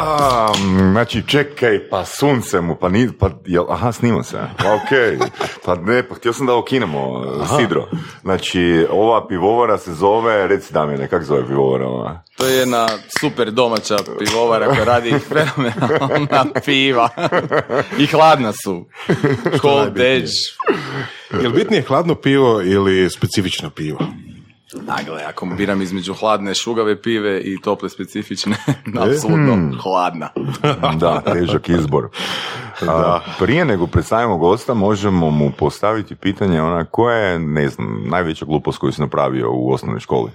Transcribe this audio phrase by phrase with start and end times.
[0.00, 0.52] A,
[0.92, 5.18] znači, čekaj, pa sunce mu, pa ni, pa, jel, aha, snima se, pa okej,
[5.64, 7.24] pa ne, pa htio sam da okinemo
[7.58, 7.88] sidro.
[8.22, 12.22] Znači, ova pivovara se zove, reci Damjene, kak zove pivovara ova?
[12.36, 12.88] To je jedna
[13.20, 17.08] super domaća pivovara koja radi fenomenalna piva.
[17.98, 18.86] I hladna su.
[19.60, 20.30] Cold edge.
[21.42, 23.98] Jel bitnije hladno pivo ili specifično pivo?
[24.72, 28.56] Nagle, ako biram između hladne šugave pive i tople specifične,
[29.04, 30.28] apsolutno hladna.
[31.00, 32.08] Da, težak izbor.
[32.88, 38.44] A, prije nego predstavimo gosta, možemo mu postaviti pitanje ona koja je, ne znam, najveća
[38.44, 40.30] glupost koju si napravio u osnovnoj školi?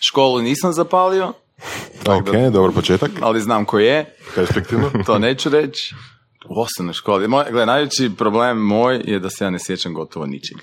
[0.00, 1.32] Školu nisam zapalio,
[2.06, 3.10] Ok, dobar početak.
[3.20, 4.16] ali znam ko je.
[4.34, 4.90] Perspektivno.
[5.06, 5.94] To neću reći.
[6.48, 7.28] U osnovnoj školi.
[7.28, 10.58] Moj, gle, najveći problem moj je da se ja ne sjećam gotovo ničeg.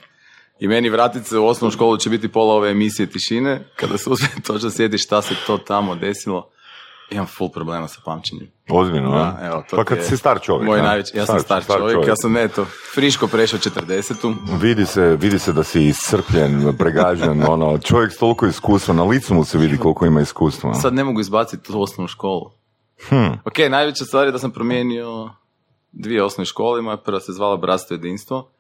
[0.59, 4.09] I meni vratit se u osnovnu školu će biti pola ove emisije tišine, kada se
[4.09, 6.49] uspijem točno sjetiti šta se to tamo desilo.
[7.11, 8.51] Imam full problema sa pamćenjem.
[8.69, 10.65] Ozbiljno, Da, evo, to Pa kad je si star čovjek.
[10.65, 15.39] Moj najveći, ja sam star, čovjek, ja sam eto, friško prešao 40 Vidi se, vidi
[15.39, 19.77] se da si iscrpljen, pregažen, ono, čovjek s toliko iskustva, na licu mu se vidi
[19.77, 20.73] koliko ima iskustva.
[20.73, 22.51] Sad ne mogu izbaciti tu osnovnu školu.
[23.09, 23.33] Hm.
[23.45, 25.29] Ok, najveća stvar je da sam promijenio
[25.91, 28.51] dvije osnovne škole, moja prva se zvala Bratstvo jedinstvo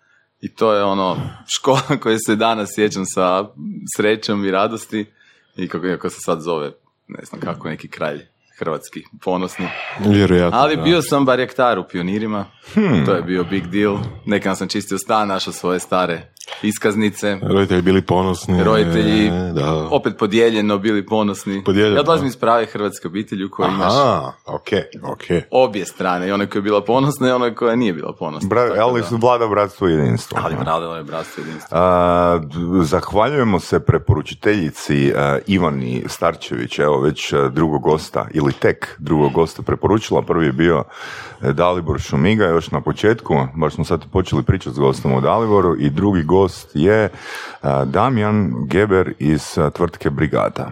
[0.41, 3.45] i to je ono škola koje se danas sjećam sa
[3.97, 5.05] srećom i radosti
[5.55, 6.71] i kako, kako se sad zove,
[7.07, 8.19] ne znam kako, neki kralj
[8.59, 9.67] hrvatski, ponosni.
[9.99, 10.59] Vjerojatno.
[10.59, 12.45] Ali bio sam barjaktar u pionirima,
[13.05, 13.97] to je bio big deal.
[14.25, 18.63] Nekad sam čistio stan, našao svoje stare iskaznice, Roditelji bili ponosni.
[18.63, 19.87] roditelji Da.
[19.91, 21.63] opet podijeljeno bili ponosni.
[21.63, 24.67] Podijeljeno, ja dolazim iz prave hrvatske obitelji u kojoj imaš Aha, ok,
[25.11, 25.23] ok.
[25.51, 28.49] obje strane, i ona koja je bila ponosna i ona koja nije bila ponosna.
[28.49, 30.39] Bra, ali su vlada bratstvo i jedinstvo.
[30.43, 31.77] Ali radilo je bratstvo jedinstvo.
[31.77, 32.39] A,
[32.83, 40.21] zahvaljujemo se preporučiteljici a, Ivani Starčević, evo već drugog gosta, ili tek drugog gosta preporučila.
[40.21, 40.83] Prvi je bio
[41.41, 45.75] e, Dalibor Šumiga, još na početku, baš smo sad počeli pričati s gostom o Daliboru,
[45.79, 46.38] i drugi gost
[46.73, 47.09] je
[47.61, 50.71] a, Damjan Geber iz a, tvrtke Brigada.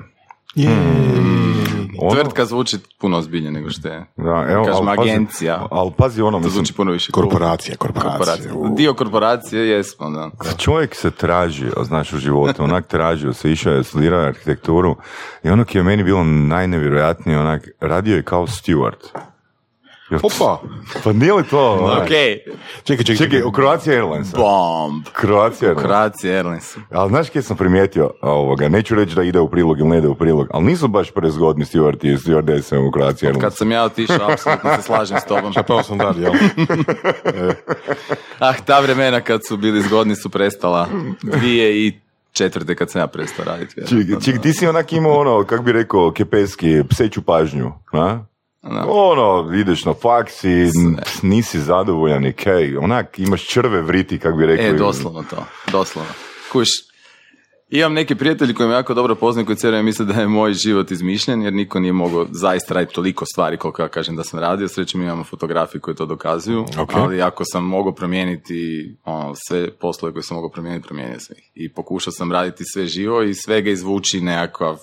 [2.00, 4.06] Ono- Tvrtka zvuči puno ozbiljnije nego što je.
[4.18, 5.68] Da, evo, Kažem, ali pazi- agencija.
[5.72, 7.12] Ali pazi ono, To mislim, zvuči puno više.
[7.12, 8.18] Korporacija, korporacija.
[8.18, 8.54] Korporacija.
[8.54, 8.76] U.
[8.76, 10.30] Dio korporacije jesmo, da.
[10.58, 14.96] Čovjek se tražio, znaš, u životu, onak tražio se, išao je, studirao arhitekturu
[15.44, 19.18] i ono ki je meni bilo najnevjerojatnije, onak, radio je kao steward.
[20.12, 20.62] Opa!
[21.04, 21.74] Pa nije li to?
[21.74, 22.02] onak?
[22.04, 22.08] Ok,
[22.84, 23.16] Čekaj, čekaj.
[23.26, 24.32] Čekaj, u Croatia Airlines.
[24.36, 25.04] bomb.
[25.20, 25.86] Croatia Airlines.
[25.86, 26.78] Kroacija Airlines.
[26.92, 30.08] Ali znaš kje sam primijetio ovoga, neću reći da ide u prilog ili ne ide
[30.08, 33.44] u prilog, ali nisu baš prezgodni stewardi i stewardese u Croatia Airlines.
[33.44, 35.54] Kad sam ja otišao, apsolutno se slažem s tobom.
[35.54, 36.34] Čapao sam dalje, jel?
[38.40, 40.88] Ah, ta vremena kad su bili zgodni su prestala.
[41.24, 41.94] Dvije i
[42.32, 43.74] četvrte kad sam ja prestao raditi.
[43.76, 48.20] Ček, ček, ti si onak imao ono, kak bi rekao, kepeski, pseću pažnju, a?
[48.72, 48.86] Da.
[48.88, 50.70] Ono, ideš na faks i
[51.22, 54.66] nisi zadovoljan i kaj, onak imaš črve vriti, kak bi rekao.
[54.66, 56.12] E, doslovno to, doslovno.
[56.52, 56.68] Kuš,
[57.70, 60.92] imam neki prijatelji koji me jako dobro poznaju, koji cijelo misle da je moj život
[60.92, 64.68] izmišljen, jer niko nije mogao zaista raditi toliko stvari koliko ja kažem da sam radio.
[64.68, 66.94] Srećom imamo fotografije koje to dokazuju, Ok.
[66.96, 71.52] ali ako sam mogao promijeniti ono, sve poslove koje sam mogao promijeniti, promijenio sam ih.
[71.56, 74.78] I pokušao sam raditi sve živo i svega izvući nekakav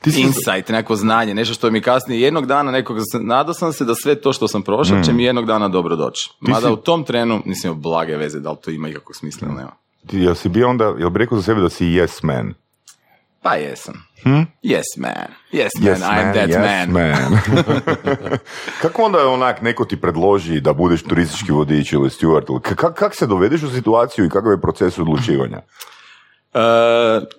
[0.00, 3.84] Ti si, insight, neko znanje, nešto što mi kasnije jednog dana nekog, nadao sam se
[3.84, 6.30] da sve to što sam prošao će mi jednog dana dobro doći.
[6.40, 9.48] Mada si- u tom trenu nisam imao blage veze da li to ima ikakvog smisla
[9.48, 9.72] ili nema.
[10.06, 12.54] ti, jel si bio onda, jel bi rekao za sebe da si yes man?
[13.42, 13.94] Pa jesam.
[14.62, 15.28] Yes man.
[15.52, 17.38] Yes man, I'm that yes man.
[18.82, 22.44] Kako onda onak neko ti predloži da budeš turistički vodič ili steward?
[22.48, 25.60] ili ka- Kak, kak se dovedeš u situaciju i kakav je proces odlučivanja?
[26.54, 26.60] Uh,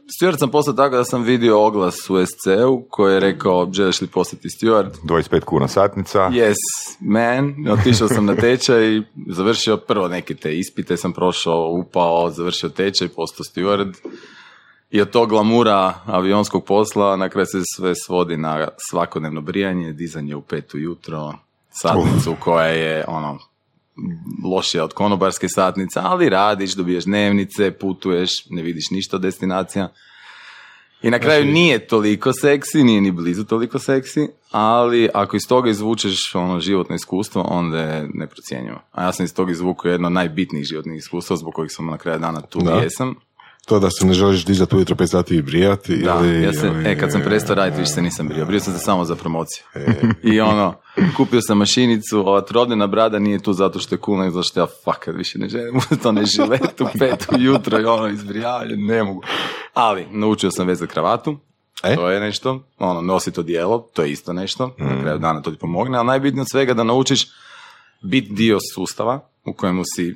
[0.08, 4.08] steward sam postao tako da sam vidio oglas u SC-u koji je rekao želiš li
[4.08, 4.92] postati steward?
[5.04, 6.20] 25 kuna satnica.
[6.20, 6.56] Yes,
[7.00, 7.56] man.
[7.72, 13.44] Otišao sam na tečaj, završio prvo neke te ispite, sam prošao, upao, završio tečaj, postao
[13.44, 13.94] steward.
[14.92, 20.36] I od tog glamura avionskog posla na kraju se sve svodi na svakodnevno brijanje, dizanje
[20.36, 21.34] u pet ujutro,
[21.70, 23.40] satnicu koja je ono
[24.44, 29.90] lošija od konobarske satnice, ali radiš, dobiješ dnevnice, putuješ, ne vidiš ništa od destinacija.
[31.02, 35.70] I na kraju nije toliko seksi, nije ni blizu toliko seksi, ali ako iz toga
[35.70, 38.82] izvučeš ono životno iskustvo, onda je neprocjenjivo.
[38.92, 41.98] A ja sam iz toga izvukao jedno od najbitnijih životnih iskustva zbog kojih sam na
[41.98, 42.72] kraju dana tu Da.
[42.74, 43.16] jesam.
[43.72, 46.44] To da se ne želiš dizati ujutro 5 sati i brijati Da, ili...
[46.44, 48.46] ja se, ili- e, kad sam prestao raditi, više se nisam brio.
[48.46, 49.64] Brio sam se samo za promociju.
[50.34, 50.74] I ono,
[51.18, 54.60] kupio sam mašinicu, ova trodnena brada nije tu zato što je cool, nego zato što
[54.60, 55.74] ja fakat više ne želim
[56.04, 59.22] to ne žilet u pet ujutro i ono izbrijavanje, ne mogu.
[59.74, 61.38] Ali, naučio sam vezati kravatu,
[61.84, 61.96] E?
[61.96, 65.52] to je nešto, ono, nosi to dijelo, to je isto nešto, na kraju dana to
[65.52, 67.28] ti pomogne, ali najbitnije od svega da naučiš
[68.02, 70.16] biti dio sustava u kojemu si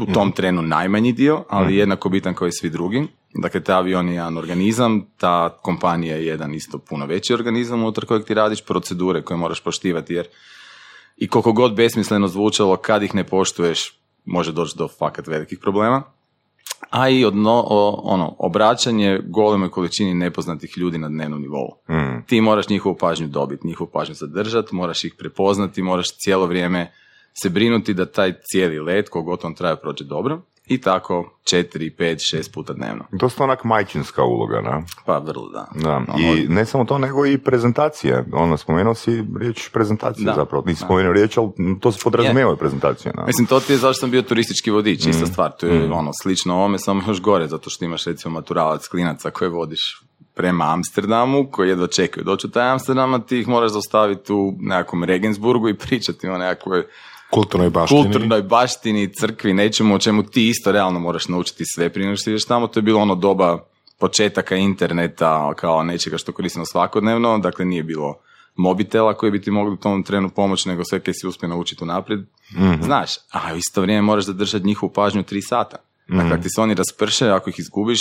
[0.00, 3.06] u tom trenu najmanji dio, ali jednako bitan kao i svi drugi.
[3.34, 8.04] Dakle, taj avion je jedan organizam, ta kompanija je jedan isto puno veći organizam unutar
[8.04, 10.26] kojeg ti radiš, procedure koje moraš poštivati, jer
[11.16, 16.02] i koliko god besmisleno zvučalo, kad ih ne poštuješ, može doći do fakat velikih problema.
[16.90, 21.68] A i odno, o- ono, obraćanje golemoj količini nepoznatih ljudi na dnevnom nivou.
[21.90, 22.22] Mm.
[22.26, 26.92] Ti moraš njihovu pažnju dobiti, njihovu pažnju zadržati, moraš ih prepoznati, moraš cijelo vrijeme
[27.42, 30.40] se brinuti da taj cijeli let, kogod on traje, prođe dobro.
[30.66, 33.04] I tako četiri, pet, šest puta dnevno.
[33.12, 34.82] Dosta onak majčinska uloga, da.
[35.04, 35.66] Pa vrlo da.
[35.74, 38.24] Da, Ono, i ne samo to, nego i prezentacije.
[38.32, 40.34] Ono, spomenuo si riječ prezentacije Da.
[40.34, 40.64] zapravo.
[40.66, 41.50] Nisi spomenuo riječ, ali
[41.80, 43.12] to se podrazumijeva i prezentacija.
[43.12, 43.24] Da.
[43.24, 45.10] Mislim, to ti je zašto sam bio turistički vodič, Mm.
[45.10, 45.50] ista stvar.
[45.60, 49.48] To je ono, slično ovome, samo još gore, zato što imaš recimo maturalac klinaca koje
[49.48, 50.02] vodiš
[50.34, 54.54] prema Amsterdamu, koji jedva čekaju doći u taj Amsterdam, a ti ih moraš zaustaviti u
[54.60, 56.84] nekakvom Regensburgu i pričati o nekakvoj
[57.30, 58.02] Kulturnoj baštini.
[58.02, 62.30] kulturnoj baštini, crkvi, nečemu o čemu ti isto realno moraš naučiti sve prije nego što
[62.30, 62.66] ideš tamo.
[62.66, 63.64] To je bilo ono doba
[63.98, 68.14] početaka interneta kao nečega što koristimo svakodnevno, dakle nije bilo
[68.56, 71.84] mobitela koji bi ti mogli u tom trenu pomoći, nego sve kaj si uspio naučiti
[71.84, 72.20] unaprijed.
[72.82, 75.76] Znaš, a u isto vrijeme moraš zadržati njihovu pažnju tri sata.
[76.08, 78.00] Dakle, ako ti se oni rasprše, ako ih izgubiš,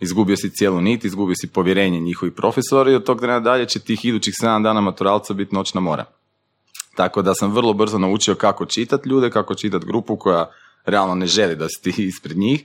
[0.00, 3.80] izgubio si cijelu nit, izgubio si povjerenje njihovih profesora i od tog trena dalje će
[3.80, 6.04] tih idućih 7 dana maturalca biti noćna mora.
[6.94, 10.50] Tako da sam vrlo brzo naučio kako čitati ljude, kako čitati grupu koja
[10.84, 12.64] realno ne želi da si ti ispred njih,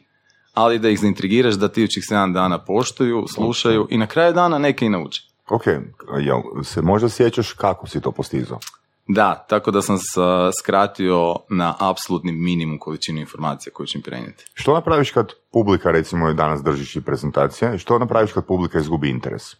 [0.53, 4.57] ali da ih zaintrigiraš da ti idućih 7 dana poštuju, slušaju i na kraju dana
[4.57, 5.21] neke i nauče.
[5.49, 5.67] Ok,
[6.19, 8.59] jel se možda sjećaš kako si to postizao?
[9.07, 9.97] Da, tako da sam
[10.61, 14.45] skratio na apsolutni minimum količinu informacija koju ću im prenijeti.
[14.53, 19.43] Što napraviš kad publika, recimo, danas držiš i prezentacije, što napraviš kad publika izgubi interes?
[19.53, 19.57] E,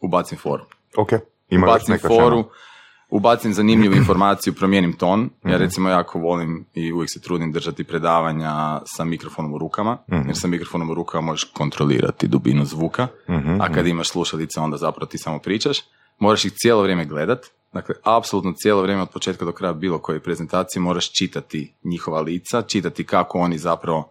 [0.00, 0.64] ubacim foru.
[0.96, 1.12] Ok,
[1.48, 2.48] ima još ubacim neka foru, šema?
[3.10, 5.20] Ubacim zanimljivu informaciju, promijenim ton.
[5.20, 5.48] Mhm.
[5.48, 8.52] Ja recimo jako volim i uvijek se trudim držati predavanja
[8.84, 10.26] sa mikrofonom u rukama, Mhm.
[10.26, 14.76] jer sa mikrofonom u rukama možeš kontrolirati dubinu zvuka, Mhm, a kad imaš slušalice onda
[14.76, 15.78] zapravo ti samo pričaš.
[16.18, 20.20] Moraš ih cijelo vrijeme gledat, dakle apsolutno cijelo vrijeme od početka do kraja bilo koje
[20.20, 24.10] prezentacije moraš čitati njihova lica, čitati kako oni zapravo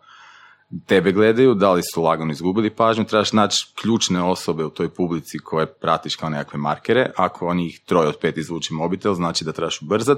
[0.85, 5.39] tebe gledaju, da li su lagano izgubili pažnju, trebaš naći ključne osobe u toj publici
[5.39, 7.11] koje pratiš kao nekakve markere.
[7.17, 10.17] Ako njih troje od pet izvuči mobitel, znači da trebaš ubrzat.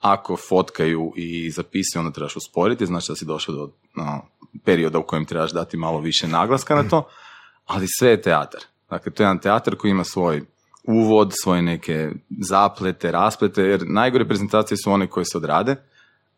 [0.00, 4.22] Ako fotkaju i zapisuju, onda trebaš usporiti, znači da si došao do no,
[4.64, 7.08] perioda u kojem trebaš dati malo više naglaska na to,
[7.66, 8.60] ali sve je teatar.
[8.90, 10.42] Dakle, to je jedan teatar koji ima svoj
[10.84, 12.10] uvod, svoje neke
[12.40, 15.76] zaplete, rasplete, jer najgore prezentacije su one koje se odrade,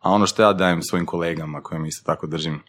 [0.00, 2.62] a ono što ja dajem svojim kolegama, kojim isto tako držim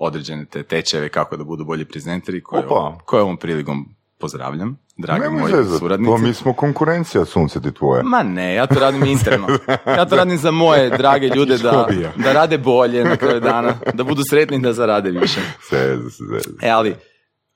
[0.00, 2.98] određene te tečeve kako da budu bolji prezenteri, koje, Opa.
[3.04, 6.10] koje ovom prilikom pozdravljam, dragi moji zezat, suradnici.
[6.10, 8.02] to mi smo konkurencija, sunce ti tvoje.
[8.02, 9.46] Ma ne, ja to radim interno.
[9.86, 11.86] Ja to radim za moje drage ljude da,
[12.16, 15.40] da rade bolje na kraju dana, da budu sretni da zarade više.
[15.70, 16.62] Zezat zezat.
[16.62, 16.94] E, ali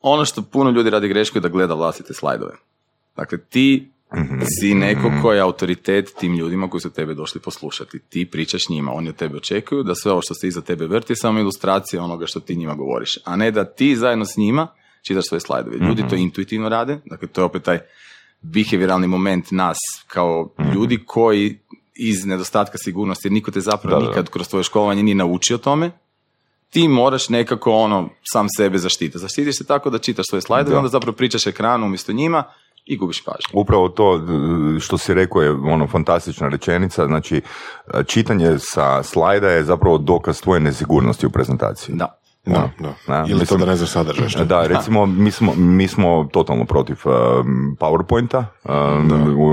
[0.00, 2.52] ono što puno ljudi radi grešku je da gleda vlastite slajdove.
[3.16, 3.90] Dakle, ti
[4.60, 7.98] si neko koji je autoritet tim ljudima koji su tebe došli poslušati.
[7.98, 11.12] Ti pričaš njima, oni od tebe očekuju da sve ovo što se iza tebe vrti
[11.12, 14.68] je samo ilustracija onoga što ti njima govoriš, a ne da ti zajedno s njima
[15.06, 15.76] čitaš svoje slajdove.
[15.76, 17.78] Ljudi to intuitivno rade, dakle to je opet taj
[18.40, 21.58] behavioralni moment nas kao ljudi koji
[21.94, 24.08] iz nedostatka sigurnosti, jer niko te zapravo Da, da.
[24.08, 25.90] nikad kroz tvoje školovanje nije naučio tome,
[26.70, 29.18] ti moraš nekako ono sam sebe zaštiti.
[29.18, 30.78] Zaštitiš se tako da čitaš svoje slajdove, Da.
[30.78, 32.44] onda zapravo pričaš ekranu umjesto njima
[32.88, 33.60] i gubiš pažnju.
[33.60, 37.36] Upravo to e, što si rekao je ono fantastična rečenica, znači
[37.94, 41.94] e, čitanje sa slajda je zapravo dokaz tvoje nesigurnosti u prezentaciji.
[41.96, 42.18] Da.
[42.46, 42.94] Da, da.
[43.06, 44.28] Da, Ili to da ne znaš sadržaj.
[44.28, 44.44] što?
[44.44, 49.10] Da, recimo, mi smo, mi smo totalno protiv um, PowerPointa, um,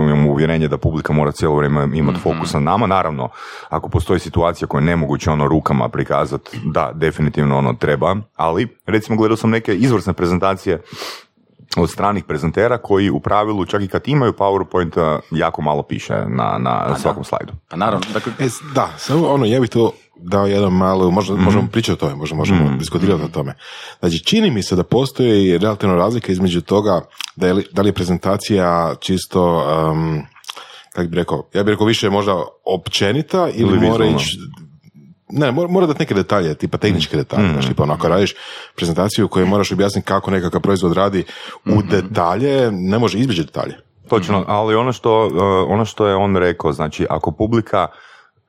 [0.07, 3.29] imamo uvjerenje da publika mora cijelo vrijeme imati fokus na nama, naravno,
[3.69, 9.17] ako postoji situacija koja je nemoguće ono rukama prikazati, da, definitivno ono treba, ali recimo
[9.17, 10.81] gledao sam neke izvrsne prezentacije
[11.77, 16.57] od stranih prezentera koji u pravilu, čak i kad imaju PowerPoint, jako malo piše na,
[16.59, 17.53] na svakom slajdu.
[17.69, 21.67] Pa naravno, dakle, E, da, samo ono, ja bih to dao jedan malo, možda, možemo
[21.71, 23.53] pričati o tome, možda možemo diskutirati o tome.
[23.99, 27.01] Znači, čini mi se da postoji relativna razlika između toga
[27.35, 30.21] da, je, li- da li je prezentacija čisto, um,
[30.93, 34.37] kako bi rekao, ja bih rekao više možda općenita ili, Ili mora ići
[35.35, 38.33] ne, mora, mora dati neke detalje, tipa tehničke detalje, znači tipa ono, ako radiš
[38.75, 41.23] prezentaciju u kojoj moraš objasniti kako nekakav proizvod radi
[41.65, 43.75] u detalje, ne može izbjeći detalje.
[44.09, 45.31] Točno, ali ono što, uh,
[45.67, 47.87] ono što je on rekao, znači ako publika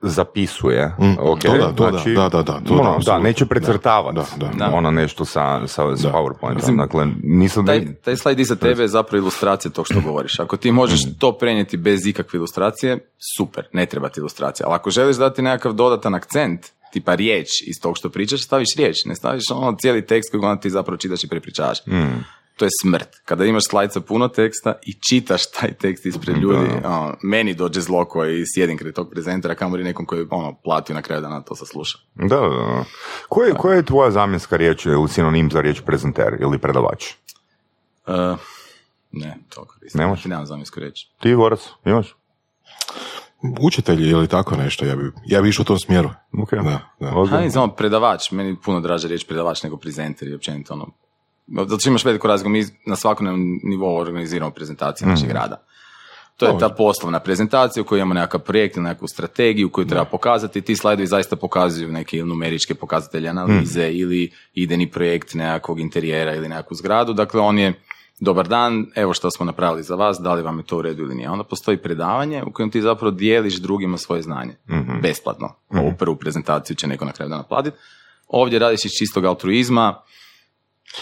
[0.01, 4.19] zapisuje, ok, to da, to znači, da, da, da, to da, ono, da, neće precrtavati
[4.37, 6.13] Da, da, ono nešto sa, sa, sa Da.
[6.13, 7.71] PowerPointom, dakle, nisam da...
[7.71, 10.39] Taj, taj slajd iza tebe je zapravo ilustracija tog što govoriš.
[10.39, 12.97] Ako ti možeš to prenijeti bez ikakve ilustracije,
[13.37, 14.67] super, ne treba ti ilustracija.
[14.67, 19.05] Ali ako želiš dati nekakav dodatan akcent, tipa riječ iz tog što pričaš, staviš riječ,
[19.05, 21.77] ne staviš ono cijeli tekst koji onda ti zapravo čitaš i prepričavaš.
[22.57, 23.07] To je smrt.
[23.25, 27.81] Kada imaš slajd sa puno teksta i čitaš taj tekst ispred ljudi, ono, meni dođe
[27.81, 31.55] zlo koji sjedim kraj tog prezentera, kamori nekom koji ono, platio na kraju dana to
[31.55, 31.97] sasluša.
[32.15, 32.83] Da, da, da.
[33.29, 37.05] Koja je, koja je tvoja zamjenska riječ ili sinonim za riječ prezenter ili predavač?
[38.07, 38.13] Uh,
[39.11, 40.01] ne, to koristim.
[40.01, 40.25] Nemaš?
[40.25, 41.09] Nemam zamjensku reći.
[41.19, 42.15] Ti, Gorac, imaš?
[43.61, 46.09] Učitelji ili tako nešto, ja bi, ja bi išao u tom smjeru.
[46.41, 46.51] Ok.
[46.51, 47.15] Da, da.
[47.15, 47.43] Ozbiljno.
[47.43, 50.87] Ha, samo predavač, meni je puno draže riječ predavač nego prezenter i općenito ono.
[51.47, 53.27] Zato što imaš veliku razliku, mi na svakom
[53.63, 55.63] nivou organiziramo prezentacije našeg rada.
[56.37, 60.61] To je ta poslovna prezentacija u kojoj imamo nekakav projekt nekakvu strategiju koju treba pokazati.
[60.61, 66.49] Ti slajdovi zaista pokazuju neke ili numeričke pokazatelje analize ili ideni projekt nekakvog interijera ili
[66.49, 67.13] nekakvu zgradu.
[67.13, 67.73] Dakle, on je
[68.19, 71.03] dobar dan, evo što smo napravili za vas, da li vam je to u redu
[71.03, 71.29] ili nije.
[71.29, 74.55] Onda postoji predavanje u kojem ti zapravo dijeliš drugima svoje znanje.
[75.01, 75.53] Besplatno.
[75.69, 77.77] Ovu prvu prezentaciju će neko na kraju dana platiti.
[78.27, 80.01] Ovdje radiš iz čistog altruizma,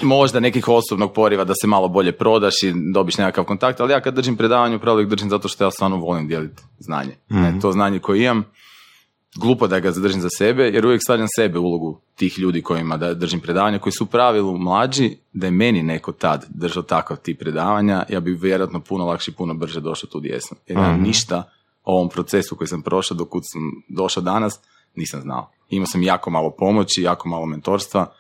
[0.02, 4.02] možda nekih osobnog poriva da se malo bolje prodaš i dobiš nekakav kontakt, ali ja
[4.02, 7.16] kad držim predavanje upravo ih držim zato što ja stvarno volim dijeliti znanje.
[7.30, 8.46] Ne, to znanje koje imam,
[9.36, 13.14] glupo da ga zadržim za sebe, jer uvijek stavljam sebe ulogu tih ljudi kojima da
[13.14, 17.40] držim predavanja, koji su u pravilu mlađi, da je meni neko tad držao takav tip
[17.40, 20.58] predavanja, ja bi vjerojatno puno lakše i puno brže došao tu gdje jesam.
[20.68, 21.44] Jer ja ništa
[21.84, 24.60] o ovom procesu koji sam prošao do kud sam došao danas,
[24.96, 25.52] nisam znao.
[25.70, 28.14] Imao sam jako malo pomoći, jako malo mentorstva,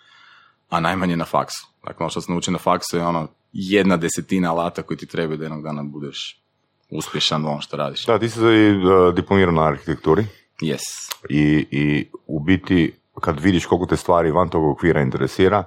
[0.69, 1.67] a najmanje na faksu.
[1.85, 5.37] Dakle, ono što sam naučio na faksu je ono jedna desetina alata koji ti trebaju
[5.37, 6.41] da jednog dana budeš
[6.89, 8.05] uspješan u onom što radiš.
[8.05, 10.25] Da, ti si uh, diplomirao na arhitekturi
[10.61, 10.81] Yes.
[11.29, 15.63] i, i u biti kad vidiš koliko te stvari van tog okvira interesira,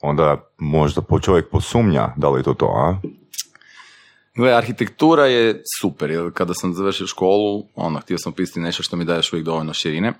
[0.00, 3.00] onda možda po čovjek posumnja da li je to to, a?
[4.36, 8.96] Gle, arhitektura je super, jer kada sam završio školu, ono, htio sam pisati nešto što
[8.96, 10.12] mi daje još uvijek dovoljno širine.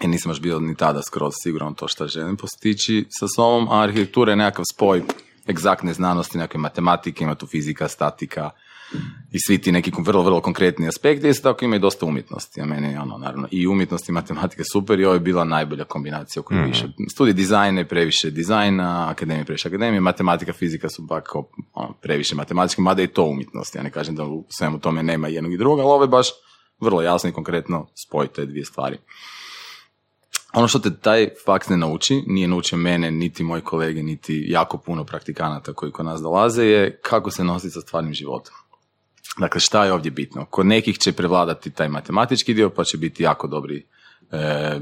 [0.00, 3.82] I nisam baš bio ni tada skroz siguran to što želim postići sa sobom, a
[3.82, 5.02] arhitektura je nekakav spoj
[5.48, 8.50] egzaktne znanosti, nekakve matematike, ima tu fizika, statika
[9.32, 12.64] i svi ti neki vrlo, vrlo konkretni aspekti, isto tako ima i dosta umjetnosti, a
[12.64, 16.40] meni je ono, naravno, i umjetnost i matematika super i ovo je bila najbolja kombinacija
[16.40, 16.88] u kojoj više.
[17.10, 21.34] Studij dizajna je previše dizajna, akademija je previše akademije, matematika, fizika su pak
[21.72, 25.28] ono, previše matematički, mada i to umjetnost, ja ne kažem da u svemu tome nema
[25.28, 26.28] jednog i drugog, ali ovo je baš
[26.80, 28.98] vrlo jasno i konkretno spoj te dvije stvari.
[30.52, 34.78] Ono što te taj faks ne nauči, nije naučio mene, niti moji kolege, niti jako
[34.78, 38.54] puno praktikanata koji kod nas dolaze, je kako se nositi sa stvarnim životom.
[39.38, 40.46] Dakle, šta je ovdje bitno?
[40.50, 43.86] Kod nekih će prevladati taj matematički dio, pa će biti jako dobri
[44.30, 44.80] e,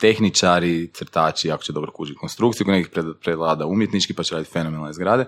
[0.00, 4.52] tehničari, crtači, jako će dobro kužiti konstrukciju, kod nekih pre- prevlada umjetnički, pa će raditi
[4.52, 5.24] fenomenalne zgrade.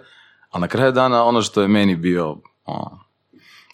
[0.50, 3.00] A na kraju dana, ono što je meni bio ono,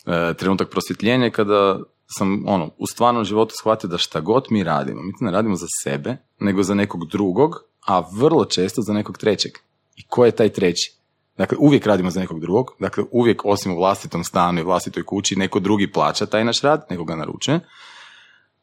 [0.06, 4.64] e, trenutak prosvjetljenja je kada sam ono, u stvarnom životu shvatio da šta god mi
[4.64, 8.92] radimo, mi to ne radimo za sebe, nego za nekog drugog, a vrlo često za
[8.92, 9.52] nekog trećeg.
[9.96, 10.92] I ko je taj treći?
[11.36, 15.36] Dakle, uvijek radimo za nekog drugog, dakle, uvijek osim u vlastitom stanu i vlastitoj kući,
[15.36, 17.60] neko drugi plaća taj naš rad, neko ga naručuje.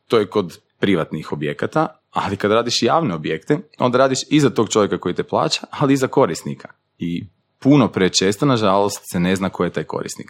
[0.08, 4.70] To je kod privatnih objekata, ali kad radiš javne objekte, onda radiš i za tog
[4.70, 6.70] čovjeka koji te plaća, ali i za korisnika.
[6.98, 7.28] I
[7.60, 10.28] puno prečesto, nažalost, se ne zna ko je taj korisnik.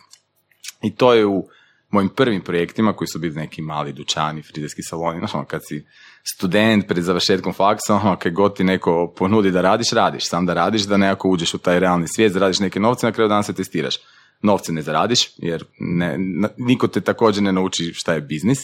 [0.83, 1.48] I to je u
[1.89, 5.86] mojim prvim projektima koji su bili neki mali dućani, frizerski saloni, znaš, ono, kad si
[6.23, 10.29] student pred završetkom faksa, ono, kad god ti neko ponudi da radiš, radiš.
[10.29, 13.29] Sam da radiš, da nekako uđeš u taj realni svijet, zaradiš neke novce, na kraju
[13.29, 13.95] dana se testiraš.
[14.41, 16.15] Novce ne zaradiš, jer ne,
[16.57, 18.59] niko te također ne nauči šta je biznis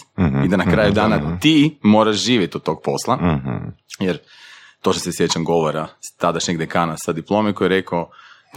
[0.46, 3.40] i da na kraju dana ti moraš živjeti od tog posla.
[4.00, 4.20] Jer
[4.82, 5.88] to što se sjećam govora
[6.18, 8.10] tadašnjeg dekana sa diplome koji je rekao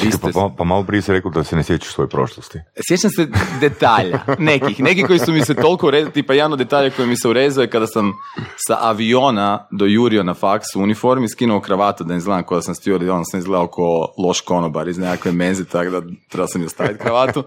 [0.04, 2.58] Pa, ste pa, pa malo prije si rekao da se ne sjećaš svoje prošlosti.
[2.88, 3.28] Sjećam se
[3.60, 7.16] detalja, nekih, neki koji su mi se toliko urezali, tipa jedan od detalja koji mi
[7.16, 8.12] se urezao je kada sam
[8.56, 12.74] sa aviona dojurio na faks u uniformi, skinuo kravatu da ne izgledam kao da sam
[12.74, 16.66] stio, on sam izgledao kao loš konobar iz nekakve menze, tako da trebao sam i
[16.66, 17.44] ostaviti kravatu.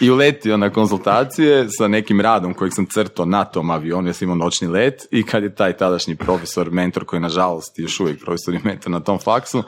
[0.00, 4.26] I uletio na konzultacije sa nekim radom kojeg sam crtao na tom avionu, ja sam
[4.26, 8.54] imao noćni let i kad je taj tadašnji profesor, mentor koji nažalost još uvijek profesor
[8.54, 9.62] i mentor na tom faksu,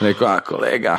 [0.00, 0.98] rekao, a kolega,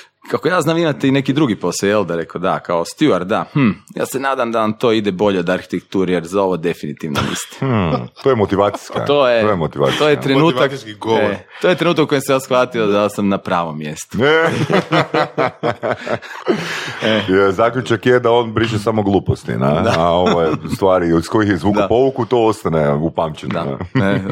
[0.29, 3.45] kako ja znam imate i neki drugi posao, jel da rekao da, kao steward, da,
[3.53, 7.19] hm, ja se nadam da vam to ide bolje od arhitekturi, jer za ovo definitivno
[7.29, 7.57] niste.
[7.71, 9.05] Hmm, to je motivacijska.
[9.05, 10.03] To je, to je motivacijska.
[10.03, 11.21] to je trenutak, govor.
[11.21, 14.17] e, to je trenutak u kojem sam ja shvatio da sam na pravom mjestu.
[17.03, 17.21] E.
[17.29, 19.83] Je, Zaključak je da on briše samo gluposti, na?
[19.97, 21.87] a ove stvari iz kojih je zvuka Da.
[21.87, 23.53] povuku, to ostane upamćeno.
[23.53, 23.77] Da,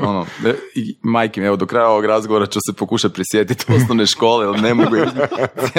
[0.02, 4.06] ono, e, i majke mi, evo do kraja ovog razgovora ću se pokušati prisjetiti osnovne
[4.06, 5.10] škole, ali ne mogu, jer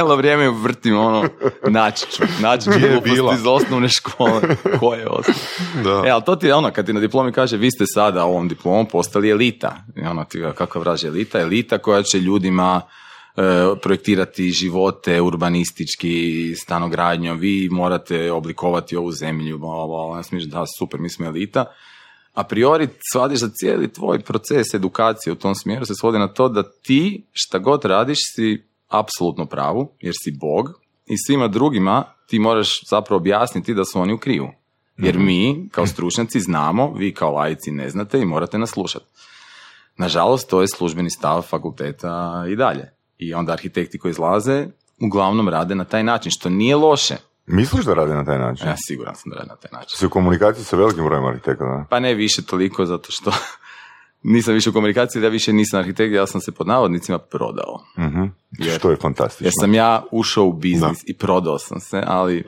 [0.01, 1.29] cijelo vrijeme vrtim, ono,
[1.69, 3.35] naći ću, naći ću Gdje je bila?
[3.35, 4.41] iz osnovne škole,
[4.81, 5.43] koje osnovne.
[5.85, 6.03] Da.
[6.07, 8.49] E, ali to ti je ono, kad ti na diplomi kaže, vi ste sada ovom
[8.49, 9.77] diplomom postali elita.
[9.97, 11.41] I ono, ti kakva vraže elita?
[11.41, 12.81] Elita koja će ljudima
[13.37, 13.43] e,
[13.83, 20.17] projektirati živote urbanistički, stanogradnjom, vi morate oblikovati ovu zemlju, bla, bla.
[20.17, 21.65] Ja mislio, da, super, mi smo elita.
[22.35, 26.49] A priori shvatiš da cijeli tvoj proces edukacije u tom smjeru se svodi na to
[26.49, 32.39] da ti šta god radiš si apsolutno pravu, jer si bog i svima drugima ti
[32.39, 34.49] moraš zapravo objasniti da su oni u krivu.
[34.97, 39.05] Jer mi, kao stručnjaci, znamo, vi kao laici ne znate i morate nas slušati.
[39.97, 42.93] Nažalost, to je službeni stav fakulteta i dalje.
[43.19, 44.67] I onda arhitekti koji izlaze
[45.01, 47.17] uglavnom rade na taj način, što nije loše.
[47.47, 48.69] Misliš da radi na taj način?
[48.69, 49.99] Ja siguran sam da rade na taj način.
[49.99, 51.87] Si u komunikaciji sa velikim brojem arhitekata?
[51.91, 53.33] Pa ne više toliko, zato što
[54.23, 57.85] nisam više u komunikaciji, ja više nisam arhitekt, ja sam se pod navodnicima prodao.
[57.99, 58.23] Mhm.
[58.59, 59.47] Jer- Što je fantastično.
[59.47, 62.45] Jer sam ja ušao u biznis i prodao sam se, ali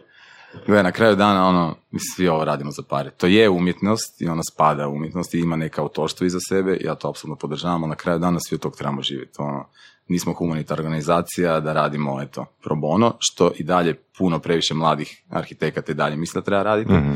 [0.66, 3.10] gledaj, na kraju dana, ono, mi svi ovo radimo za pare.
[3.10, 6.94] To je umjetnost i ona spada u umjetnost i ima neka autorstvo iza sebe, ja
[6.94, 9.32] to apsolutno podržavam, ali na kraju dana svi od tog trebamo živjeti.
[9.38, 9.68] Ono,
[10.08, 15.92] nismo humanitarna organizacija da radimo, eto, pro bono, što i dalje puno previše mladih arhitekata
[15.92, 16.92] i dalje misle da treba raditi.
[16.92, 17.12] Mhm.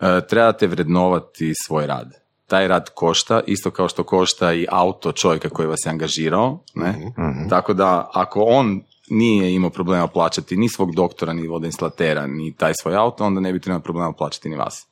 [0.00, 2.12] E, trebate vrednovati svoj rad.
[2.48, 6.58] Taj rad košta, isto kao što košta i auto čovjeka koji vas je angažirao.
[6.74, 6.90] Ne?
[6.90, 7.48] Mhm.
[7.48, 12.72] Tako da ako on nije imao problema plaćati ni svog doktora, ni vodoinstalatera, ni taj
[12.82, 14.86] svoj auto, onda ne bi trebao problema plaćati ni vas.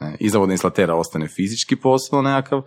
[0.00, 0.16] Ne?
[0.20, 2.62] Iza vodoinstalatera ostane fizički posao nekakav,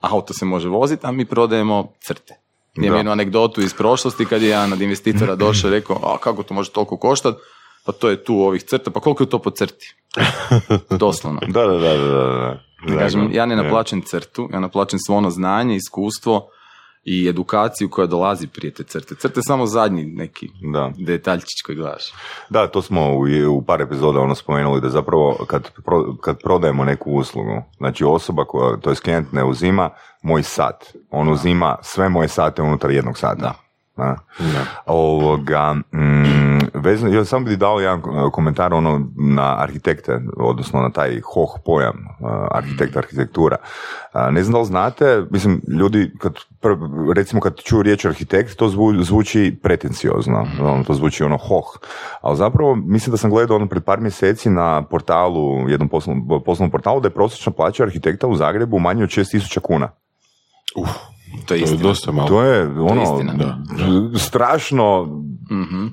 [0.00, 2.34] auto se može voziti, a mi prodajemo crte.
[2.76, 6.42] Imam jednu anegdotu iz prošlosti kad je jedan od investitora došao i rekao, a kako
[6.42, 7.38] to može toliko koštati?
[7.86, 9.94] Pa to je tu ovih crta, pa koliko je to po crti?
[10.98, 11.40] Doslovno.
[11.48, 12.58] Da, da, da, da, da.
[12.88, 12.98] da.
[12.98, 16.48] Kažem, ja ne naplaćam crtu, ja naplaćam svo ono znanje, iskustvo
[17.04, 19.14] i edukaciju koja dolazi prije te crte.
[19.14, 20.92] Crte je samo zadnji neki Da.
[20.98, 22.12] detaljčić koji gledaš.
[22.50, 26.84] Da, to smo u, u par epizoda ono spomenuli da zapravo kad, pro- kad prodajemo
[26.84, 29.90] neku uslugu, znači osoba koja, to je klijent ne uzima
[30.22, 33.34] moj sat, on uzima sve moje sate unutar jednog sata.
[33.40, 33.54] Da.
[33.96, 34.16] Da.
[34.86, 38.02] Ovoga, mm, vezano, ja sam bi dao jedan
[38.32, 43.56] komentar ono na arhitekte, odnosno na taj hoh pojam, uh, arhitekt, arhitektura.
[44.14, 48.56] Uh, ne znam da li znate, mislim, ljudi, kad, pr- recimo kad čuju riječ arhitekt,
[48.56, 51.78] to zvu- zvuči pretenciozno, ono, to zvuči ono hoh.
[52.20, 56.70] Ali zapravo, mislim da sam gledao ono pred par mjeseci na portalu, jednom poslovnom, poslovnom
[56.70, 59.88] portalu, da je prosječna plaća arhitekta u Zagrebu manje od 6000 kuna.
[60.76, 60.90] Uf,
[61.46, 62.28] To je to je dosta malo.
[62.28, 63.32] To je ono, istina.
[63.34, 63.58] Da.
[64.28, 65.04] strašno
[65.50, 65.86] Mhm.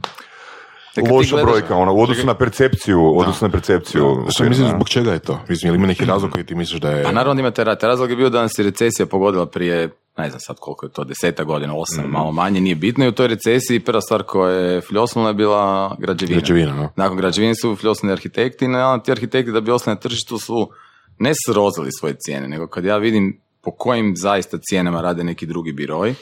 [0.91, 4.25] E, kad ti loša gledaš- brojka, ono, u odnosu na percepciju, u odnosu na percepciju.
[4.30, 5.39] Što misliš, zbog čega je to?
[5.49, 7.04] Mislim, je li ima neki razlog koji ti misliš da je...
[7.04, 7.84] Pa naravno da imate rad.
[7.84, 11.04] Razlog je bio da nas je recesija pogodila prije, ne znam sad koliko je to,
[11.04, 12.12] deseta godina, osam, Mhm.
[12.12, 13.06] malo manje, nije bitno.
[13.06, 16.38] I u toj recesiji prva stvar koja je fljosnula je bila građevina.
[16.38, 16.89] Građevina, no?
[16.95, 20.69] Nakon građevine su fljosni arhitekti, no ti arhitekti da bi ostali na tržištu su
[21.19, 25.74] ne srozali svoje cijene, nego kad ja vidim po kojim zaista cijenama rade neki drugi
[25.74, 26.15] biroj,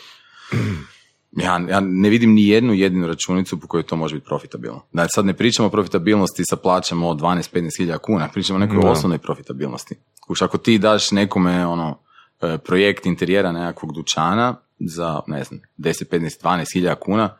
[1.46, 4.82] ja, ja ne vidim ni jednu jedinu računicu po kojoj to može biti profitabilno.
[4.94, 8.82] Da sad ne pričamo o profitabilnosti sa plaćama od 12-15 hiljada kuna, pričamo o nekoj
[8.82, 8.90] Da.
[8.90, 9.96] osnovnoj profitabilnosti.
[10.28, 12.00] Kuš, ako ti daš nekome ono,
[12.42, 17.38] e, projekt interijera nekakvog dućana za, ne znam, 10, 15, 12 hiljada kuna,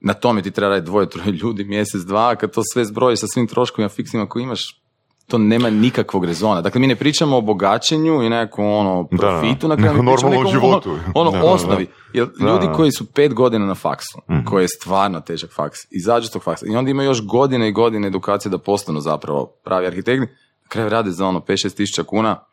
[0.00, 3.26] na tome ti treba raditi dvoje, troje ljudi, mjesec, dva, kad to sve zbrojiš sa
[3.26, 4.82] svim troškovima fiksima koje imaš,
[5.28, 6.60] to nema nikakvog rezona.
[6.60, 9.16] Dakle, mi ne pričamo o bogaćenju i nekakvom ono, Da, da.
[9.18, 10.90] profitu, na kraju mi pričamo o nekom životu.
[11.14, 11.86] Ono, Da, ono osnovi.
[12.12, 14.44] Jer ljudi koji su pet godina na faksu, Mhm.
[14.44, 17.72] koji je stvarno težak faks, izađu s tog faksa i onda imaju još godine i
[17.72, 20.26] godine edukacije da postanu zapravo pravi arhitekti,
[20.62, 22.44] na kraju rade za ono 5-6 tisuća kuna,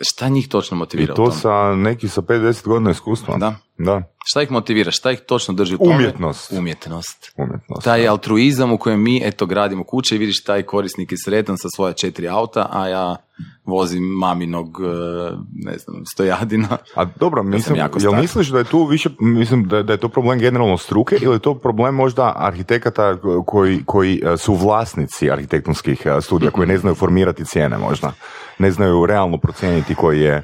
[0.00, 3.36] šta njih točno I motivira u to sa neki sa 5-10 godina iskustva.
[3.36, 3.56] Da.
[3.78, 4.02] Da.
[4.24, 4.90] Šta ih motivira?
[4.90, 5.94] Šta ih točno drži u tome?
[5.94, 6.52] Umjetnost.
[6.52, 7.32] Umjetnost.
[7.36, 7.84] Umjetnost.
[7.84, 11.68] Taj altruizam u kojem mi eto gradimo kuće i vidiš taj korisnik je sretan sa
[11.76, 13.16] svoja četiri auta, a ja
[13.64, 16.68] vozim maminog, e, ne znam, stojadina.
[16.94, 20.08] A dobro, mislim, jako jel misliš da je tu više, mislim da, da je to
[20.08, 26.02] problem generalno struke ili je to problem možda arhitekata koji, koji e, su vlasnici arhitektonskih
[26.04, 28.12] e, studija, koji ne znaju formirati cijene možda?
[28.58, 30.42] Ne znaju realno procijeniti koji je...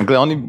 [0.00, 0.42] Gle, oni,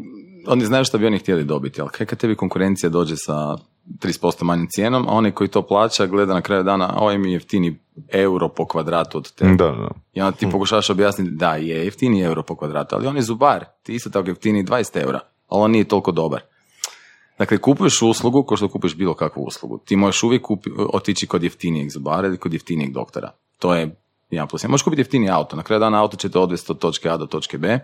[0.46, 4.42] oni znaju što bi oni htjeli dobiti, ali kaj kad tebi konkurencija dođe sa 30%
[4.42, 7.32] manjim cijenom, a onaj koji to plaća gleda na kraju dana, a ovaj mi je
[7.32, 9.54] jeftini euro po kvadratu od tebe.
[9.54, 9.88] Da, da.
[10.12, 13.64] I onda ti pokušavaš objasniti da je jeftini euro po kvadratu, ali on je zubar,
[13.82, 16.40] ti isto tako jeftini 20 eura, ali on nije toliko dobar.
[17.38, 19.78] Dakle, kupuješ uslugu kao što kupiš bilo kakvu uslugu.
[19.78, 23.30] Ti možeš uvijek kupi, otići kod jeftinijeg zubara ili kod jeftinijeg doktora.
[23.58, 23.96] To je
[24.30, 24.64] jedan plus.
[24.64, 25.56] Možeš kupiti jeftiniji auto.
[25.56, 27.78] Na kraju dana auto će te odvesti od točke A do točke B.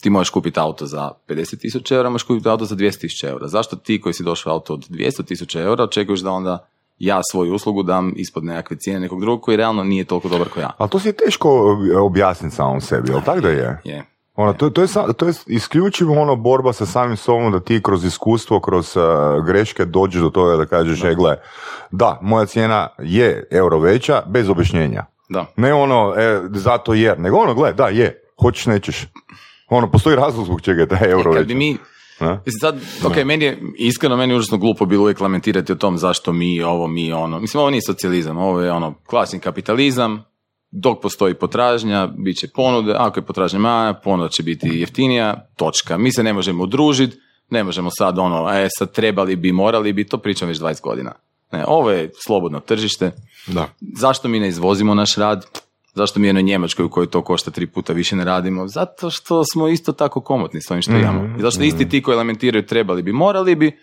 [0.00, 3.48] Ti možeš kupiti auto za 50.000 eura, možeš kupiti auto za 200.000 eura.
[3.48, 6.66] Zašto ti koji si došao auto od 200.000 eura očekuješ da onda
[6.98, 10.60] ja svoju uslugu dam ispod nekakve cijene nekog drugog koji realno nije toliko dobar kao
[10.60, 10.70] ja.
[10.78, 13.80] Ali to si je teško objasniti samom sebi, jel tako da je?
[13.84, 14.04] Je.
[14.36, 18.04] Ono, to, to, je, to je isključivo ono borba sa samim sobom da ti kroz
[18.04, 19.02] iskustvo, kroz uh,
[19.46, 21.36] greške dođeš do toga da kažeš, e, gle,
[21.90, 25.04] da, moja cijena je euro veća bez objašnjenja.
[25.28, 25.46] Da.
[25.56, 29.06] Ne ono, e, zato jer, nego ono, gle, da, je, hoćeš, nećeš.
[29.68, 31.76] Ono, postoji razlog zbog čega je taj euro E, kad bi mi?
[32.20, 35.98] Mislim sad, ok, meni je, iskreno meni je užasno glupo bilo uvijek lamentirati o tom
[35.98, 37.40] zašto mi ovo, mi ono.
[37.40, 40.24] Mislim, ovo nije socijalizam, ovo je ono klasni kapitalizam,
[40.70, 45.98] dok postoji potražnja, bit će ponude, ako je potražnja manja, ponuda će biti jeftinija, točka.
[45.98, 47.16] Mi se ne možemo udružiti,
[47.50, 51.12] ne možemo sad ono, e, sad trebali bi, morali bi, to pričam već 20 godina.
[51.52, 53.12] Ne, ovo je slobodno tržište,
[53.46, 53.68] Da.
[53.80, 55.46] Zašto mi ne izvozimo naš rad?
[55.94, 58.68] Zašto mi u jednoj Njemačkoj u kojoj to košta tri puta više ne radimo?
[58.68, 61.36] Zato što smo isto tako komotni s ovim što imamo.
[61.38, 63.78] I zašto isti ti koji lamentiraju trebali bi, morali bi,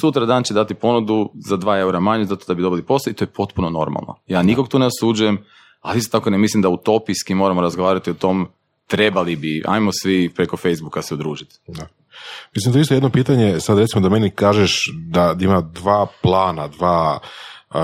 [0.00, 3.14] sutra dan će dati ponudu za 2 eura manje zato da bi dobili posao i
[3.14, 4.16] to je potpuno normalno.
[4.26, 5.44] Ja nikog tu ne osuđujem,
[5.80, 8.48] ali isto tako ne mislim da utopijski moramo razgovarati o tom
[8.86, 11.56] trebali bi, ajmo svi preko Facebooka se udružiti.
[11.66, 11.86] Da.
[12.54, 16.68] Mislim, to je isto jedno pitanje, sad recimo da meni kažeš da ima dva plana,
[16.68, 17.18] dva
[17.70, 17.80] uh,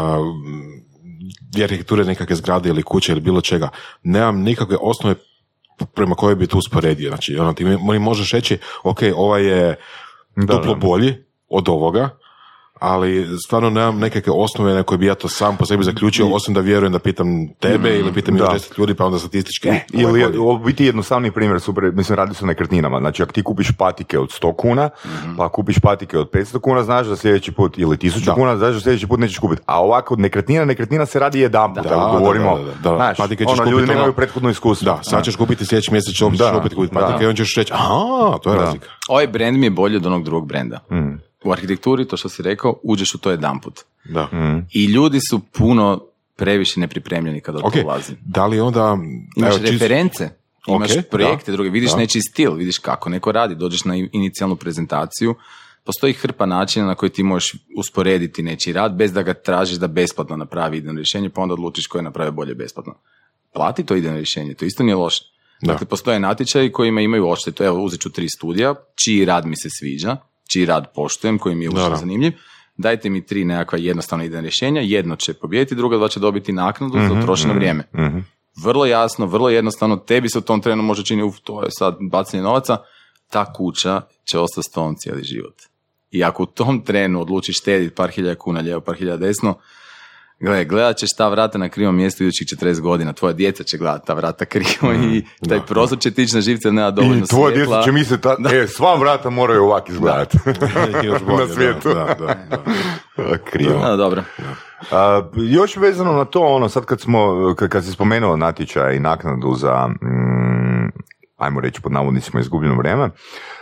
[1.63, 3.69] arhitekture nekakve zgrade ili kuće ili bilo čega.
[4.03, 5.15] Nemam nikakve osnove
[5.95, 7.09] prema kojoj bi to usporedio.
[7.09, 9.77] Znači, ono, ti mi možeš reći, ok, ovaj je
[10.37, 11.15] duplo bolji
[11.49, 12.20] od ovoga,
[12.81, 16.55] ali stvarno nemam nekakve osnove na koje bi ja to sam po sebi zaključio, osim
[16.55, 18.53] da vjerujem da pitam tebe ili pitam još da.
[18.53, 19.69] deset ljudi, pa onda statistički.
[19.69, 22.99] ovaj Ili je, u biti jednostavni primjer, super, mislim, radi se o nekretninama.
[23.01, 24.91] Znači, ako ti kupiš patike od 100 kuna,
[25.39, 28.35] pa kupiš patike od 500 kuna, znaš da sljedeći put, ili 1000 Da.
[28.35, 29.63] kuna, znaš da sljedeći put nećeš kupiti.
[29.67, 32.59] A ovako, nekretnina, nekretnina se radi jedan put, Da, da, govorimo.
[32.59, 32.97] da, da, da.
[32.97, 34.85] Znaš, Patike ćeš ono, ljudi kupiti, nemaju ono- prethodno iskustvo.
[34.87, 37.01] Da, sad ćeš kupiti sljedeći mjesec, Da, ćeš opet kupiti da.
[37.01, 38.65] patike i on ćeš reći, aha, to je Da.
[38.65, 38.87] razlika.
[39.09, 40.79] Ovaj brand mi je bolji od onog drugog brenda.
[40.91, 41.30] Mm.
[41.45, 43.81] U arhitekturi, to što si rekao, uđeš u to jedanput.
[44.05, 44.25] Da.
[44.25, 44.67] Mm.
[44.73, 46.05] I ljudi su puno
[46.37, 48.13] previše nepripremljeni kada Ok, to ulazi.
[48.21, 48.99] da li onda...
[49.37, 50.29] Imaš evo, reference,
[50.69, 51.97] imaš Ok, projekte da, druge, vidiš da.
[51.97, 55.35] nečiji stil, vidiš kako neko radi, dođeš na inicijalnu prezentaciju,
[55.85, 59.87] postoji hrpa načina na koji ti možeš usporediti nečiji rad bez da ga tražiš da
[59.89, 62.95] besplatno napravi idejno rješenje, pa onda odlučiš koje napravi bolje besplatno.
[63.55, 65.25] Plati to idejno rješenje, to isto nije loše.
[65.63, 65.73] Da.
[65.73, 67.65] Dakle, postoje natječaji kojima imaju odštetu.
[67.65, 68.75] Evo, uzet ću tri studija,
[69.05, 70.17] čiji rad mi se sviđa,
[70.53, 71.97] čiji rad poštujem, koji mi je da.
[71.97, 72.33] zanimljiv.
[72.77, 76.99] Dajte mi tri nekakva jednostavna idejna rješenja, jedno će pobijediti, drugo dva će dobiti naknadu
[77.09, 77.85] za utrošeno vrijeme.
[77.95, 78.19] Mhm.
[78.63, 81.97] Vrlo jasno, vrlo jednostavno, tebi se u tom trenu može čini, uf, to je sad
[82.01, 82.77] bacanje novaca,
[83.31, 85.55] ta kuća će ostati s tom cijeli život.
[86.11, 89.55] I ako u tom trenu odlučiš štediti par hiljada kuna lijevo, par hiljada desno,
[90.41, 93.13] Gle, gledat ćeš ta vrata na krivom mjestu idućih 40 godina.
[93.13, 96.73] Tvoja djeca će gledati ta vrata krivo i taj da, prozor će tići na živce,
[96.73, 97.77] nema dovoljno I tvoje svjetla.
[97.77, 100.39] djeca će misliti, ta, e, sva vrata moraju ovak izgledati.
[101.07, 101.89] Još bolje, Na svijetu.
[101.89, 102.35] Da, da,
[103.27, 103.39] da.
[103.45, 103.81] Krivo.
[103.85, 104.23] A, dobro.
[104.91, 109.01] A, još vezano na to, ono, sad kad smo, kad, kad si spomenuo natječaj i
[109.01, 110.40] naknadu za, mm,
[111.41, 113.11] ajmo reći pod navodnicima izgubljeno vrijeme,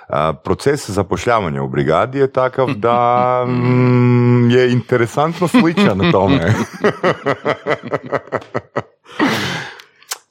[0.08, 6.54] a, proces zapošljavanja u brigadi je takav da mm, je interesantno sličan tome.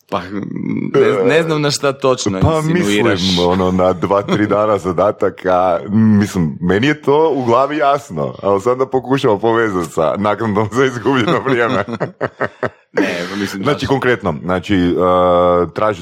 [0.10, 0.22] Pa,
[0.94, 3.22] ne, ne znam na šta točno Pa insinuiraš.
[3.22, 8.62] mislim, ono, na dva, tri dana zadataka, mislim, meni je to u glavi jasno, ali
[8.62, 11.84] sad da pokušamo povezati sa naknadom za izgubljeno vrijeme.
[12.94, 16.02] Ne, mislim, Znači, znaš, konkretno, znači, uh, traži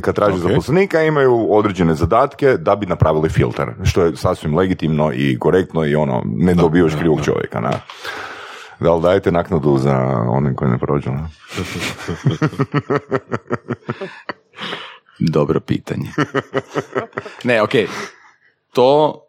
[0.00, 0.40] kad traži Ok.
[0.40, 5.94] zaposlenika imaju određene zadatke da bi napravili filter, što je sasvim legitimno i korektno i
[5.94, 7.70] ono, ne dobivaš krivog čovjeka, na.
[8.80, 9.96] Da li dajete naknadu za
[10.28, 11.10] one koji ne prođu?
[15.18, 16.10] Dobro pitanje.
[17.44, 17.70] ne, ok.
[18.72, 19.20] To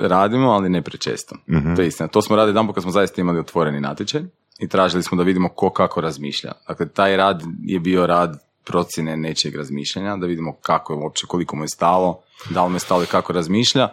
[0.00, 1.36] radimo, ali ne prečesto.
[1.76, 2.08] To je istina.
[2.08, 4.22] To smo radili jedan kad smo zaista imali otvoreni natječaj
[4.58, 6.52] i tražili smo da vidimo ko kako razmišlja.
[6.68, 11.56] Dakle, taj rad je bio rad procjene nečijeg razmišljanja, da vidimo kako je uopće, koliko
[11.56, 13.88] mu je stalo, da li mu je stalo i kako razmišlja.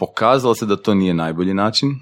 [0.00, 1.94] Pokazalo se da to nije najbolji način,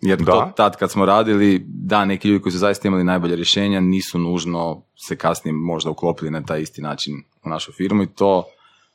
[0.00, 0.32] jer Da.
[0.32, 4.18] to tad kad smo radili, da, neki ljudi koji su zaista imali najbolje rješenja nisu
[4.18, 8.44] nužno se kasnije možda uklopili na taj isti način u našu firmu i to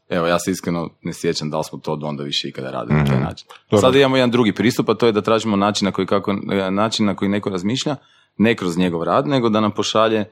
[0.10, 2.98] Evo, ja se iskreno ne sjećam da li smo to od onda više ikada radili
[3.00, 3.24] na taj Mhm.
[3.24, 3.48] način.
[3.72, 3.82] Dobro.
[3.82, 6.72] Sada imamo jedan drugi pristup, a to je da tražimo način na koji, kako, e,
[6.72, 7.96] način na koji neko razmišlja,
[8.38, 10.26] ne kroz njegov rad, nego da nam pošalje,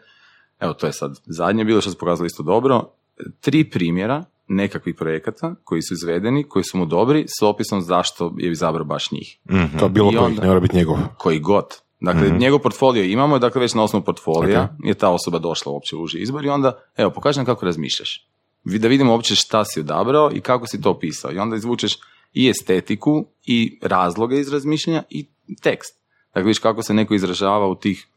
[0.59, 2.89] evo to je sad zadnje bilo što se pokazalo isto dobro,
[3.41, 8.51] tri primjera nekakvih projekata koji su izvedeni, koji su mu dobri, s opisom zašto je
[8.51, 9.38] izabrao baš njih.
[9.51, 9.77] Mhm.
[9.77, 10.97] To bilo I kojih, onda- ne mora biti njegov.
[11.17, 11.65] Koji god.
[11.99, 16.01] Dakle, njegov portfolio imamo, dakle već na osnovu portfolija je ta osoba došla uopće u
[16.03, 18.27] uži izbor i onda, evo, pokaži nam kako razmišljaš.
[18.63, 21.32] Da vidimo uopće šta si odabrao i kako si to opisao.
[21.32, 21.97] I onda izvučeš
[22.34, 25.27] i estetiku i razloge iz razmišljanja i
[25.62, 25.99] tekst.
[26.27, 28.08] Dakle, vidiš kako se neko izražava u tih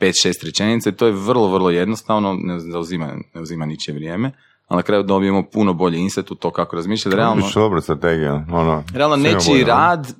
[0.00, 4.32] 5-6 rečenica i to je vrlo, vrlo jednostavno, ne zauzima, ne uzima ničije vrijeme,
[4.68, 7.16] ali na kraju dobijemo puno bolji inset u to kako razmišljati.
[7.16, 8.44] Realno, dobra strategija.
[8.52, 10.12] Ono, Realno, nečiji bolje, rad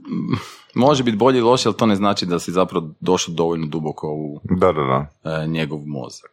[0.75, 4.09] može biti bolji ili loši, ali to ne znači da si zapravo došao dovoljno duboko
[4.09, 5.31] u Da, da, da.
[5.31, 6.31] e, njegov mozak.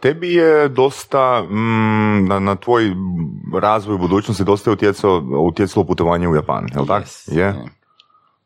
[0.00, 2.94] Tebi je dosta, mm, na, na tvoj
[3.60, 7.06] razvoj u budućnosti dosta je utjecalo, utjecalo putovanje u Japan, je li tako?
[7.06, 7.38] Yes.
[7.38, 7.54] Je?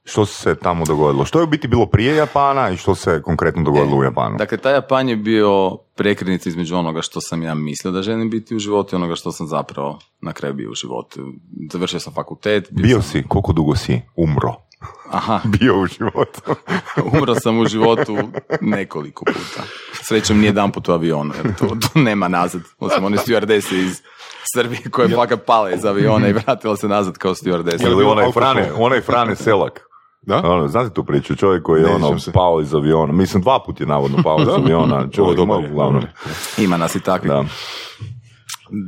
[0.04, 1.24] Što se tamo dogodilo?
[1.24, 4.36] Što je u biti bilo prije Japana i što se konkretno dogodilo u Japanu?
[4.38, 8.56] Dakle, taj Japan je bio prekretnica između onoga što sam ja mislio da želim biti
[8.56, 11.20] u životu i onoga što sam zapravo na kraju bio u životu.
[11.72, 12.68] Završio sam fakultet.
[12.70, 14.54] Bio sam- si, koliko dugo si umro?
[15.10, 16.40] Aha, Bio u životu.
[17.12, 18.16] umro sam u životu
[18.60, 19.62] nekoliko puta.
[20.02, 22.62] Srećom nije jedan put u avionu, jer to, to nema nazad.
[22.78, 24.00] Osim one stewardese iz
[24.54, 27.86] Srbije koje je fakat pala iz aviona i vratila se nazad kao stewardesa.
[27.86, 28.32] Ili bio onaj?
[28.32, 29.86] Frane, onaj Frane Selak.
[30.22, 30.42] Da?
[30.44, 32.32] Ono, znate tu priču, čovjek koji je Ne ono se.
[32.32, 33.12] pao iz aviona.
[33.12, 35.08] Mislim, dva put je navodno pao iz aviona.
[35.12, 36.02] Čovjek, dobar ma, je, uglavnom.
[36.58, 37.32] Ima nas i takvih.
[37.32, 37.44] Da.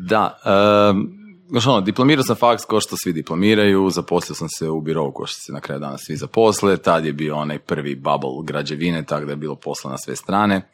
[0.08, 0.38] Da,
[0.90, 1.08] um,
[1.48, 5.26] znaš ono, diplomirao sam faks kao što svi diplomiraju, zaposlio sam se u birovu kao
[5.26, 9.24] što se na kraju dana svi zaposle, tad je bio onaj prvi bubble građevine, tako
[9.24, 10.68] da je bilo posla na sve strane.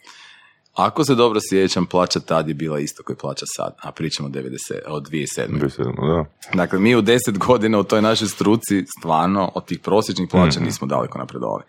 [0.78, 4.32] Ako se dobro sjećam, plaća tad je bila isto koji plaća sad, a pričamo o
[4.32, 4.48] 90,
[4.86, 5.58] od 2007.
[5.58, 6.24] Bio si, da.
[6.54, 10.86] Dakle, mi u 10 godina u toj našoj struci stvarno od tih prosječnih plaća nismo
[10.86, 11.62] daleko napredovali.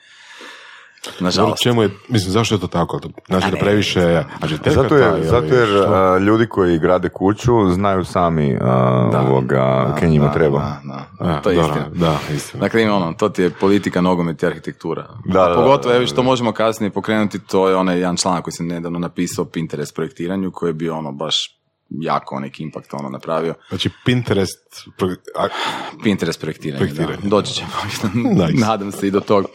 [1.20, 1.64] Nažalost.
[1.64, 3.00] čemu je, mislim, zašto je to tako?
[3.28, 3.60] Znači A da ne.
[3.60, 4.02] previše
[4.42, 6.18] arhitekata Zato jer, ili zato jer što?
[6.18, 9.22] ljudi koji grade kuću znaju sami a, Da.
[9.22, 10.60] ovoga, Da, kaj njima da, treba.
[10.60, 10.82] Da,
[11.20, 11.30] da.
[11.30, 11.86] A, to je da, istina.
[11.94, 12.62] Da, istina.
[12.62, 15.08] Dakle, ima ono, to ti je politika, nogomet i arhitektura.
[15.26, 19.00] Da, pogotovo, evo što možemo kasnije pokrenuti, to je onaj jedan članak koji sam nedavno
[19.00, 21.59] napisao o Pinterest projektiranju, koji je bio ono baš
[21.90, 23.54] jako neki impact ono napravio.
[23.70, 24.88] Znači Pinterest,
[25.36, 25.48] a,
[26.04, 27.18] Pinterest projektiranje, Projektiranje.
[27.24, 27.30] da.
[27.30, 27.70] Doći ćemo,
[28.46, 28.66] Nice.
[28.66, 29.46] nadam se i do tog.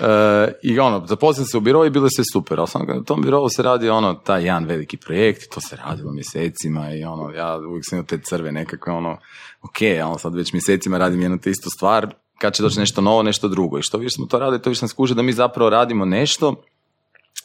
[0.00, 3.04] E, I ono, zaposlim se u biro i bilo je sve super, ali sam u
[3.04, 7.30] tom birovu se radi ono, taj jedan veliki projekt, to se radilo mjesecima i ono,
[7.30, 9.18] ja uvijek sam imao te crve nekakve ono,
[9.62, 13.22] ok, ali sad već mjesecima radim jednu te istu stvar, kad će doći nešto novo,
[13.22, 13.78] nešto drugo.
[13.78, 16.54] I što više smo to radili, to više sam skužio da mi zapravo radimo nešto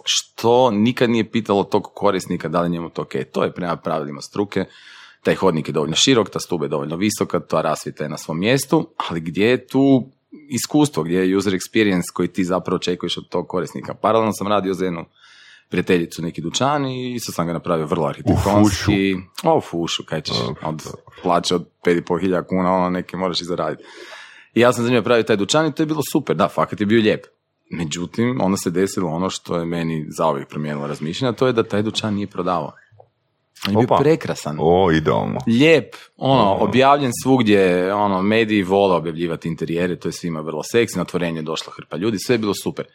[0.06, 3.14] što nikad nije pitalo tog korisnika da li je njemu to ok.
[3.32, 4.66] To je prema pravilima struke,
[5.24, 8.40] taj hodnik je dovoljno širok, ta stuba je dovoljno visoka, ta rasvjeta je na svom
[8.40, 10.10] mjestu, ali gdje je tu
[10.50, 13.94] iskustvo, gdje je user experience koji ti zapravo očekuješ od tog korisnika.
[13.94, 15.06] Paralelno sam radio za jednu
[15.70, 19.16] prijateljicu neki dućan i isto sam ga napravio vrlo arhitektonski.
[19.44, 20.84] O, fušu, kaj ćeš, od
[21.24, 23.84] plaće od 5.500 kuna, ono neki moraš i zaraditi.
[24.54, 26.86] I ja sam za napravio taj dućan i to je bilo super, da, fakat je
[26.86, 27.26] bio lijep.
[27.70, 31.64] Međutim, onda se desilo ono što je meni zauvijek promijenilo razmišljanje, a to je da
[31.64, 32.72] taj dućan nije prodavao.
[33.68, 34.04] On je bio Opa.
[34.04, 34.58] prekrasan.
[34.60, 35.40] O, idealno.
[35.48, 41.02] Lijep, ono, objavljen svugdje, ono, mediji vole objavljivati interijere, to je svima vrlo seksi, na
[41.02, 42.86] otvorenje je došla hrpa ljudi, sve je bilo super.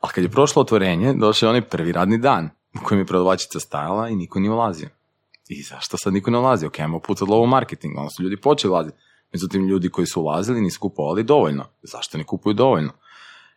[0.00, 3.60] Ali kad je prošlo otvorenje, došao je onaj prvi radni dan u kojem je prodavačica
[3.60, 4.88] stajala i niko nije ulazio.
[5.48, 6.66] I zašto sad niko ne ulazi?
[6.66, 8.96] Ok, ajmo pucat lovu marketing, onda su ljudi počeli ulaziti.
[9.32, 11.64] Međutim, ljudi koji su ulazili nisu kupovali dovoljno.
[11.82, 12.92] Zašto ne kupuju dovoljno?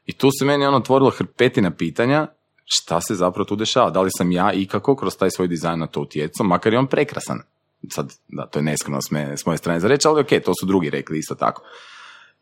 [0.07, 2.27] I tu se meni ono otvorilo hrpetina pitanja
[2.65, 3.89] šta se zapravo tu dešava.
[3.89, 6.87] Da li sam ja ikako kroz taj svoj dizajn na to utjecao, makar je on
[6.87, 7.41] prekrasan.
[7.89, 10.89] Sad, da, to je neskromno s, moje strane za reći, ali ok, to su drugi
[10.89, 11.63] rekli isto tako.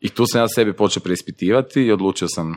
[0.00, 2.56] I tu sam ja sebe počeo preispitivati i odlučio sam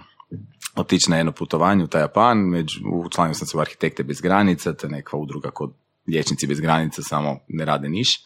[0.75, 4.73] otići na jedno putovanje u taj Japan, među, učlanio sam se u Arhitekte bez granica,
[4.73, 5.73] to je neka udruga kod
[6.07, 8.19] liječnici bez granica, samo ne rade niš,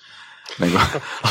[0.60, 0.78] nego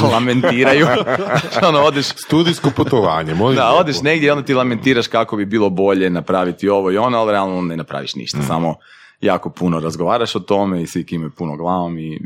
[0.12, 0.86] lamentiraju.
[1.68, 3.80] ono, odeš, studijsko putovanje, molim da, lijepo.
[3.80, 7.32] odeš negdje i onda ti lamentiraš kako bi bilo bolje napraviti ovo i ono, ali
[7.32, 8.74] realno ne napraviš ništa, samo
[9.20, 12.20] jako puno razgovaraš o tome i svi kimaju puno glavom i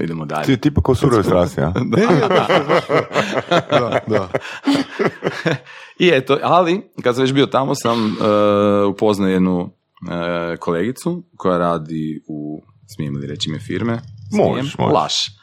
[0.00, 0.44] idemo dalje.
[0.44, 1.72] Ti je tipa kao surove strasti, a?
[3.70, 4.28] da, da.
[5.98, 9.70] I eto, ali kad sam već bio tamo sam uh, upoznao jednu
[10.10, 14.00] e, kolegicu koja radi u, smijem li reći ime firme?
[14.30, 14.48] Smijem?
[14.48, 14.94] Možeš, možeš.
[14.94, 15.37] Laš.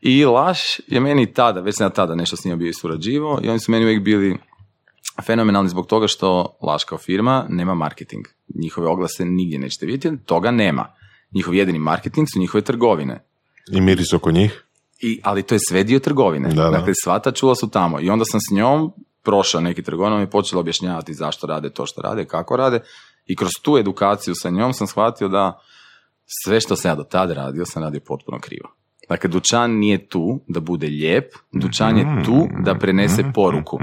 [0.00, 3.40] I Laš je meni tada, već sam ja tada nešto s njima bio i surađivao
[3.42, 4.38] i oni su meni uvijek bili
[5.26, 8.26] fenomenalni zbog toga što Laš kao firma nema marketing.
[8.54, 10.94] Njihove oglase nigdje nećete vidjeti, toga nema.
[11.34, 13.24] Njihov jedini marketing su njihove trgovine.
[13.72, 14.64] I miris oko njih.
[15.00, 16.48] I, ali to je sve dio trgovine.
[16.48, 16.70] Da, da.
[16.70, 18.00] Dakle, sva ta čula su tamo.
[18.00, 22.02] I onda sam s njom prošao neki trgovinom i počela objašnjavati zašto rade to što
[22.02, 22.80] rade, kako rade.
[23.26, 25.60] I kroz tu edukaciju sa njom sam shvatio da
[26.44, 28.77] sve što sam ja do tada radio, sam radio potpuno krivo.
[29.08, 33.78] Dakle, dućan nije tu da bude lijep, dućan je tu da prenese poruku.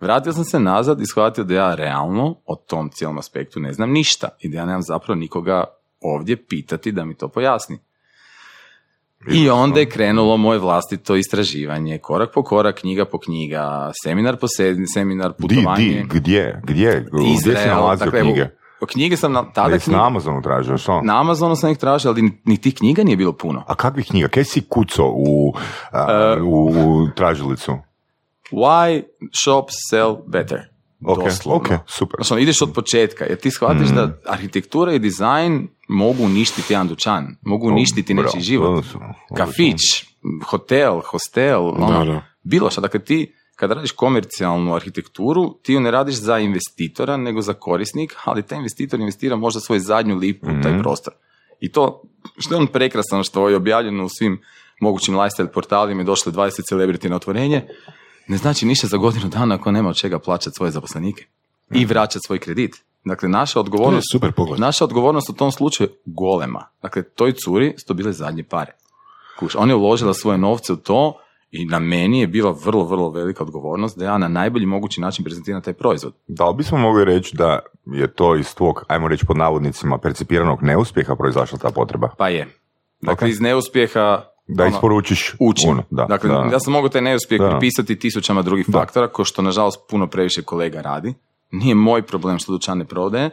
[0.00, 3.90] Vratio sam se nazad i shvatio da ja realno o tom cijelom aspektu ne znam
[3.90, 5.64] ništa i da ja nemam zapravo nikoga
[6.00, 7.78] ovdje pitati da mi to pojasni.
[9.32, 14.48] I onda je krenulo moje vlastito istraživanje, korak po korak, knjiga po knjiga, seminar po
[14.48, 15.84] se- seminar, Di, putovanje.
[15.84, 18.46] di, gdje, gdje, gdje si Izrael, nalazio dakle, knjige?
[18.82, 21.00] Knjige sam na, tada Jesi knjige- na Amazonu tražio, što?
[21.02, 23.64] na Amazonu sam ih tražio, ali ni, ni tih knjiga nije bilo puno.
[23.66, 24.28] A kakvih knjiga?
[24.28, 25.54] Kaj si kucao u,
[25.92, 27.72] a, E, u, u tražilicu?
[28.52, 29.02] Why
[29.34, 30.58] shops sell better?
[31.06, 31.56] Ok, Doslovno.
[31.56, 32.16] ok, super.
[32.16, 33.94] Znači, ono, ideš od početka, jer ti shvatiš Mm.
[33.94, 38.84] da arhitektura i dizajn mogu uništiti jedan dućan, mogu uništiti nečiji život.
[39.36, 39.76] Kafić,
[40.44, 42.22] hotel, hostel, ono, Da, da.
[42.42, 42.80] bilo što.
[42.80, 48.14] Dakle, ti kada radiš komercijalnu arhitekturu, ti ju ne radiš za investitora, nego za korisnik,
[48.24, 50.62] ali taj investitor investira možda svoju zadnju lipu u Mhm.
[50.62, 51.12] taj prostor.
[51.60, 52.02] I to,
[52.38, 54.40] što je on prekrasan, što je objavljeno u svim
[54.80, 57.66] mogućim lifestyle portalima i došlo 20 celebrity na otvorenje,
[58.28, 61.24] ne znači ništa za godinu dana ako nema od čega plaćati svoje zaposlenike
[61.70, 62.74] i vraćati svoj kredit.
[63.04, 64.60] Dakle, naša To je odgovornost, super pogled.
[64.60, 66.66] naša odgovornost u tom slučaju je golema.
[66.82, 68.72] Dakle, toj curi su to bile zadnje pare.
[69.38, 71.18] Kuš, ona je uložila svoje novce u to
[71.50, 75.24] i na meni je bila vrlo, vrlo velika odgovornost da ja na najbolji mogući način
[75.24, 76.14] prezentiram taj proizvod.
[76.28, 80.62] Da li bismo mogli reći da je to iz tvog, ajmo reći pod navodnicima, percipiranog
[80.62, 82.08] neuspjeha proizašla ta potreba?
[82.18, 82.48] Pa je.
[83.00, 83.30] Dakle, Ok.
[83.30, 85.70] iz neuspjeha Da ono, isporučiš učim.
[85.70, 86.48] ono, da, dakle, da.
[86.52, 87.48] ja sam mogu taj neuspjeh Da.
[87.50, 91.14] pripisati tisućama drugih faktora, ko što nažalost puno previše kolega radi.
[91.50, 93.30] Nije moj problem što dućan ne prodaje.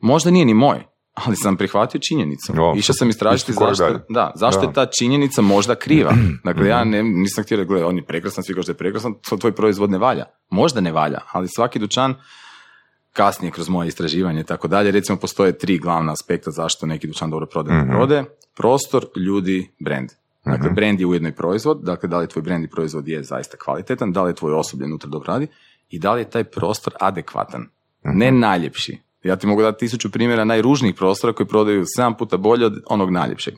[0.00, 0.78] Možda nije ni moj,
[1.14, 2.52] ali sam prihvatio činjenicu.
[2.58, 4.66] O, Išao sam istražiti zašto, da, zašto Da.
[4.66, 6.12] je ta činjenica možda kriva.
[6.44, 9.14] Dakle, ja ne, nisam htio reći, gledaj, on je prekrasan, svi kažu da je prekrasan,
[9.28, 10.24] to tvoj proizvod ne valja.
[10.50, 12.14] Možda ne valja, ali svaki dućan
[13.12, 17.30] kasnije kroz moje istraživanje i tako dalje, recimo postoje tri glavna aspekta zašto neki dućan
[17.30, 18.24] dobro prodaje ne prodaje.
[18.56, 20.08] Prostor, ljudi, brand.
[20.44, 23.56] Dakle, brand je ujedno i proizvod, dakle, da li tvoj brand i proizvod je zaista
[23.56, 25.46] kvalitetan, da li je tvoj osoblje unutra dobro radi
[25.88, 27.68] i da li je taj prostor adekvatan.
[28.02, 28.98] Ne najljepši.
[29.22, 33.10] Ja ti mogu dati tisuću primjera najružnijih prostora koji prodaju sedam puta bolje od onog
[33.10, 33.54] najljepšeg.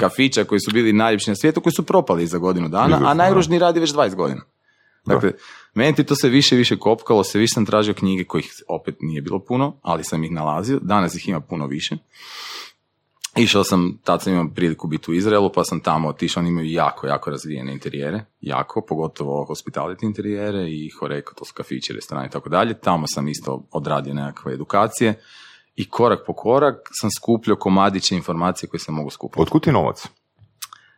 [0.00, 3.58] Kafića koji su bili najljepši na svijetu, koji su propali za godinu dana, a najružniji
[3.58, 4.40] radi već 20 godina.
[5.06, 5.32] Dakle,
[5.74, 8.96] meni ti to se više i više kopkalo, se više sam tražio knjige kojih opet
[9.00, 11.96] nije bilo puno, ali sam ih nalazio, danas ih ima puno više.
[13.36, 16.70] Išao sam, tad sam imao priliku biti u Izraelu, pa sam tamo otišao, oni imaju
[16.70, 22.30] jako, jako razvijene interijere, jako, pogotovo hospitality interijere i horeko, to su kafići, restorani i
[22.30, 22.78] tako dalje.
[22.80, 25.14] Tamo sam isto odradio nekakve edukacije
[25.74, 29.42] i korak po korak sam skupljao komadiće informacije koje sam mogu skupiti.
[29.42, 30.08] Otkud ti novac?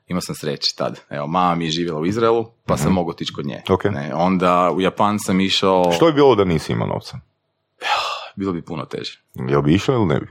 [0.06, 1.00] Imao sam sreće tad.
[1.10, 3.62] Evo, mama mi je živjela u Izraelu, pa sam mogao otići kod nje.
[3.64, 3.72] Mhm.
[3.72, 3.84] Ok.
[3.84, 7.18] Ne, onda u Japan sam išao, Što je bilo da nisi imao novca?
[8.36, 9.20] bilo bi puno teže.
[9.34, 10.26] Jel bi išao ili ne bi?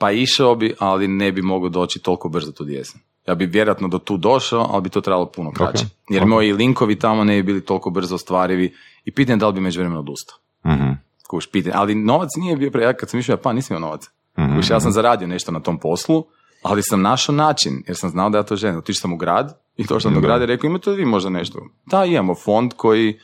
[0.00, 3.00] Pa išao bi, ali ne bi mogao doći toliko brzo tu gdje jesam.
[3.28, 5.84] Ja bi vjerojatno do tu došao, ali bi to trebalo puno kraće.
[6.08, 6.28] Jer ok.
[6.28, 10.00] moji linkovi tamo ne bi bili toliko brzo ostvarivi i pitanje da li bi međuvremeno
[10.00, 10.38] odustao.
[10.66, 10.90] Mhm.
[11.28, 11.74] Kuš, pitanje.
[11.76, 12.82] Ali novac nije bio pre...
[12.84, 14.10] Ja kad sam išao Japan nisam imao novac.
[14.38, 14.56] Mhm.
[14.56, 16.24] Kuš, ja sam zaradio nešto na tom poslu,
[16.62, 18.78] ali sam našao način, jer sam znao da ja to želim.
[18.78, 20.26] Otišao sam u grad i došao sam do Da.
[20.26, 21.66] grada i rekao, imate li vi možda nešto?
[21.86, 23.18] Da, imamo fond koji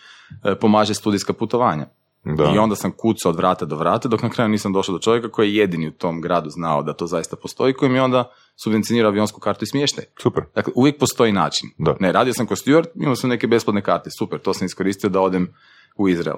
[0.45, 1.87] e, pomaže studijska putovanja.
[2.27, 2.53] Da.
[2.55, 5.29] I onda sam kucao od vrata do vrata, dok na kraju nisam došao do čovjeka
[5.29, 9.11] koji je jedini u tom gradu znao da to zaista postoji, koji mi onda subvencionirao
[9.11, 10.05] avionsku kartu i smještaj.
[10.23, 10.45] Super.
[10.55, 11.69] Dakle, uvijek postoji način.
[11.79, 11.97] Da.
[12.01, 15.21] Ne, radio sam kao steward, imao sam neke besplatne karte, super, to sam iskoristio da
[15.21, 15.49] odem
[15.97, 16.37] u Izrael.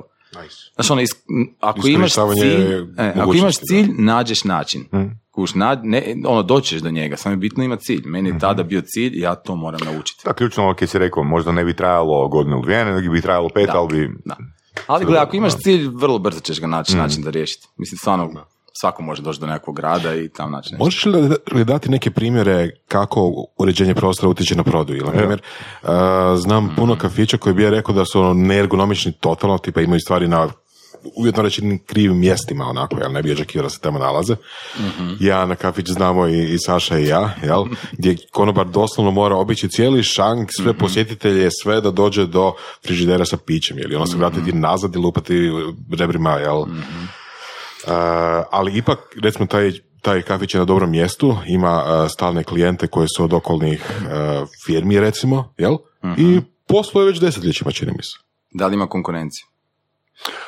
[0.74, 4.81] Znaš, ono, is- m, ako imaš cilj, e, ako imaš cilj, nađeš način.
[4.92, 5.20] Mm.
[5.31, 8.03] Kuš, na, ne, ono, doćeš do njega, samo je bitno imati cilj.
[8.05, 10.22] Meni je tada bio cilj, ja to moram naučiti.
[10.24, 13.48] Da, ključno kaj si rekao, možda ne bi trajalo godinu ili dvije, nego bi trajalo
[13.55, 13.79] pet, Da.
[13.79, 14.14] ali bi...
[14.24, 14.37] Da.
[14.87, 17.69] Ali gledaj, ako imaš cilj, vrlo brzo ćeš ga naći način da riješiti.
[17.77, 18.45] Mislim, stvarno,
[18.81, 20.85] svako može doći do nekog grada i tam naći nešto.
[20.85, 21.05] Možeš
[21.53, 25.05] li dati neke primjere kako uređenje prostora utječe na prodaju?
[25.05, 25.43] Na primjer,
[25.83, 25.88] uh,
[26.37, 30.29] znam puno kafića koji bi ja rekao da su ono neergonomični totalno, tipa imaju stvari
[30.29, 30.49] na
[31.16, 34.37] uvjetno reći krivim mjestima onako, jel ne bi očekivao da se tamo nalaze.
[35.20, 37.64] Ja na kafić znamo i, i Saša i ja, jel,
[37.98, 42.52] gdje konobar doslovno mora obići cijeli šank, sve posjetitelje, sve da dođe do
[42.87, 45.50] frižidera sa pićem, jel, i ono se vratiti nazad i lupati
[45.98, 46.58] rebrima, jel.
[46.58, 46.66] Uh,
[48.50, 53.09] ali ipak, recimo, taj, taj kafić je na dobrom mjestu, ima uh, stalne klijente koji
[53.16, 55.76] su od okolnih uh, firmi, recimo, jel?
[56.16, 58.18] I posluje već desetljećima, čini mi se.
[58.51, 59.46] Da li ima konkurenciju?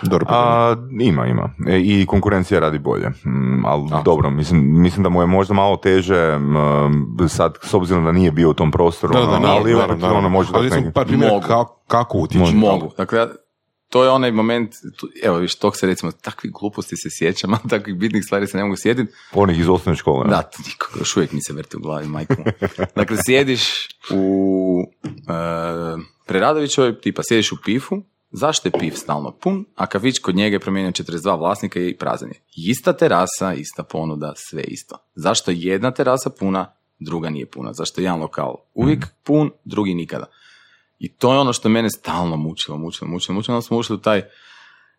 [0.03, 0.43] Dobro, pitanje.
[0.43, 1.55] A, ima, ima.
[1.68, 3.09] E, I konkurencija radi bolje.
[3.09, 8.05] Mm, ali dobro, mislim, mislim da mu je možda malo teže mm, sad, s obzirom
[8.05, 10.51] da nije bio u tom prostoru, Da, da, ono, nije, ali naravno, ono, ono može
[10.55, 11.47] Ali neki- par primjera Mogu.
[11.47, 12.55] kako, kako utječe.
[12.55, 12.91] Mogu.
[12.97, 13.29] Dakle, ja-
[13.89, 17.68] to je onaj moment, tu- evo viš, tog se recimo, takvih gluposti se sjećam, a
[17.68, 19.12] takvih bitnih stvari se ne mogu sjetiti.
[19.33, 20.25] Onih iz osnovne škole.
[20.25, 20.31] ne?
[20.31, 22.35] Da, to nikoga još uvijek mi se vrti u glavi, majku.
[22.97, 25.33] Dakle, sjediš u e,
[26.27, 30.61] Preradovićoj, tipa sjediš u pifu, zašto je pif stalno pun, a kafić kod njega je
[30.61, 32.41] promijenio 42 vlasnika i prazan je.
[32.57, 34.97] Ista terasa, ista ponuda, sve isto.
[35.14, 37.72] Zašto je jedna terasa puna, druga nije puna?
[37.72, 40.26] Zašto je jedan lokal uvijek pun, drugi nikada?
[40.99, 43.57] I to je ono što mene stalno mučilo, mučilo, mučilo, mučilo.
[43.57, 44.22] Onda smo ušli u taj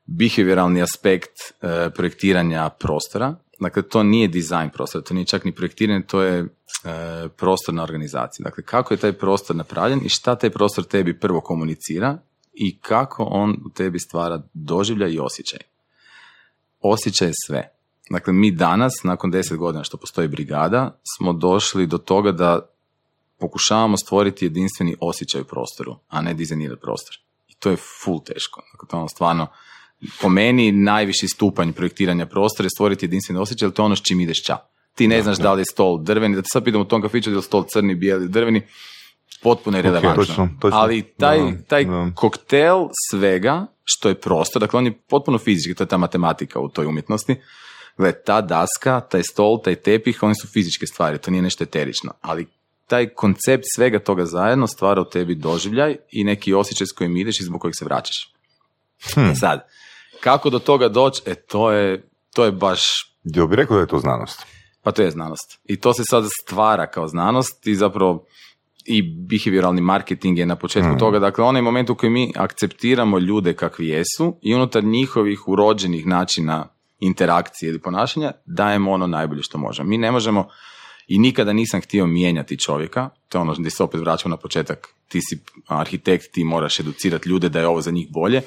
[0.06, 3.36] behavioralni aspekt e, projektiranja prostora.
[3.60, 6.48] Dakle, to nije dizajn prostora, to nije čak ni projektiranje, to je e,
[7.38, 8.44] prostorna organizacija.
[8.44, 12.18] Dakle, kako je taj prostor napravljen i šta taj prostor tebi prvo komunicira
[12.62, 15.59] i kako on u tebi stvara doživljaj i osjećaj.
[16.82, 17.72] Osjećaj je sve.
[18.09, 22.59] Dakle, mi danas, nakon deset godina što postoji brigada, smo došli do toga da
[23.39, 27.16] pokušavamo stvoriti jedinstveni osjećaj u prostoru, a ne dizajnirati prostor.
[27.47, 28.62] I to je full teško.
[28.72, 29.47] Dakle, to je ono stvarno,
[30.22, 34.01] po meni, najviši stupanj projektiranja prostora je stvoriti jedinstveni osjećaj, jer to je ono s
[34.01, 34.57] čim ideš ča.
[34.95, 37.30] Ti ne znaš da li je stol drveni, da te sad pitam u tom kafiću
[37.30, 38.62] da je stol crni, bijeli, drveni,
[39.44, 40.26] potpuno je relevantno.
[40.26, 40.80] točno, točno.
[40.80, 42.12] Ali taj, Da, taj da.
[42.16, 46.70] koktel svega što je prostor, dakle on je potpuno fizički, to je ta matematika u
[46.70, 47.36] toj umjetnosti,
[47.98, 52.14] Gle, ta daska, taj stol, taj tepih, oni su fizičke stvari, to nije nešto eterično.
[52.22, 52.48] Ali
[52.88, 57.40] taj koncept svega toga zajedno stvara u tebi doživljaj i neki osjećaj s kojim ideš
[57.40, 58.34] i zbog kojeg se vraćaš.
[59.32, 59.68] E sad,
[60.20, 62.04] kako do toga doći, e to je,
[62.34, 64.46] to je baš Jel bi rekao da je to znanost?
[64.84, 65.60] pa to je znanost.
[65.66, 68.26] I to se sad stvara kao znanost i zapravo
[68.86, 71.20] i behavioralni marketing je na početku toga.
[71.20, 76.68] Dakle, onaj moment u kojem mi akceptiramo ljude kakvi jesu i unutar njihovih urođenih načina
[77.00, 79.90] interakcije ili ponašanja dajemo ono najbolje što možemo.
[79.90, 80.48] Mi ne možemo
[81.08, 84.88] i nikada nisam htio mijenjati čovjeka, to je ono gdje se opet vraćamo na početak,
[85.08, 88.42] ti si arhitekt, ti moraš educirati ljude da je ovo za njih bolje.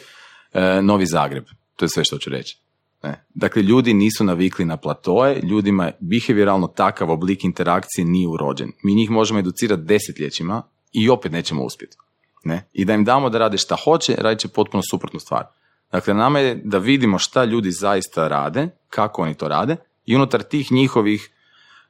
[0.52, 1.44] E, Novi Zagreb,
[1.76, 2.63] to je sve što ću reći.
[3.04, 3.24] Ne.
[3.34, 8.72] Dakle, ljudi nisu navikli na platoje, ljudima je behavioralno takav oblik interakcije nije urođen.
[8.82, 11.96] Mi njih možemo educirati desetljećima i opet nećemo uspjeti.
[12.44, 12.68] Ne?
[12.72, 15.44] I da im damo da rade šta hoće, radit će potpuno suprotnu stvar.
[15.92, 19.76] Dakle, nama je da vidimo šta ljudi zaista rade, kako oni to rade
[20.06, 21.30] i unutar tih njihovih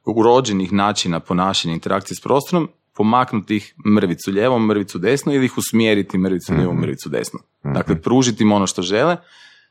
[0.05, 6.17] urođenih načina ponašanja interakcije s prostorom pomaknuti ih mrvicu lijevo, mrvicu desno ili ih usmjeriti
[6.17, 7.39] mrvicu lijevo, mrvicu desno.
[7.63, 9.17] Dakle, pružiti im ono što žele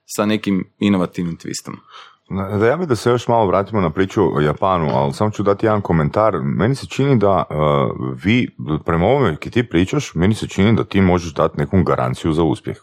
[0.06, 1.76] sa nekim inovativnim twistom.
[2.58, 5.42] Da ja bi da se još malo vratimo na priču o Japanu, ali samo ću
[5.42, 6.34] dati jedan komentar.
[6.42, 7.56] Meni se čini da uh,
[8.24, 12.32] vi, prema ovome ki ti pričaš, meni se čini da ti možeš dati neku garanciju
[12.32, 12.76] za uspjeh.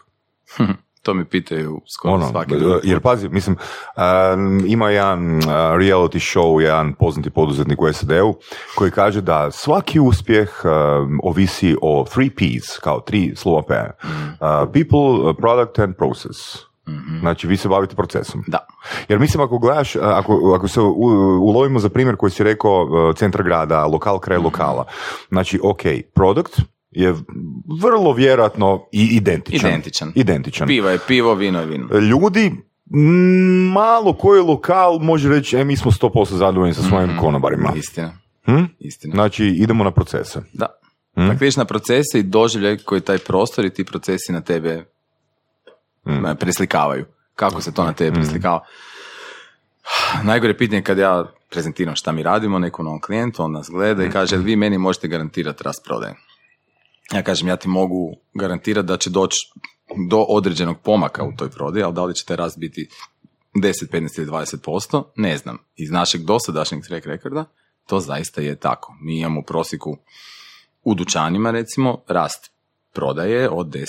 [1.02, 3.56] To mi pitaju skoro Ono, svaki drugi jer pazi, mislim,
[3.96, 5.44] um, ima jedan uh,
[5.78, 8.34] reality show, jedan poznati poduzetnik u SAD-u,
[8.74, 13.74] koji kaže da svaki uspjeh um, ovisi o three P's, kao tri slova P.
[13.74, 16.71] Uh, people, uh, product and process.
[17.20, 18.44] Znači, vi se bavite procesom.
[18.46, 18.58] Da.
[19.08, 20.94] Jer mislim, ako gledaš, ako, ako se u-
[21.42, 24.84] ulovimo za primjer koji si rekao, uh, centar grada, lokal kraj lokala,
[25.28, 25.82] znači, ok,
[26.14, 26.60] produkt
[26.90, 27.14] je
[27.82, 29.70] vrlo vjerojatno i identičan.
[29.70, 30.12] Identičan.
[30.14, 30.66] Identičan.
[30.68, 31.98] Pivo je pivo, vino je vino.
[31.98, 32.52] Ljudi,
[33.72, 37.72] malo koji lokal može reći, e, mi smo 100% zadovoljni sa svojim konobarima.
[37.76, 38.12] Istina.
[38.44, 38.64] Hm?
[38.78, 39.14] Istina.
[39.14, 40.42] Znači, idemo na procese.
[40.52, 40.66] Da.
[41.16, 44.84] Dakle, ideš na procese i doživljaj koji taj prostor i ti procesi na tebe
[46.06, 47.04] e, preslikavaju.
[47.34, 48.64] Kako se to na tebe preslikava?
[50.22, 54.04] Najgore pitanje je kad ja prezentiram šta mi radimo nekom novom klijentu, on nas gleda
[54.04, 56.14] i kaže, vi meni možete garantirati rast prodaje.
[57.12, 59.52] Ja kažem, ja ti mogu garantirati da će doći
[60.08, 62.88] do određenog pomaka u toj prodaji, ali da li će taj rast biti
[63.54, 65.58] 10, 15 ili 20%, ne znam.
[65.76, 67.44] Iz našeg dosadašnjeg track rekorda
[67.86, 68.94] to zaista je tako.
[69.00, 69.96] Mi imamo u prosjeku
[70.82, 72.51] u dućanima recimo rast
[72.92, 73.82] prodaje od 10-15%.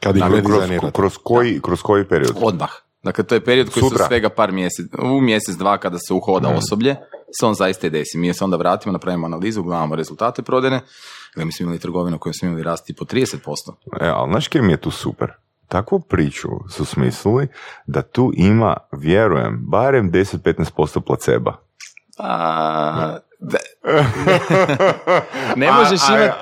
[0.00, 2.36] Kad ih Dakle, kroz, kroz, koji, kroz koji period?
[2.42, 2.70] Odmah.
[3.02, 3.98] Dakle, to je period koji Sutra.
[3.98, 6.96] su svega par mjesec, u mjesec, dva kada se uhoda osoblje,
[7.40, 8.18] se on zaista i desi.
[8.18, 10.80] Mi se onda vratimo, napravimo analizu, gledamo rezultate prodajne,
[11.36, 13.36] Gle, mi smo imali trgovinu koju smo imali rasti po 30%.
[14.00, 15.32] E, ali znaš kaj mi je tu super?
[15.68, 17.48] Takvu priču su smislili
[17.86, 21.56] da tu ima, vjerujem, barem 10-15% placeba.
[22.18, 23.58] A, da-
[25.56, 26.32] ne možeš imati,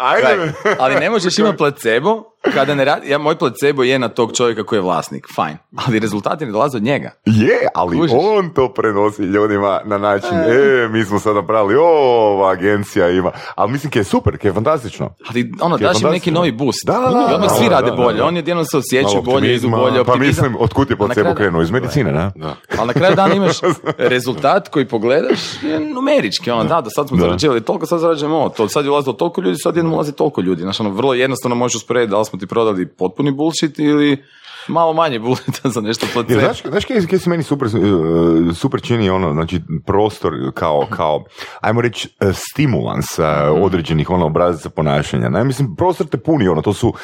[0.79, 4.65] ali ne možeš imati placebo kada ne radi, ja, moj placebo je na tog čovjeka
[4.65, 7.11] koji je vlasnik, fajn, ali rezultati ne dolaze od njega.
[7.25, 8.17] Je, ali Kužiš?
[8.17, 11.85] on to prenosi ljudima na način, e, mi smo sad napravili, o,
[12.27, 13.33] ova agencija ima.
[13.55, 15.15] Ali mislim, je super, je fantastično.
[15.29, 16.87] Ali ono, je daš im neki novi boost.
[16.87, 18.17] Da, da, da, I odmah da, svi da, rade da, bolje.
[18.17, 18.25] da.
[18.25, 19.77] Oni jedino se osjećaju bolje, idu optimizma.
[19.79, 20.45] bolje, Pa optimizam.
[20.45, 21.63] mislim, otkud je placebo krenuo?
[21.63, 22.31] Iz medicine, ne?
[22.37, 22.55] Da.
[22.79, 23.57] Ali na kraju dana imaš
[24.15, 26.51] rezultat koji pogledaš je numerički.
[26.51, 27.23] Ono, da, do sad smo Da.
[27.23, 28.49] zarađivali toliko, sad zarađujemo ovo.
[28.49, 30.63] To, sad je ulazilo toliko ljudi, sad jednom ulazi toliko ljudi.
[30.63, 34.25] Znaš, ono, vrlo jednostavno možeš usporediti da li smo ti prodali potpuni bullshit ili
[34.69, 36.41] malo manje bullshita za nešto placebo.
[36.41, 41.25] znaš, znaš kaj, se meni super, uh, super čini ono, znači prostor kao, kao
[41.61, 43.25] ajmo reći, uh, stimulans uh,
[43.63, 45.29] određenih ono obrazaca ponašanja.
[45.29, 45.45] Ne?
[45.45, 46.95] Mislim, prostor te puni ono, to su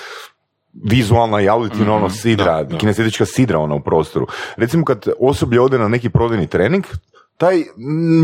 [0.84, 2.78] vizualna i auditivna ono sidra, da, da.
[2.78, 4.26] kinestetička sidra ono u prostoru.
[4.56, 6.84] Recimo kad osoblje ode na neki prodajni trening,
[7.40, 7.64] taj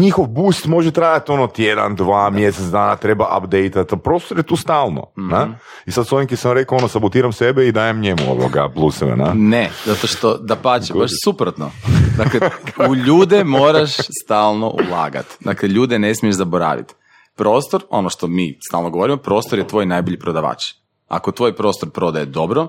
[0.00, 5.06] njihov boost može trajati ono tjedan, dva, mjesec dana, treba update prostor je tu stalno.
[5.16, 5.48] na?
[5.86, 9.16] I sad s ovim ki sam rekao, ono, sabotiram sebe i dajem njemu ovoga pluseve,
[9.16, 9.32] na?
[9.34, 11.70] Ne, zato što da pače, baš suprotno.
[12.16, 12.40] Dakle,
[12.90, 13.90] u ljude moraš
[14.24, 15.36] stalno ulagati.
[15.40, 16.94] Dakle, ljude ne smiješ zaboraviti.
[17.36, 20.64] Prostor, ono što mi stalno govorimo, prostor je tvoj najbolji prodavač.
[21.08, 22.68] Ako tvoj prostor prodaje dobro,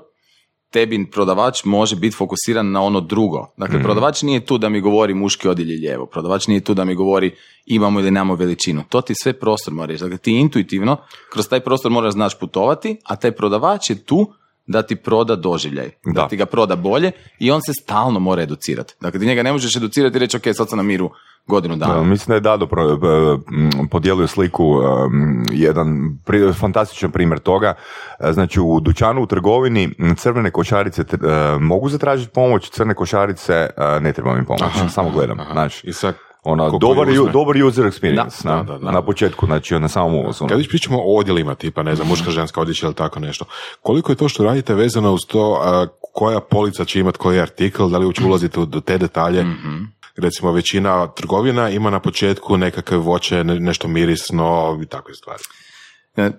[0.72, 3.48] tebi prodavač može biti fokusiran na ono drugo.
[3.58, 6.06] Dakle, prodavač nije tu da mi govori muški odjelj je lijevo.
[6.06, 8.84] Prodavač nije tu da mi govori imamo ili nemamo veličinu.
[8.90, 10.04] To ti sve prostor mora reći.
[10.04, 10.98] Dakle, ti intuitivno
[11.34, 14.34] kroz taj prostor moraš znaš putovati, a taj prodavač je tu
[14.68, 15.90] da ti proda doživljaj.
[16.06, 16.28] Da, Da.
[16.28, 18.94] ti ga proda bolje i on se stalno mora educirati.
[19.02, 21.10] Dakle, ti njega ne možeš educirati i reći, ok, sad sam na miru
[21.48, 21.94] godinu dana.
[21.94, 22.98] Da, mislim da je Dado pro, e,
[23.88, 24.84] podijelio sliku, um,
[25.52, 25.88] jedan
[26.26, 27.74] pri- fantastičan primjer toga.
[28.20, 31.16] E, Znači u dućanu, u trgovini, crvene košarice e,
[31.60, 33.70] mogu zatražiti pomoć, crne košarice e,
[34.00, 35.40] ne trebam im pomoć, samo gledam.
[35.40, 35.54] Aha.
[35.54, 38.92] Znači, I sad, ono, ko- dobar, ju- dobar user experience Da, na, da, da.
[38.92, 40.44] na početku, znači na samom ulazu.
[40.44, 40.50] ono.
[40.50, 43.46] Kad već pričamo o odjelima, tipa, ne znam, muška, ženska odjeća ili tako nešto,
[43.82, 47.88] koliko je to što radite vezano uz to a, koja polica će imati koji artikl,
[47.88, 49.46] da li uopće ulazite u te detalje?
[50.18, 55.44] Recimo, većina trgovina ima na početku nekakve voće, ne- nešto mirisno i takve stvari.
[56.16, 56.32] E,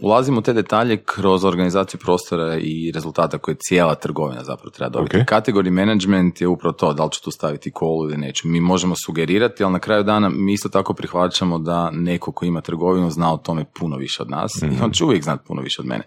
[0.00, 5.16] Ulazimo u te detalje kroz organizaciju prostora i rezultata koje cijela trgovina zapravo treba dobiti.
[5.16, 5.26] Ok.
[5.26, 8.48] Kategori management je upravo to, da li ću tu staviti kolu ili neću.
[8.48, 12.60] Mi možemo sugerirati, ali na kraju dana mi isto tako prihvaćamo da neko ko ima
[12.60, 15.82] trgovinu zna o tome puno više od nas i on će uvijek znati puno više
[15.82, 16.04] od mene.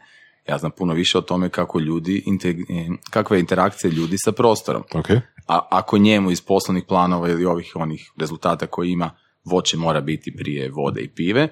[0.48, 4.84] Ja znam puno više o tome kako ljudi, eh, kakva je interakcija ljudi sa prostorom.
[4.94, 5.08] Ok?
[5.50, 9.12] A ako njemu iz poslovnih planova ili ovih onih rezultata koji ima
[9.46, 11.48] voće mora biti prije vode i pive,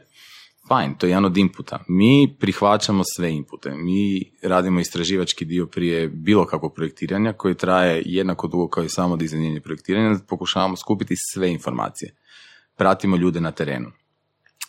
[0.67, 1.83] fajn, to je jedan od inputa.
[1.87, 3.71] Mi prihvaćamo sve inpute.
[3.71, 9.17] Mi radimo istraživački dio prije bilo kakvog projektiranja koji traje jednako dugo kao i samo
[9.17, 10.19] dizajniranje projektiranja.
[10.27, 12.15] Pokušavamo skupiti sve informacije.
[12.75, 13.91] Pratimo ljude na terenu.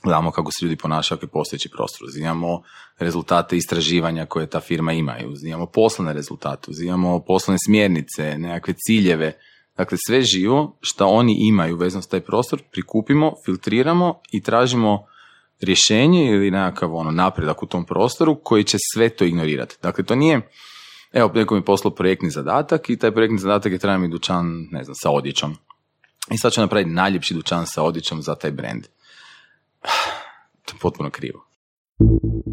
[0.04, 2.06] Gledamo kako se ljudi ponašaju, je postojeći prostor.
[2.06, 2.62] Uzimamo
[2.98, 5.16] rezultate istraživanja koje ta firma ima.
[5.26, 9.38] Uzimamo poslovne rezultate, uzimamo poslovne smjernice, nekakve ciljeve.
[9.76, 15.06] Dakle, sve živo što oni imaju vezano s taj prostor, prikupimo, filtriramo i tražimo
[15.60, 19.76] rješenje ili nekakav ono, napredak u tom prostoru koji će sve to ignorirati.
[19.82, 20.50] Dakle, to nije,
[21.12, 24.68] evo, neko mi je poslao projektni zadatak i taj projektni zadatak je treba mi dućan,
[24.70, 25.56] ne znam, sa odjećom.
[26.30, 28.86] I sad ću napraviti najljepši dućan sa odjećom za taj brand.
[30.64, 31.48] To je potpuno krivo.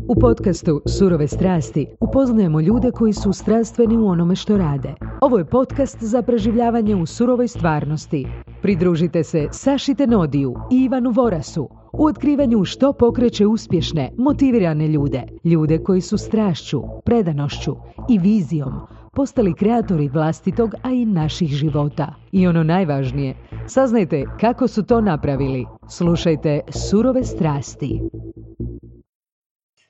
[0.08, 4.94] U podcastu Surove strasti upoznajemo ljude koji su strastveni u onome što rade.
[5.22, 8.28] Ovo je podcast za preživljavanje u surovoj stvarnosti.
[8.62, 15.24] Pridružite se Saši Tenodiju i Ivanu Vorasu u otkrivanju što pokreće uspješne, motivirane ljude.
[15.44, 17.76] Ljude koji su strašću, predanošću
[18.10, 18.74] i vizijom
[19.16, 22.16] postali kreatori vlastitog, a i naših života.
[22.32, 23.36] I ono najvažnije,
[23.68, 25.66] saznajte kako su to napravili.
[25.89, 26.59] Slušajte
[26.89, 28.01] Surove strasti.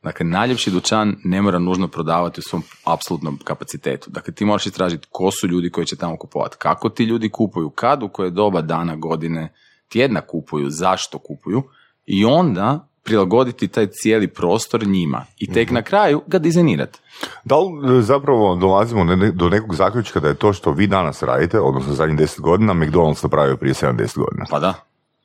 [0.03, 4.09] Dakle, najljepši dućan ne mora nužno prodavati u svom apsolutnom kapacitetu.
[4.09, 7.69] Dakle, ti moraš istražiti ko su ljudi koji će tamo kupovati, kako ti ljudi kupuju,
[7.69, 9.53] kad, u koje doba dana, godine,
[9.89, 11.63] tjedna kupuju, zašto kupuju
[12.05, 16.99] i onda prilagoditi taj cijeli prostor njima i tek na kraju ga dizajnirati.
[17.43, 20.88] Da li e, zapravo dolazimo do ne- do nekog zaključka da je to što vi
[20.88, 24.45] danas radite, odnosno zadnjih 10 godina, McDonald's napravio prije 70 godina?
[24.49, 24.74] Pa da,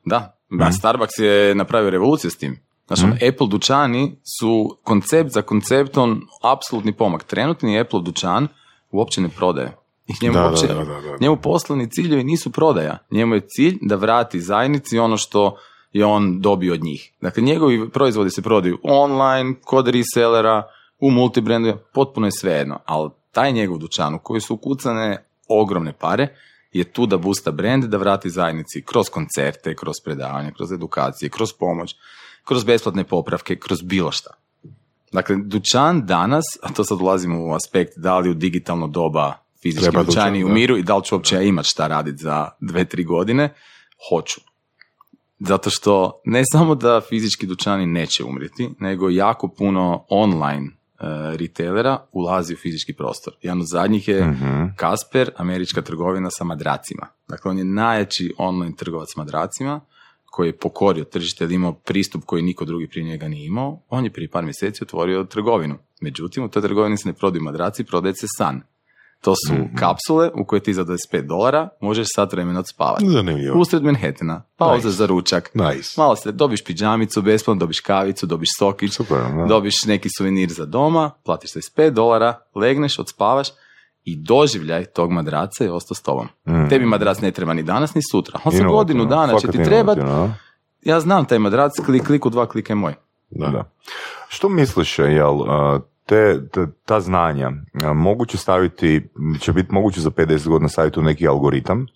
[0.04, 0.36] da.
[0.60, 2.58] A Starbucks je napravio revoluciju s tim.
[2.86, 7.24] Znači, ono, Apple dućani su koncept za konceptom apsolutni pomak.
[7.24, 8.48] Trenutni Apple dućan
[8.90, 9.76] uopće ne prodaje.
[10.22, 11.16] Njemu, Da, da, uopće, da, da, da.
[11.20, 12.98] njemu poslovni ciljevi nisu prodaja.
[13.10, 15.56] Njemu je cilj da vrati zajednici ono što
[15.92, 17.12] je on dobio od njih.
[17.20, 20.62] Dakle, njegovi proizvodi se prodaju online, kod resellera,
[21.00, 22.78] u multibrandu, potpuno je svejedno.
[22.84, 26.28] Ali taj njegov dućan u koji su ukucane ogromne pare
[26.72, 31.52] je tu da busta brand, da vrati zajednici kroz koncerte, kroz predavanje, kroz edukacije, kroz
[31.52, 31.96] pomoć,
[32.44, 34.30] kroz besplatne popravke, kroz bilo šta.
[35.12, 39.82] Dakle, dućan danas, a to sad ulazimo u aspekt da li u digitalno doba fizički
[39.82, 40.52] Treba dućani dućan, da.
[40.52, 43.54] umiru i da li ću uopće ja imat šta raditi za dve, tri godine,
[44.08, 44.40] hoću.
[45.40, 50.72] Zato što ne samo da fizički dućani neće umrijeti, nego jako puno online e,
[51.36, 53.34] retailera ulazi u fizički prostor.
[53.42, 54.64] Jedan od zadnjih je Mhm.
[54.76, 57.06] Kasper, američka trgovina sa madracima.
[57.28, 59.80] Dakle, on je najjači online trgovac s madracima
[60.30, 63.82] koji je pokorio tržište je imao pristup koji niko drugi prije njega nije imao.
[63.88, 65.78] On je prije par mjeseci otvorio trgovinu.
[66.00, 68.62] Međutim, u toj trgovini se ne prodaju madraci, prodaje se san.
[69.20, 73.06] To su kapsule u koje ti za 25 dolara možeš sat vremena odspavati.
[73.08, 73.60] Zanimljivo.
[73.60, 74.90] Usred Manhattana, pauza Nice.
[74.90, 75.94] za ručak, Nice.
[75.96, 79.18] malo se dobiš piđamicu besplatno, dobiš kavicu, dobiš sokić, Super,
[79.48, 83.48] dobiš neki suvenir za doma, platiš 25 dolara, legneš, odspavaš
[84.04, 86.28] i doživljaj tog madraca je ostao s tobom.
[86.48, 86.68] Mm.
[86.68, 88.38] Tebi madrac ne treba ni danas ni sutra.
[88.44, 90.26] On Inovativno, godinu dana će ti trebat, inovativno,
[90.82, 90.90] da.
[90.92, 92.94] ja znam taj madrac, klik, klik u dva klika je moj.
[93.30, 93.46] Da.
[93.46, 93.70] Da.
[94.28, 95.34] Što misliš, jel,
[96.10, 97.50] te, te- ta znanja
[97.94, 99.02] moguće staviti,
[99.40, 101.86] će biti moguće za 50 godina staviti u neki algoritam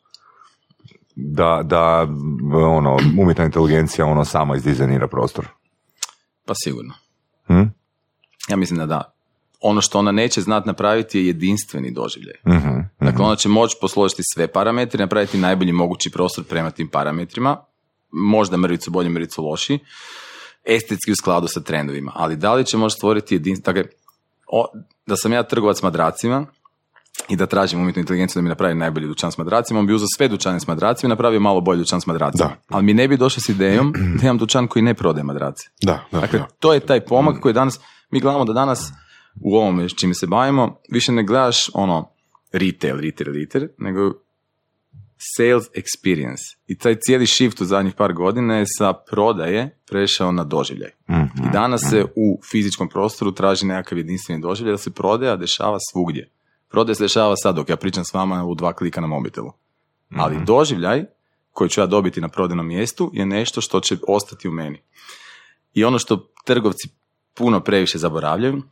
[1.17, 2.07] da, da
[2.53, 5.47] ono, umjetna inteligencija ono sama izdizajnira prostor?
[6.47, 6.95] Pa sigurno.
[7.47, 7.63] Hm?
[8.49, 9.15] Ja mislim da da.
[9.61, 12.35] Ono što ona neće znat napraviti je jedinstveni doživljaj.
[12.49, 17.57] Mhm, Dakle, ona će moći posložiti sve parametre, napraviti najbolji mogući prostor prema tim parametrima,
[18.11, 19.79] možda mrvicu bolji, mrvicu loši,
[20.65, 23.91] estetski u skladu sa trendovima, ali da li će moći stvoriti jedinstvo, dakle,
[24.47, 24.67] o-
[25.07, 26.47] da sam ja trgovac s madracima
[27.29, 30.07] i da tražim umjetnu inteligenciju da mi napravi najbolji dućan s madracima, on bi uzeo
[30.17, 32.49] sve dućane s madracima i napravio malo bolji dućan s madracima.
[32.49, 32.57] Da.
[32.77, 35.69] Ali mi ne bi došao s idejom da imam dućan koji ne prodaje madrace.
[35.83, 36.47] Da, da, Dakle, da.
[36.61, 37.81] to je taj pomak koji danas,
[38.11, 38.93] mi gledamo da danas
[39.45, 42.09] u ovome s čime se bavimo, više ne gledaš ono
[42.53, 44.13] retail, retail, retail, nego
[45.19, 46.57] sales experience.
[46.67, 50.91] I taj cijeli shift u zadnjih par godina je sa prodaje prešao na doživljaj.
[51.11, 51.49] Mhm.
[51.49, 56.31] I danas se u fizičkom prostoru traži nekakav jedinstveni doživljaj da se prodaja dešava svugdje.
[56.69, 59.53] Prodaja se dešava sad dok ja pričam s vama u dva klika na mobitelu.
[60.11, 61.05] Ali doživljaj
[61.53, 64.83] koji ću ja dobiti na prodajnom mjestu je nešto što će ostati u meni.
[65.75, 66.89] I ono što trgovci
[67.35, 68.63] puno previše zaboravljaju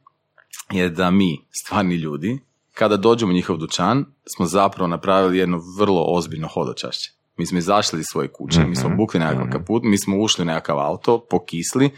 [0.71, 2.39] je da mi, stvarni ljudi,
[2.75, 4.05] kada dođemo u njihov dućan,
[4.37, 7.13] smo zapravo napravili jedno vrlo ozbiljno hodočašće.
[7.37, 10.45] Mi smo izašli iz svoje kuće, mi smo obukli nekakav kaput, mi smo ušli u
[10.45, 11.91] nekakav auto, pokisli,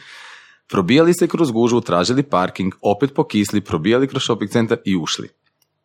[0.69, 5.29] probijali se kroz gužvu, tražili parking, opet pokisli, probijali kroz shopping centar i ušli.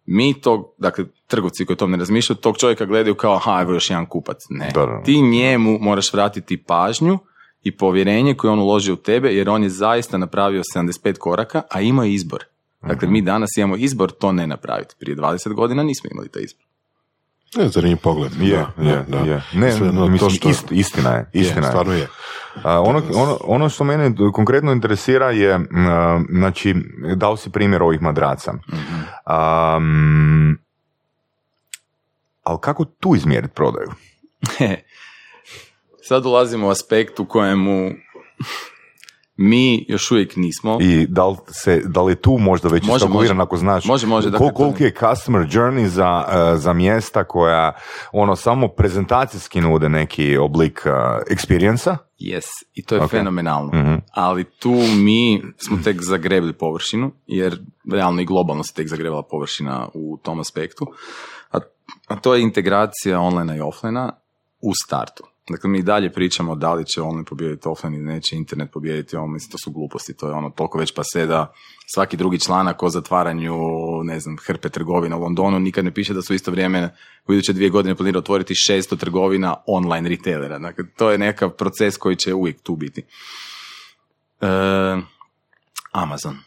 [0.05, 3.73] Mi tog, dakle, trgovci koji o tom ne razmišljaju, tog čovjeka gledaju kao, aha, evo
[3.73, 4.37] još jedan kupac.
[4.49, 4.71] Ne.
[4.73, 5.01] Da, da.
[5.05, 7.19] Ti njemu moraš vratiti pažnju
[7.63, 11.81] i povjerenje koje on uložio u tebe, jer on je zaista napravio 75 koraka, a
[11.81, 12.45] imao je izbor.
[12.81, 14.95] Dakle, mi danas imamo izbor to ne napraviti.
[14.99, 16.65] Prije 20 godina nismo imali taj izbor.
[17.57, 18.31] Ne, zanimljiv pogled.
[18.41, 19.31] Je, da, je, da, da.
[19.31, 19.41] je.
[19.53, 21.71] Ne, Sve, no, mislim, to što- ist- istina je, istina je.
[21.71, 22.07] stvarno je.
[22.63, 26.75] A, ono, ono, ono što mene konkretno interesira je, a, znači,
[27.15, 28.53] dao si primjer ovih madraca.
[29.25, 30.57] Am,
[32.43, 33.89] ali kako tu izmjeriti prodaju?
[36.07, 37.91] Sad ulazimo u aspekt u kojemu
[39.41, 40.77] mi još uvijek nismo.
[40.81, 43.05] I da li, se, da li je tu možda već može.
[43.39, 47.71] ako znaš Može, može, dakle, koliki je customer journey za, e, za mjesta koja
[48.11, 50.91] ono samo prezentacijski nude neki oblik uh,
[51.35, 53.09] experience Yes, i to je Ok.
[53.11, 53.71] fenomenalno.
[53.73, 53.95] Mhm.
[54.11, 57.59] Ali tu mi smo tek zagrebli površinu, jer
[57.91, 60.85] realno i globalno se tek zagrebala površina u tom aspektu.
[61.51, 61.57] A,
[62.07, 64.09] a to je integracija online i offline
[64.61, 65.23] u startu.
[65.49, 69.15] Dakle, mi i dalje pričamo da li će online pobijediti offline ili neće internet pobijediti
[69.15, 71.53] online, mislim, to su gluposti, to je ono toliko već pase da
[71.93, 73.53] svaki drugi članak o zatvaranju,
[74.03, 76.95] ne znam, hrpe trgovina u Londonu nikad ne piše da su isto vrijeme
[77.27, 80.59] u iduće dvije godine planira otvoriti 600 trgovina online retailera.
[80.59, 83.05] Dakle, to je nekakav proces koji će uvijek tu biti.
[84.41, 84.47] E,
[85.91, 86.37] Amazon.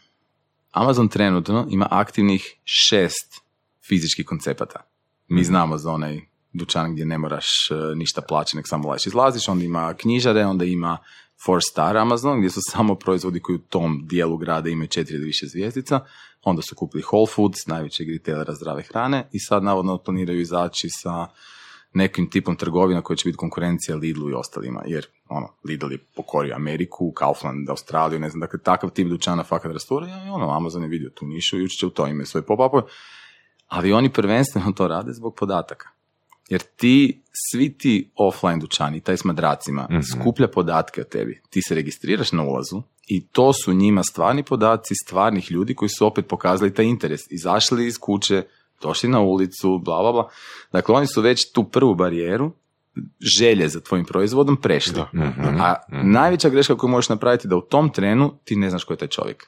[0.71, 3.41] Amazon trenutno ima aktivnih šest
[3.87, 4.79] fizičkih koncepata.
[5.27, 9.47] Mi znamo za onaj dućan gdje ne moraš e, ništa plaćati, nek samo lajš izlaziš,
[9.47, 10.97] onda ima knjižare, onda ima
[11.45, 15.25] four star Amazon, gdje su samo proizvodi koji u tom dijelu grada imaju četiri ili
[15.25, 15.99] više zvijezdica,
[16.43, 21.27] onda su kupili Whole Foods, najvećeg retailera zdrave hrane i sad navodno planiraju izaći sa
[21.93, 26.55] nekim tipom trgovina koja će biti konkurencija Lidlu i ostalima, jer ono, Lidl je pokorio
[26.55, 30.89] Ameriku, Kaufland, Australiju, ne znam, dakle takav tip dućana fakat rastura i ono, Amazon je
[30.89, 32.83] vidio tu nišu i ući će u to, imaju svoje pop-upove,
[33.67, 35.89] ali oni prvenstveno to rade zbog podataka.
[36.49, 41.41] Jer ti, svi ti offline dućani, taj s madracima, skuplja podatke o tebi.
[41.49, 46.05] Ti se registriraš na ulazu i to su njima stvarni podaci stvarnih ljudi koji su
[46.05, 47.21] opet pokazali taj interes.
[47.29, 48.43] Izašli iz kuće,
[48.81, 50.29] došli na ulicu, bla, bla, bla.
[50.71, 52.51] Dakle, oni su već tu prvu barijeru
[53.39, 54.93] želje za tvojim proizvodom prešli.
[54.93, 55.31] Da, da.
[55.59, 58.93] A najveća greška koju možeš napraviti je da u tom trenu ti ne znaš ko
[58.93, 59.47] je taj čovjek.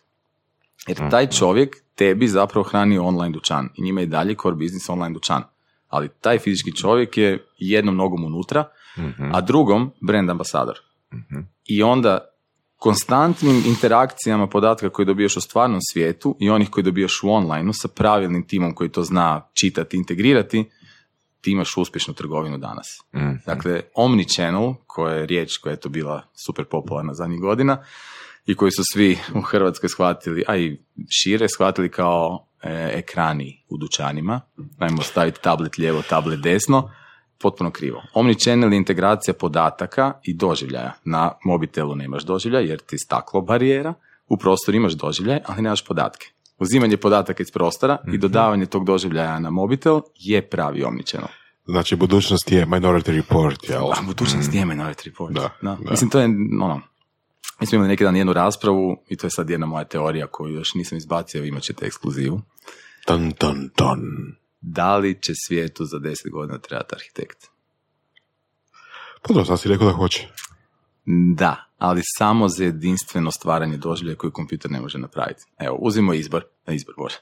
[0.87, 4.89] Jer taj čovjek tebi zapravo hrani online dućan i njima je i dalje core business
[4.89, 5.43] online dućan.
[5.95, 8.65] Ali taj fizički čovjek je jednom nogom unutra,
[9.33, 10.75] a drugom brand ambasador.
[11.65, 12.19] I onda
[12.77, 17.87] konstantnim interakcijama podatka koje dobijaš u stvarnom svijetu i onih koji dobijaš u online sa
[17.87, 20.69] pravilnim timom koji to zna čitati, integrirati,
[21.41, 22.87] ti imaš uspješnu trgovinu danas.
[23.45, 27.83] Dakle, omnichannel, koja je riječ koja je to bila super popularna zadnjih godina
[28.45, 30.77] i koji su svi u Hrvatskoj shvatili, a i
[31.09, 34.41] šire shvatili kao e, ekrani u dućanima.
[34.79, 36.91] Ajmo staviti tablet lijevo, tablet desno,
[37.41, 38.01] potpuno krivo.
[38.13, 40.93] Omnichannel je integracija podataka i doživljaja.
[41.05, 43.93] Na mobitelu nemaš doživljaj jer ti staklo barijera,
[44.27, 46.27] u prostoru imaš doživljaj, ali nemaš podatke.
[46.59, 51.29] Uzimanje podataka iz prostora i dodavanje tog doživljaja na mobitel je pravi omnichannel.
[51.65, 53.91] Znači, budućnost je Minority Report, jel?
[53.91, 55.33] A budućnost je Minority Report.
[55.33, 55.77] Da, da.
[55.89, 56.25] Mislim, to je,
[56.61, 56.81] ono,
[57.59, 60.53] mi smo imali neki dan jednu raspravu i to je sad jedna moja teorija koju
[60.53, 62.41] još nisam izbacio, imat ćete ekskluzivu.
[63.05, 64.01] Tan, tan, tan.
[64.61, 67.47] Da li će svijetu za deset godina trebati arhitekt?
[69.21, 70.27] Pa dobro, sad si rekao da hoće.
[71.35, 75.41] Da, ali samo za jedinstveno stvaranje doživljaja koju kompjuter ne može napraviti.
[75.59, 77.17] Evo, uzmimo izbor, a izbor bože.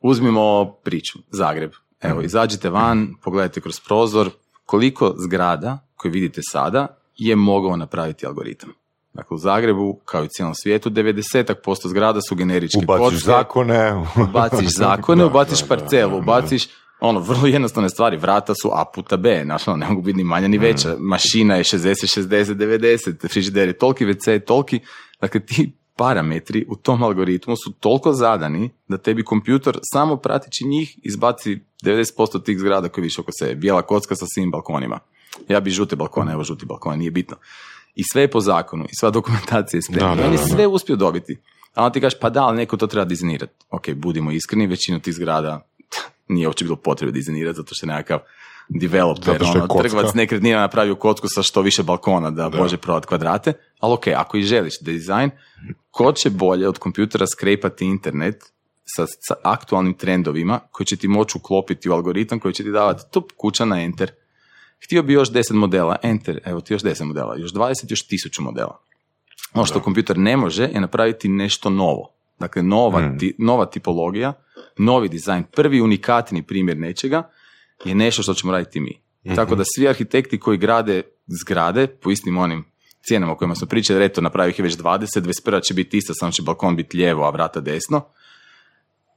[0.00, 1.72] Uzmimo priču, Zagreb.
[2.00, 4.30] Evo, izađite van, pogledajte kroz prozor,
[4.66, 8.72] koliko zgrada koje vidite sada je mogao napraviti algoritam.
[9.16, 13.16] Dakle, u Zagrebu, kao i u cijelom svijetu, 90% zgrada su generičke Ubaciš kocke.
[13.18, 13.94] zakone.
[14.28, 16.68] Ubaciš zakone, Da, ubaciš da, parcelu, da, ubaciš
[17.00, 20.24] ono, vrlo jednostavne stvari, vrata su A puta B, znaš, ono, ne mogu biti ni
[20.24, 24.80] manja ni veća, mašina je 60, 60, 90, frižider je toliki, WC je toliki,
[25.20, 30.98] dakle ti parametri u tom algoritmu su toliko zadani da tebi kompjutor samo pratići njih
[31.02, 33.54] izbaci 90% tih zgrada koje više oko sebe.
[33.54, 34.98] Bijela kocka sa svim balkonima.
[35.48, 37.36] Ja bi žute balkone, evo žuti balkon, nije bitno.
[37.96, 40.14] I sve je po zakonu, i sva dokumentacija je spremna.
[40.14, 41.38] Da, on je sve uspio dobiti.
[41.74, 43.52] A onda ti kažeš, pa da, ali neko to treba dizajnirati.
[43.70, 45.66] Ok, budimo iskreni, većinu tih zgrada
[46.28, 48.18] nije uopće bilo potrebe dizajnirati, zato što je nekakav
[48.68, 52.58] developer, je ono, trgovac nekretnina napravio kocku sa što više balkona da, Da.
[52.58, 55.30] može prodati kvadrate, ali ok, ako i želiš dizajn,
[55.90, 58.44] ko će bolje od kompjutera skrepati internet
[58.84, 63.02] sa, sa aktualnim trendovima koji će ti moći uklopiti u algoritam koji će ti davati
[63.10, 64.10] tup kuća na enter.
[64.84, 67.58] Htio bi još 10 modela, enter, evo ti još 10 modela, još 20,
[67.88, 68.78] još 1000 modela.
[69.54, 72.12] Ono što kompjuter ne može je napraviti nešto novo.
[72.38, 74.32] Dakle, nova, ti- nova tipologija,
[74.78, 77.30] novi dizajn, prvi unikatni primjer nečega
[77.84, 79.00] je nešto što ćemo raditi mi.
[79.36, 81.02] Tako da svi arhitekti koji grade
[81.40, 82.64] zgrade po istim onim
[83.00, 86.14] cijenama o kojima smo pričali, reto napravi ih je već 20, 21 će biti ista,
[86.14, 88.04] samo će balkon biti lijevo, a vrata desno.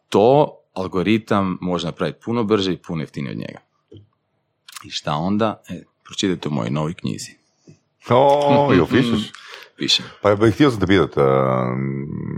[0.09, 3.59] To algoritam može napraviti puno brže i puno jeftinije od njega.
[4.83, 5.61] I šta onda?
[5.69, 7.31] E, pročitajte u mojoj novoj knjizi.
[8.09, 9.31] O, jel pišeš?
[9.77, 10.03] Piše.
[10.21, 11.23] Pa bih htio sam te pitat uh,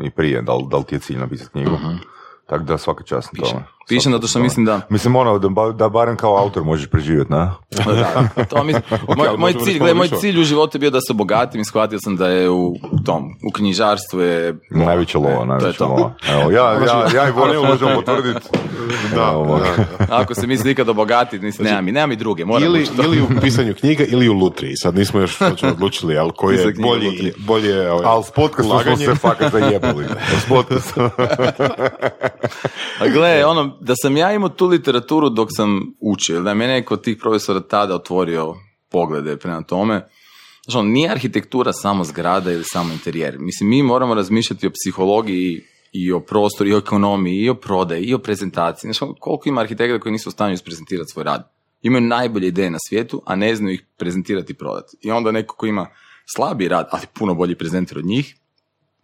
[0.03, 1.77] i prije, da li, da li ti je cilj napisati knjigu?
[2.47, 3.63] Tako da svaka čast na tome.
[3.87, 4.81] Piše Svaka zato što mislim da...
[4.89, 7.55] Mislim, ono, da, ba- da barem kao autor možeš preživjeti, na?
[7.85, 8.73] Da, to mi,
[9.17, 10.99] moj, ali moj možemo cilj, reći gle, malo moj cilj u životu je bio da
[11.01, 12.73] se obogatim i shvatio sam da je u
[13.05, 14.55] tom, u knjižarstvu je...
[14.69, 16.13] Najveća lova, E, to najveća lova.
[16.29, 18.47] Evo, ja, ja, ja i Boris možemo potvrditi.
[19.15, 20.15] Da, Evo, da.
[20.15, 23.03] Ako se misli ikad obogatiti, mislim, nema mi, nema mi druge, moram Ili, to.
[23.03, 24.73] ili u pisanju knjiga ili u lutriji.
[24.75, 29.15] Sad nismo još odlučili, ali koji je bolji, bolje ovaj, Ali s podcastom smo se
[29.15, 30.05] fakat zajebali.
[30.45, 31.09] S podcastom.
[32.99, 36.73] A gle, ono, da sam ja imao tu literaturu dok sam učio, da je mene
[36.73, 38.55] neko od tih profesora tada otvorio
[38.89, 40.07] poglede prema tome,
[40.65, 43.39] Znaš, ono, nije arhitektura samo zgrada ili samo interijer.
[43.39, 45.61] Mislim, mi moramo razmišljati o psihologiji
[45.91, 48.91] i o prostoru, i o ekonomiji, i o prodaji, i o prezentaciji.
[49.01, 51.51] Ono, koliko ima arhitekta koji nisu u stanju isprezentirati svoj rad.
[51.81, 54.97] Imaju najbolje ideje na svijetu, a ne znaju ih prezentirati i prodati.
[55.01, 55.87] I onda neko ko ima
[56.35, 58.35] slabiji rad, ali puno bolji prezenter od njih,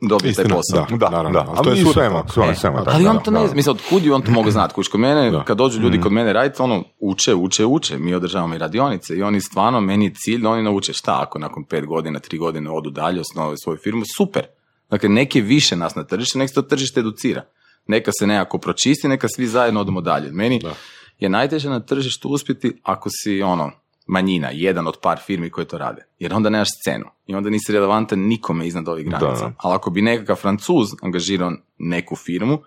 [0.01, 0.97] dobije taj posao.
[0.97, 1.45] Da, Naravno, da.
[1.55, 3.47] ali to je svema, svema, svema tako, ali on da, to ne da.
[3.47, 4.73] zna, mislim, od kud je on to mogu znati?
[4.73, 5.43] Kuć, kod mene, Da.
[5.43, 9.21] kad dođu ljudi kod mene raditi, ono, uče, uče, uče, mi održavamo i radionice i
[9.23, 12.71] oni stvarno, meni je cilj da oni nauče šta ako nakon pet godina, tri godine
[12.71, 14.43] odu dalje, osnovaju svoju firmu, super.
[14.89, 17.41] Dakle, neki više nas na tržište, nek se to tržište educira.
[17.87, 20.31] Neka se nekako pročisti, neka svi zajedno odemo dalje.
[20.31, 20.73] Meni Da.
[21.19, 23.71] je najteže na tržištu uspjeti ako si ono,
[24.07, 26.05] manjina, jedan od par firmi koji to rade.
[26.19, 29.45] Jer onda nemaš scenu i onda nisi relevantan nikome iznad ovih granica.
[29.45, 29.53] Da.
[29.57, 32.59] Ali ako bi nekakav francuz angažirao neku firmu,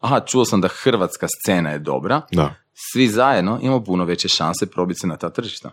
[0.00, 2.54] aha, čuo sam da hrvatska scena je dobra, Da.
[2.92, 5.70] svi zajedno imamo puno veće šanse probiti se na ta tržišta.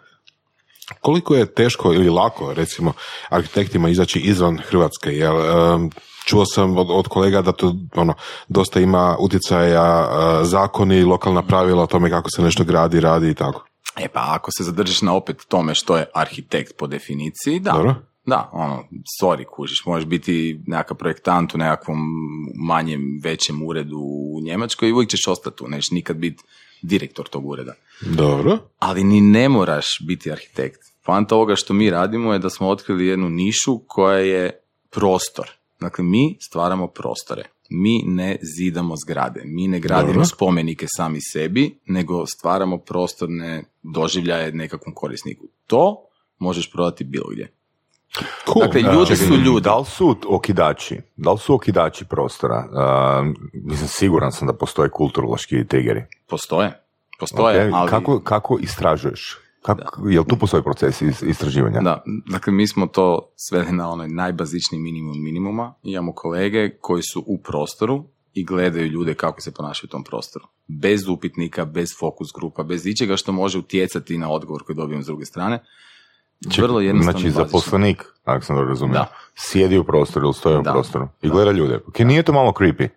[1.02, 2.94] Koliko je teško ili lako, recimo,
[3.30, 5.10] arhitektima izaći izvan Hrvatske?
[5.10, 5.90] Jer, em,
[6.26, 8.14] čuo sam od, od kolega da to ono,
[8.48, 13.34] dosta ima utjecaja e, zakoni, lokalna pravila o tome kako se nešto gradi, radi i
[13.34, 13.66] tako.
[13.98, 17.72] E pa ako se zadržiš na opet tome što je arhitekt po definiciji, da.
[17.72, 17.96] Dobro.
[18.26, 18.84] Da, ono,
[19.22, 22.00] sorry, kužiš, možeš biti nekakav projektant u nekakvom
[22.56, 26.44] manjem, većem uredu u Njemačkoj i uvijek ćeš ostati tu, nećeš nikad biti
[26.82, 27.74] direktor tog ureda.
[28.02, 28.58] Dobro.
[28.80, 30.80] Ali ni ne moraš biti arhitekt.
[31.06, 35.52] Fanta ovoga što mi radimo je da smo otkrili jednu nišu koja je prostor.
[35.80, 37.44] Dakle, mi stvaramo prostore.
[37.74, 40.26] Mi ne zidamo zgrade, mi ne gradimo Dobro.
[40.26, 45.46] spomenike sami sebi, nego stvaramo prostorne doživljaje nekakvom korisniku.
[45.68, 45.96] To
[46.40, 47.52] možeš prodati bilo gdje.
[48.46, 48.66] Cool.
[48.66, 48.94] Dakle, Da.
[48.94, 49.64] ljudi su ljudi.
[49.64, 50.98] Da li su okidači?
[51.18, 52.68] Da li su okidači prostora?
[52.72, 56.04] Uh, mislim, siguran sam da postoje kulturološki triggeri.
[56.28, 56.84] Postoje.
[57.20, 57.90] Postoje, Ok, ali...
[57.90, 59.38] Kako, kako istražuješ?
[59.62, 61.80] Kako, jel tu postoji proces istraživanja?
[61.82, 65.74] Da, dakle mi smo to sveli na onaj najbazičniji minimum minimuma.
[65.84, 68.04] Imamo kolege koji su u prostoru
[68.34, 70.46] i gledaju ljude kako se ponašaju u tom prostoru.
[70.68, 75.08] Bez upitnika, bez fokus grupa, bez ičega što može utjecati na odgovor koji dobijemo s
[75.08, 75.64] druge strane.
[76.52, 77.46] Čekaj, Vrlo jednostavno Znači, bazično.
[77.46, 79.08] zaposlenik, ako sam dobro razumio, Da.
[79.36, 80.72] sjedi u prostoru ili stoji u Da.
[80.72, 81.80] prostoru i gleda ljude.
[81.88, 82.88] Ok, nije to malo creepy?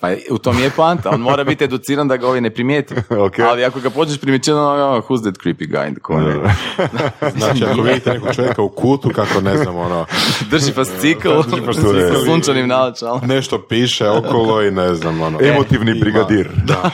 [0.00, 2.94] Pa u tom je poanta, on mora biti educiran da ga ovi ne primijeti.
[3.26, 3.38] Ok.
[3.38, 6.38] Ali ako ga počneš primjećati, ono, oh, who's that creepy guy in the corner?
[7.38, 10.06] Znači, ako vidite nekog čovjeka u kutu, kako ne znam, ono,
[10.50, 11.28] Drži fascikl
[11.74, 13.20] sa sunčanim naočalom.
[13.26, 15.38] nešto piše okolo i ne znam, ono.
[15.42, 16.50] Emotivni Ima- brigadir.
[16.70, 16.90] Da.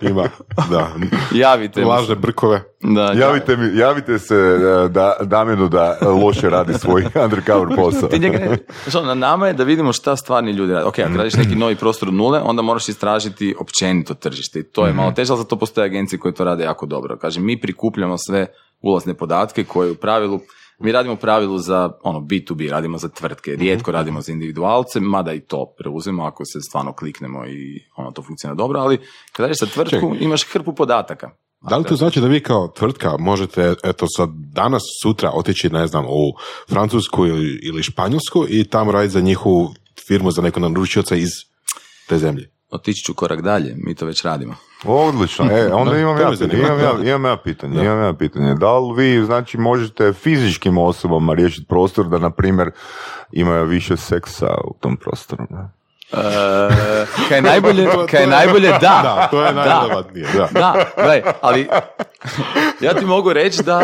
[0.00, 0.28] Ima,
[0.70, 0.88] da.
[1.32, 1.86] Javite mi.
[1.86, 2.62] Lažne brkove.
[2.80, 8.08] Da, Javite, mi, javite se e, da, Damjanu da loše radi svoj undercover posao.
[8.08, 8.56] Ti njega
[8.94, 10.84] ono, na nama je da vidimo šta stvarni ljudi rade.
[10.84, 14.58] Ok, ako radiš neki novi prostor od nule, onda moraš istražiti općenito tržište.
[14.58, 17.16] I to je malo teže, ali za to postoje agencije koje to rade jako dobro.
[17.16, 18.46] Kažem, mi prikupljamo sve
[18.80, 20.40] ulazne podatke koje u pravilu,
[20.80, 25.32] mi radimo u pravilu za ono, B2B, radimo za tvrtke, rijetko radimo za individualce, mada
[25.32, 28.98] i to preuzimo ako se stvarno kliknemo i ono, to funkcionira dobro, ali
[29.32, 31.30] kad radiš za tvrtku, imaš hrpu podataka.
[31.60, 35.86] Da li to znači da vi kao tvrtka možete, eto sad danas, sutra otići, ne
[35.86, 36.38] znam, u
[36.68, 39.74] Francusku ili, ili Španjolsku i tamo raditi za njihovu
[40.08, 41.28] firmu, za nekog naručioca iz
[42.08, 42.50] te zemlje?
[42.70, 44.54] Otići ću korak dalje, mi to već radimo.
[44.84, 45.48] Odlično.
[45.52, 47.76] E, onda Da, imam ja, imam ja, imam ja pitanje.
[47.76, 47.82] Da.
[47.82, 48.54] Imam ja pitanje.
[48.54, 52.70] Da li vi, znači, možete fizičkim osobama riješiti prostor da, na primjer,
[53.32, 55.44] imaju više seksa u tom prostoru?
[55.50, 55.68] Ne?
[56.12, 58.78] E, kaj je najbolje, kaj je najbolje, da.
[58.78, 60.48] Da, to je najrelevantnije, da.
[60.52, 61.68] Da, gledaj, ali
[62.86, 63.80] ja ti mogu reći da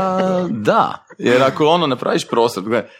[0.51, 2.91] da, jer ako ono napraviš prostor, gledaj,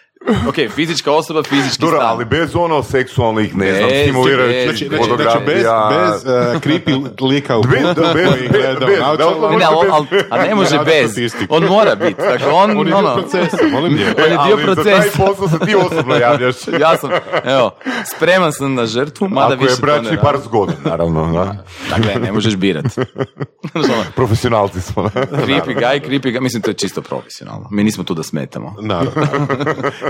[0.49, 2.09] ok, fizička osoba, fizički Dobro, stan.
[2.09, 6.61] ali bez ono seksualnih, ne znam, Bez, stimulirajućih bez, Znači, znači, znači bez, bez uh,
[6.63, 10.39] creepy lika u Bez- kutu da, bez- koji gleda bez- da, Ne, ali, ali- a
[10.39, 11.17] ne može bez,
[11.49, 14.23] on mora biti, dakle on, On je dio ono, procesa, molim lijepo.
[14.23, 15.19] on je dio Ali za taj procesa.
[15.19, 16.55] posao se ti osobno javljaš.
[16.81, 17.11] Ja sam,
[17.45, 17.71] evo,
[18.17, 21.33] spreman sam na žrtvu, mada Ako je više to ne bračni par zgodan, naravno.
[21.35, 21.65] Da.
[21.91, 22.85] Dakle, ne možeš birat.
[23.75, 25.03] Ono, Profesionalci smo.
[25.15, 27.69] creepy guy, creepy guy, mislim to je čisto profesionalno.
[27.71, 28.75] Mi nismo tu da smetamo.
[28.81, 29.11] Naravno.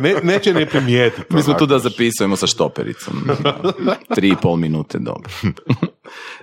[0.05, 1.35] Ne, neće ne primijetiti.
[1.35, 3.15] Mi smo tu da zapisujemo sa štopericom.
[4.15, 5.31] Tri i pol minute, dobro.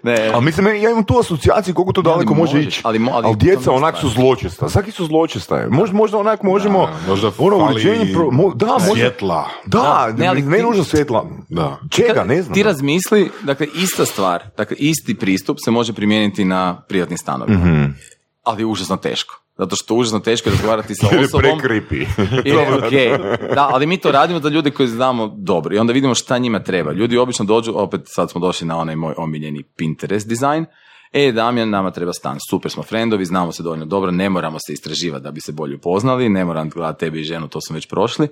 [0.03, 2.81] ne, Ali mislim, ja imam tu asocijaciju koliko to daleko može možeš, ići.
[2.83, 4.15] ali mo- ali ali djeca onak su stvar.
[4.15, 4.69] zločesta.
[4.69, 5.67] Svaki su zločesta.
[5.69, 6.79] Možda, možda onak možemo...
[6.79, 8.13] Da, možda ono fali uređenje...
[8.13, 9.47] Pro, mo- da, možda, svjetla.
[9.65, 11.25] da, Da, ne, ne, ali ne ti- nužno svjetla.
[11.49, 11.77] Da.
[11.89, 12.53] Čega, ne znam.
[12.53, 17.59] Ti razmisli, dakle, ista stvar, dakle, isti pristup se može primijeniti na privatnim stanovima.
[17.59, 17.85] Mhm.
[18.43, 19.41] Ali je užasno teško.
[19.57, 21.41] Zato što je užasno teško razgovarati sa osobom.
[21.41, 21.95] prekripi.
[22.49, 22.91] I, ok,
[23.55, 26.63] da, ali mi to radimo za ljude koji znamo dobro i onda vidimo šta njima
[26.63, 26.91] treba.
[26.91, 30.65] Ljudi obično dođu, opet sad smo došli na onaj moj omiljeni Pinterest dizajn.
[31.13, 32.37] E, Damjan, nama treba stan.
[32.49, 35.75] Super smo frendovi, znamo se dovoljno dobro, ne moramo se istraživati da bi se bolje
[35.75, 38.27] upoznali, ne moram gledati tebi i ženu, to smo već prošli.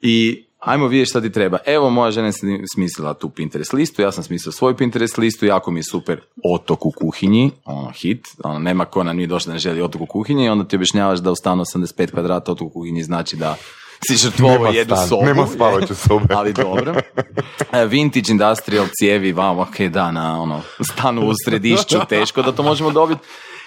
[0.00, 1.58] I ajmo vidjeti šta ti treba.
[1.66, 2.32] Evo, moja žena je
[2.74, 6.86] smislila tu Pinterest listu, ja sam smislio svoju Pinterest listu, jako mi je super otok
[6.86, 10.06] u kuhinji, ono hit, ono, nema ko nam nije došao da ne želi otok u
[10.06, 13.56] kuhinji i onda ti objašnjavaš da u stanu 85 kvadrata otok u kuhinji znači da
[14.08, 15.24] si žrtvovao Nema jednu stan, sobu.
[15.24, 16.34] nema spavaće sobe.
[16.38, 16.94] Ali dobro.
[17.72, 22.62] E, Vintage industrial cijevi, vam, ok, da, na ono, stanu u središću, teško da to
[22.62, 23.20] možemo dobiti.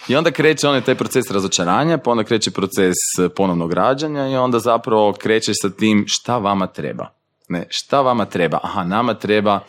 [0.08, 4.36] I onda kreće onaj taj proces razočaranja, pa onda kreće proces e, ponovnog rađanja i
[4.36, 7.10] onda zapravo krećeš sa tim šta vama treba.
[7.50, 8.60] Ne, šta vama treba?
[8.64, 9.60] Aha, nama treba,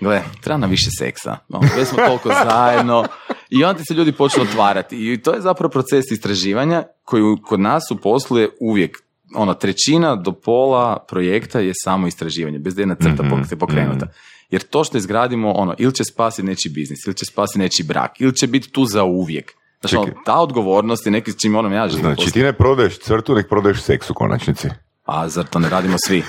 [0.00, 1.38] gle, treba nam više seksa.
[1.48, 3.04] No, već smo toliko zajedno.
[3.50, 5.12] I onda ti se ljudi počnu otvarati.
[5.12, 8.98] I to je zapravo proces istraživanja koji kod nas u poslu je uvijek
[9.34, 14.06] ono, trećina do pola projekta je samo istraživanje, bez da jedna crta Mhm, pok- pokrenuta.
[14.50, 18.20] Jer to što izgradimo, ono, ili će spasiti nečiji biznis, ili će spasiti nečiji brak,
[18.20, 19.52] ili će biti tu za uvijek.
[19.80, 20.22] Znači, ono, Čekaj.
[20.24, 22.04] ta odgovornost je neki s čim ono ja živim.
[22.04, 24.68] Znači, ti ne prodaješ crtu, nek prodaješ seks u konačnici.
[25.06, 26.22] A zar to ne radimo svi?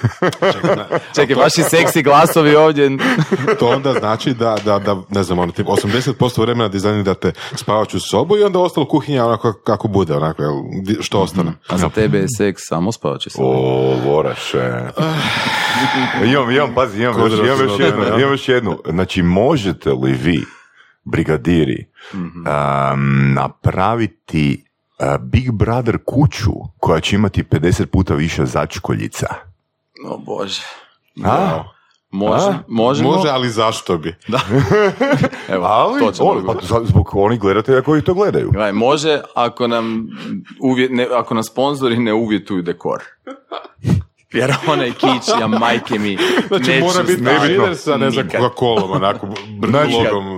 [1.15, 2.97] Čekaj, vaši seksi glasovi ovdje.
[3.59, 8.43] to onda znači da, da, da ne znam, ono, 80% vremena dizajnirate spavaću sobu i
[8.43, 10.53] onda ostalo kuhinja onako kako bude, onako, jel,
[11.01, 11.51] što ostane.
[11.67, 13.47] A za tebe je seks samo spavaći sobu?
[13.47, 14.71] O, voraše.
[16.31, 18.77] imam, imam, pazi, imam, još, imam, još jednu, imam još jednu.
[18.89, 20.43] Znači, možete li vi,
[21.07, 24.63] brigadiri, um, napraviti
[25.19, 29.27] Big Brother kuću koja će imati 50 puta više začkoljica.
[30.05, 30.63] O Bože.
[31.25, 31.63] A?
[32.09, 34.15] Može, može, može, ali zašto bi?
[34.27, 34.39] Da.
[35.55, 36.53] Evo, ali, to on, pa,
[36.83, 38.51] zbog onih gledatelja koji to gledaju.
[38.51, 40.07] Gledaj, može ako nam,
[40.61, 43.03] uvjet, ne, ako nam sponzori ne uvjetuju dekor.
[44.33, 46.17] Jer onaj kić, ja majke mi,
[46.47, 47.67] znači, neću mora biti nebitno.
[47.97, 49.27] ne znam, Coca-Colom, onako,
[49.69, 49.93] znači,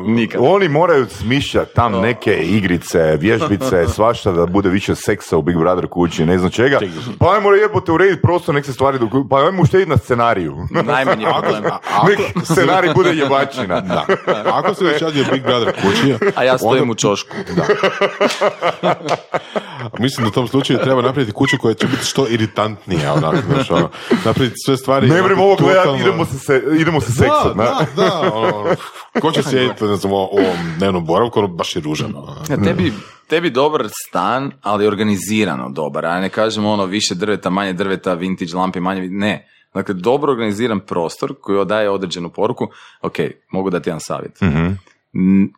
[0.05, 0.41] Nikad.
[0.43, 5.87] Oni moraju smišljati tam neke igrice, vježbice, svašta da bude više seksa u Big Brother
[5.87, 6.79] kući, ne znam čega.
[7.19, 10.57] Pa ajmo jebote urediti prostor, nek se stvari, pa ajmo uštediti na scenariju.
[10.85, 11.63] Najmanji problem.
[12.07, 13.81] nek scenarij bude jebačina.
[13.89, 14.05] Da.
[14.53, 16.15] Ako se već radi Big Brother kući...
[16.35, 16.91] A ja stojim onda...
[16.91, 17.35] u čošku.
[17.55, 17.63] Da.
[19.99, 23.69] Mislim da u tom slučaju treba napraviti kuću koja će biti što iritantnija, onako, znaš,
[23.79, 23.89] ono,
[24.25, 25.07] napraviti sve stvari...
[25.07, 28.65] Ne vremo ovo gledati, idemo se, se, idemo se seksat, da, da, da, ono,
[29.21, 32.15] ko će sjediti, ne znam, ovom dnevnom boravku, ono, baš je ružan.
[32.15, 32.35] Ono.
[32.49, 32.93] Ja, tebi,
[33.27, 38.55] tebi dobar stan, ali organizirano dobar, a ne kažemo ono, više drveta, manje drveta, vintage
[38.55, 39.47] lampe, manje, ne.
[39.73, 42.67] Dakle, dobro organiziran prostor koji odaje određenu poruku,
[43.01, 43.15] ok,
[43.51, 44.41] mogu dati jedan savjet.
[44.41, 44.75] mm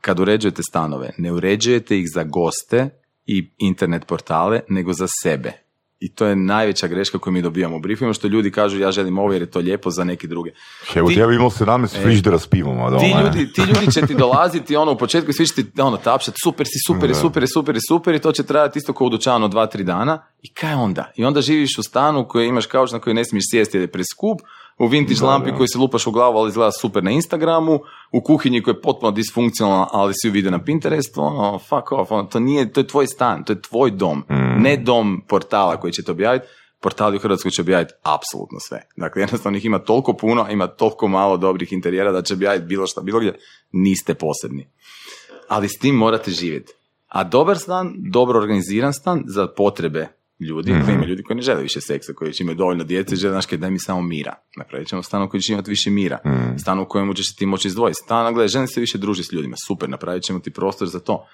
[0.01, 2.89] Kad uređujete stanove, ne uređujete ih za goste
[3.25, 5.53] i internet portale, nego za sebe.
[6.01, 9.17] I to je najveća greška koju mi dobijamo u briefingu, što ljudi kažu ja želim
[9.17, 10.51] ovo jer je to lijepo za neki druge.
[10.95, 12.99] Evo ti, ja bi imao 17 e, friždera s pivom.
[12.99, 15.97] Ti ljudi, ti ljudi će ti dolaziti ono u početku i svi će ti ono,
[15.97, 18.93] tapšati super si, super je, super je, super je, super i to će trajati isto
[18.93, 20.23] kao u dućanu dva, tri dana.
[20.41, 21.11] I kaj onda?
[21.15, 23.91] I onda živiš u stanu koji imaš kauč na koji ne smiješ sjesti jer je
[23.91, 24.41] preskup,
[24.79, 27.79] u vintage da, lampi koji se lupaš u glavu, ali izgleda super na Instagramu,
[28.11, 32.23] u kuhinji koja je potpuno disfunkcionalna, ali svi vide na Pinterestu, ono, fuck off, ono,
[32.23, 34.61] to nije, to je tvoj stan, to je tvoj dom, mm.
[34.61, 36.45] ne dom portala koji će to objaviti,
[36.81, 38.81] portali u Hrvatskoj će objaviti apsolutno sve.
[38.97, 42.87] Dakle, jednostavno ih ima toliko puno, ima toliko malo dobrih interijera da će objaviti bilo
[42.87, 43.39] šta, bilo gdje,
[43.71, 44.69] niste posebni.
[45.47, 46.73] Ali s tim morate živjeti.
[47.07, 50.07] A dobar stan, dobro organiziran stan za potrebe
[50.41, 50.95] ljudi, mm-hmm.
[50.95, 53.71] ima ljudi koji ne žele više seksa, koji će imati dovoljno djece, žele, znaš, daj
[53.71, 54.35] mi samo mira.
[54.57, 56.57] Napravit ćemo stan u kojem će imati više mira, mm.
[56.59, 59.55] stan u kojem ćeš ti moći izdvojiti, stan, gledaj, želim se više družiti s ljudima,
[59.67, 61.27] super, napravit ćemo ti prostor za to.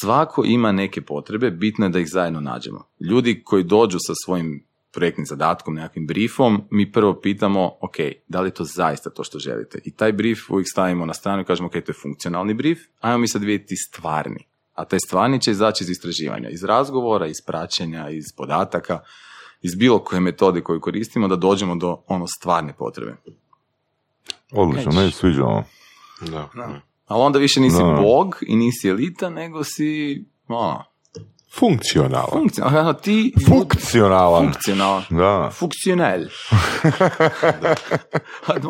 [0.00, 2.84] Svako ima neke potrebe, bitno je da ih zajedno nađemo.
[3.00, 7.96] Ljudi koji dođu sa svojim projektnim zadatkom, nekakvim briefom, mi prvo pitamo, ok,
[8.28, 9.78] da li je to zaista to što želite?
[9.84, 13.18] I taj brief uvijek stavimo na stranu i kažemo, ok, to je funkcionalni brief, ajmo
[13.18, 18.10] mi sad vidjeti stvarni a taj stvarni će izaći iz istraživanja, iz razgovora, iz praćenja,
[18.10, 19.00] iz podataka,
[19.62, 23.16] iz bilo koje metode koju koristimo da dođemo do ono stvarne potrebe.
[24.52, 25.64] Odlično, ne sviđamo.
[26.20, 26.48] Da.
[26.54, 26.80] da.
[27.06, 30.84] Ali onda više nisi bog i nisi elita, nego si ono,
[31.58, 32.30] Funkcionalan.
[32.30, 32.94] Funkcionalan.
[33.02, 33.34] Ti...
[33.48, 34.44] Funkcionalan.
[34.44, 35.02] Funkcionalan.
[35.10, 35.50] Da.
[35.52, 36.20] Funkcional.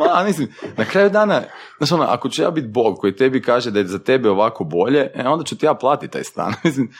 [0.15, 1.43] A, mislim, na kraju dana,
[1.79, 4.65] znaš ono, ako ću ja biti bog koji tebi kaže da je za tebe ovako
[4.65, 6.55] bolje, e, onda ću ti ja platiti taj stan.
[6.65, 6.93] Mislim,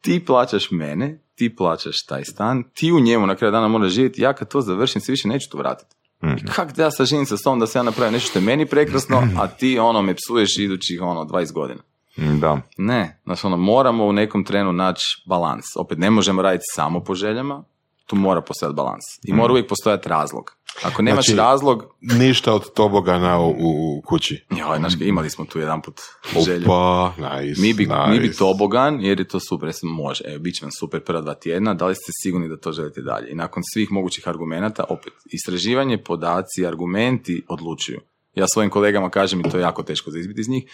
[0.00, 4.22] ti plaćaš mene, ti plaćaš taj stan, ti u njemu na kraju dana moraš živjeti,
[4.22, 5.96] ja kad to završim se više neću to vratiti.
[6.22, 6.28] Mm.
[6.28, 8.66] I kak da ja saživim sa tom da se ja napravim nešto što je meni
[8.66, 11.80] prekrasno, a ti ono me psuješ idućih ono 20 godina.
[12.16, 12.60] Da.
[12.76, 15.64] Ne, znači ono, moramo u nekom trenu naći balans.
[15.76, 17.64] Opet ne možemo raditi samo po željama,
[18.06, 19.04] tu mora postojati balans.
[19.24, 19.50] I mora mm.
[19.50, 20.56] uvijek postojati razlog.
[20.82, 21.84] Ako nemaš znači, razlog...
[22.00, 24.44] Ništa od tobogana u, u kući.
[24.50, 26.00] Joj, znači, imali smo tu jedan put
[26.44, 26.64] želju.
[26.64, 28.10] Opa, nice, mi bi, nice.
[28.10, 30.24] mi bi tobogan, jer je to super, jesmo može.
[30.26, 33.02] Evo, bit će vam super prva dva tjedna, da li ste sigurni da to želite
[33.02, 33.30] dalje?
[33.30, 38.00] I nakon svih mogućih argumenata, opet, istraživanje, podaci, argumenti odlučuju.
[38.34, 40.64] Ja svojim kolegama kažem i to je jako teško za izbiti iz njih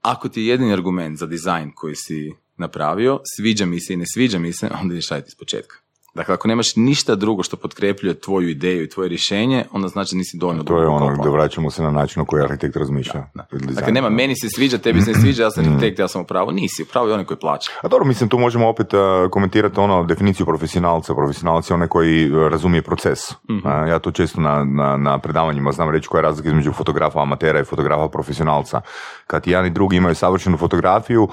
[0.00, 4.04] ako ti je jedini argument za dizajn koji si napravio, sviđa mi se i ne
[4.14, 5.76] sviđa mi se, onda ideš raditi iz početka.
[6.14, 10.36] Dakle, ako nemaš ništa drugo što potkrepljuje tvoju ideju i tvoje rješenje, onda znači nisi
[10.38, 13.24] dovoljno To je ono gdje vraćamo se na način na koji arhitekt razmišlja.
[13.34, 15.68] Da, Dakle, nema meni se sviđa, tebi se ne sviđa, ja sam mm.
[15.68, 16.50] arhitekt, ja sam u pravu.
[16.50, 17.70] Nisi, u pravu je onaj koji plaća.
[17.82, 19.00] A dobro, mislim, tu možemo opet uh,
[19.30, 21.14] komentirati ono definiciju profesionalca.
[21.14, 23.18] Profesionalca je onaj koji uh, razumije proces.
[23.50, 23.68] Mhm.
[23.88, 27.60] ja to često na, na, na predavanjima znam reći koja je razlika između fotografa amatera
[27.60, 28.80] i fotografa profesionalca.
[29.26, 31.30] Kad jedan i drugi imaju savršenu fotografiju, uh,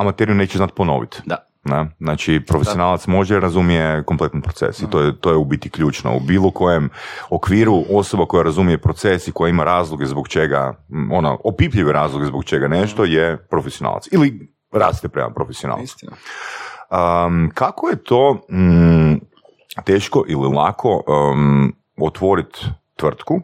[0.00, 1.22] amateriju neće znati ponoviti.
[1.26, 1.47] Da.
[1.68, 1.90] Ne?
[2.00, 6.16] Znači, profesionalac može razumije kompletan proces i to je, to je u biti ključno.
[6.16, 6.90] U bilo kojem
[7.30, 10.74] okviru osoba koja razumije proces i koja ima razloge zbog čega,
[11.12, 14.08] ono, opipljive razloge zbog čega nešto je profesionalac.
[14.12, 16.06] Ili raste prema profesionalcu.
[16.06, 18.40] Um, kako je to,
[19.84, 22.66] teško ili lako um, otvoriti
[22.96, 23.40] tvrtku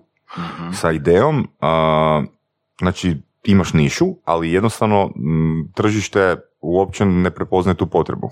[0.72, 2.24] sa idejom, uh,
[2.78, 8.30] znači imaš nišu, ali jednostavno m, tržište uopće ne prepoznaje tu potrebu.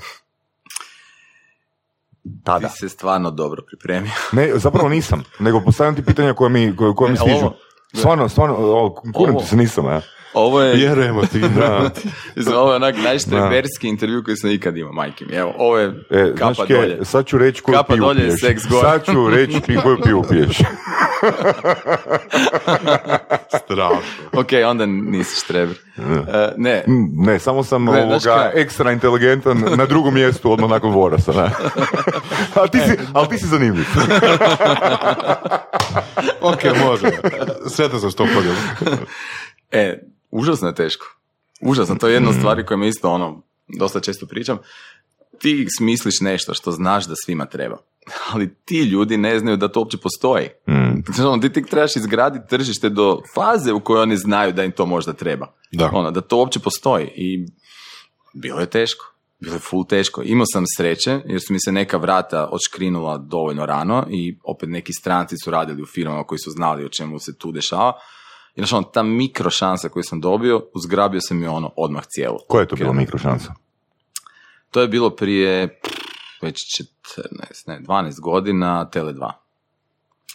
[2.44, 2.68] Tada.
[2.68, 4.10] Ti se stvarno dobro pripremio.
[4.32, 7.50] Ne, zapravo nisam, nego postavljam ti pitanja koje mi, koje, koje mi Ne, stižu.
[7.94, 8.56] Stvarno, stvarno,
[9.14, 10.00] kurim ti se nisam, ja.
[10.34, 11.40] Ovo je, Vjerujemo ti.
[11.56, 11.90] Da.
[12.56, 15.34] ovo je onak najštreberski intervju koji sam ikad imao, majke mi.
[15.34, 17.04] Evo, ovo je E, kapa znaš dolje.
[17.04, 18.40] sad ću reći koju Kapa pivu dolje, piješ.
[18.40, 18.80] seks gore.
[18.82, 20.58] Sad ću reći koju pivu piješ.
[23.48, 24.02] Strašno.
[24.32, 25.76] Ok, onda nisi štreber.
[25.96, 30.90] E, ne, Mm, Ne, samo sam Ne, ovoga, ekstra inteligentan na drugom mjestu odmah nakon
[30.90, 31.32] Vorasa.
[31.32, 31.42] Ne?
[32.54, 33.84] ali, ti si, ali ti si zanimljiv.
[36.52, 37.10] ok, može.
[37.66, 38.58] Sretan sam s tom podjelom.
[39.70, 39.98] E,
[40.30, 41.06] užasno je teško.
[41.60, 44.58] Užasno, to je jedna od stvari koje mi isto ono, dosta često pričam.
[45.38, 47.76] Ti smisliš nešto što znaš da svima treba.
[48.32, 50.48] Ali ti ljudi ne znaju da to uopće postoji.
[50.68, 51.22] Mm.
[51.26, 54.86] Ono, ti tek trebaš izgraditi tržište do faze u kojoj oni znaju da im to
[54.86, 55.52] možda treba.
[55.72, 55.90] Da.
[55.92, 57.06] Ono, da to uopće postoji.
[57.16, 57.46] I
[58.34, 59.04] bilo je teško.
[59.40, 60.22] Bilo je full teško.
[60.24, 64.92] Imao sam sreće jer su mi se neka vrata odškrinula dovoljno rano i opet neki
[64.92, 67.92] stranci su radili u firmama koji su znali o čemu se tu dešava.
[68.54, 72.38] I znači, ono, ta mikro šansa koju sam dobio, uzgrabio sam je ono odmah cijelo.
[72.48, 73.00] Koja je to bila Krenuo.
[73.00, 73.54] mikrošansa?
[74.70, 75.80] To je bilo prije
[76.42, 76.82] već
[77.16, 77.22] 14,
[77.66, 79.32] ne, 12 godina Tele2.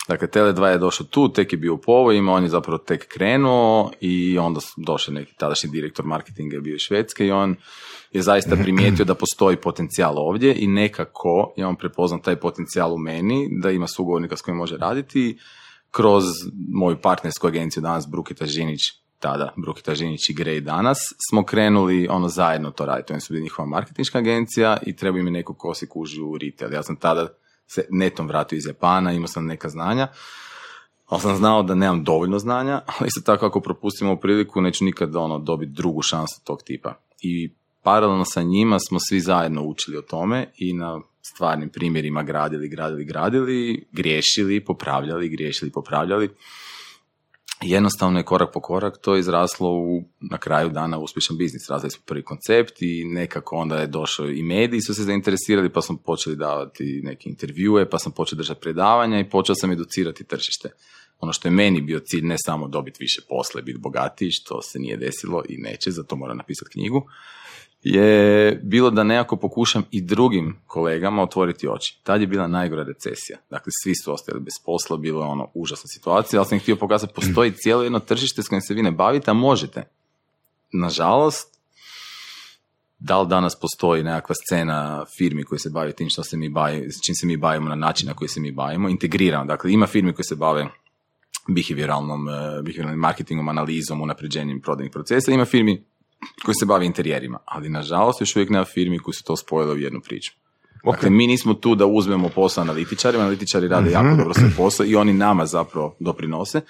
[0.08, 3.92] Dakle, Tele2 je došao tu, tek je bio u povojima, on je zapravo tek krenuo
[4.02, 7.56] i onda su došli neki tadašnji direktor marketinga je bio iz Švedske i on
[8.12, 12.98] je zaista primijetio da postoji potencijal ovdje i nekako je on prepoznao taj potencijal u
[12.98, 15.40] meni, da ima sugovornika s kojim može raditi
[15.92, 16.24] kroz
[16.74, 18.82] moju partnersku agenciju danas Brukita Žinić,
[19.20, 20.98] tada Brukita Žinić i Grej danas,
[21.30, 23.14] smo krenuli ono zajedno to raditi.
[23.14, 26.38] Oni su bili njihova marketinška agencija i trebao im je neko ko se kuži u
[26.38, 26.74] retail.
[26.74, 27.28] Ja sam tada
[27.68, 30.08] se netom vratio iz Japana, imao sam neka znanja,
[31.06, 35.16] ali sam znao da nemam dovoljno znanja, ali isto tako ako propustimo priliku neću nikad
[35.16, 36.94] ono, dobiti drugu šansu tog tipa.
[37.22, 37.54] I
[37.84, 43.06] paralelno sa njima smo svi zajedno učili o tome i na stvarnim primjerima gradili, gradili,
[43.06, 46.30] gradili, griješili, popravljali, griješili, popravljali.
[47.62, 51.70] Jednostavno je korak po korak to izraslo u, na kraju dana uspješan biznis.
[51.70, 55.82] Razvili smo prvi koncept i nekako onda je došao i mediji su se zainteresirali pa
[55.82, 60.70] smo počeli davati neke intervjue, pa sam počeo držati predavanja i počeo sam educirati tržište.
[61.20, 64.62] Ono što je meni bio cilj ne samo dobiti više posla i biti bogatiji, što
[64.62, 67.10] se nije desilo i neće, zato moram napisati knjigu,
[67.94, 72.00] je bilo da nekako pokušam i drugim kolegama otvoriti oči.
[72.04, 73.38] Tad je bila najgora recesija.
[73.50, 77.14] Dakle, svi su ostali bez posla, bilo je ono užasna situacija, ali sam htio pokazati,
[77.14, 79.84] postoji cijelo jedno tržište s kojim se vi ne bavite, a možete.
[80.72, 81.58] Nažalost,
[83.00, 86.90] da li danas postoji nekakva scena firmi koji se bavi tim što se mi bavi,
[87.06, 89.46] čim se mi bavimo na način na koji se mi bavimo, integrirano.
[89.46, 90.68] Dakle, ima firmi koje se bave
[91.48, 95.84] behavioralnom, eh, behavioralnim marketingom, analizom, unapređenjem prodajnih procesa, ima firmi
[96.46, 99.78] koji se bavi interijerima, ali nažalost još uvijek nema firmi koji su to spojile u
[99.78, 100.32] jednu priču.
[100.92, 104.96] Dakle, mi nismo tu da uzmemo posao analitičarima, analitičari rade jako dobro svoj posao i
[104.96, 106.62] oni nama zapravo doprinose,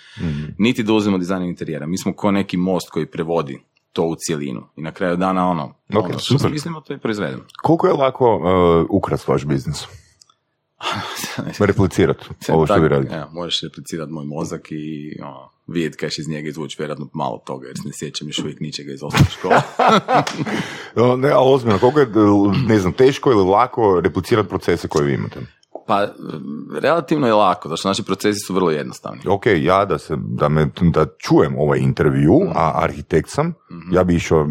[0.57, 1.85] niti da uzmemo dizajn interijera.
[1.85, 3.59] Mi smo ko neki most koji prevodi
[3.93, 4.63] to u cijelinu.
[4.75, 6.51] I na kraju dana ono, ono što super.
[6.51, 7.43] mislimo to i proizvedemo.
[7.63, 9.83] Koliko je lako uh, ukrast vaš biznis?
[11.59, 13.15] Replicirati ovo što vi radite.
[13.15, 17.43] evo, možeš replicirati moj mozak i ono, vidjeti kaj će iz njega izvući vjerojatno malo
[17.45, 19.55] toga, jer se ne sjećam još uvijek ničega iz osnovne škole.
[20.95, 22.07] O, Ne, ali ozbiljno, koliko je,
[22.67, 25.39] ne znam, teško ili lako replicirati procese koje vi imate?
[25.87, 26.09] Pa, m,
[26.81, 29.21] relativno je lako, zato što naši procesi su vrlo jednostavni.
[29.27, 33.53] Ok, ja da, se, da, me, da čujem ovaj intervju, a arhitekt sam,
[33.91, 34.47] ja bi išao, uh,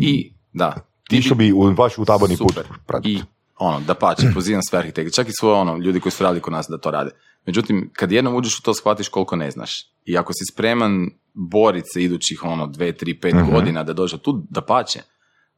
[0.00, 0.74] I, da,
[1.08, 2.66] ti išao bi u vaš utaborni put Super.
[2.86, 3.12] pratiti.
[3.12, 3.22] I
[3.58, 6.52] ono, da pače, pozivam sve arhitekte, čak i svoje ono, ljudi koji su radili kod
[6.52, 7.10] nas da to rade.
[7.46, 9.92] Međutim, kad jednom uđeš u to, shvatiš koliko ne znaš.
[10.04, 14.42] I ako si spreman boriti se idućih ono, dve, tri, pet godina da dođe tu,
[14.50, 15.00] da pače.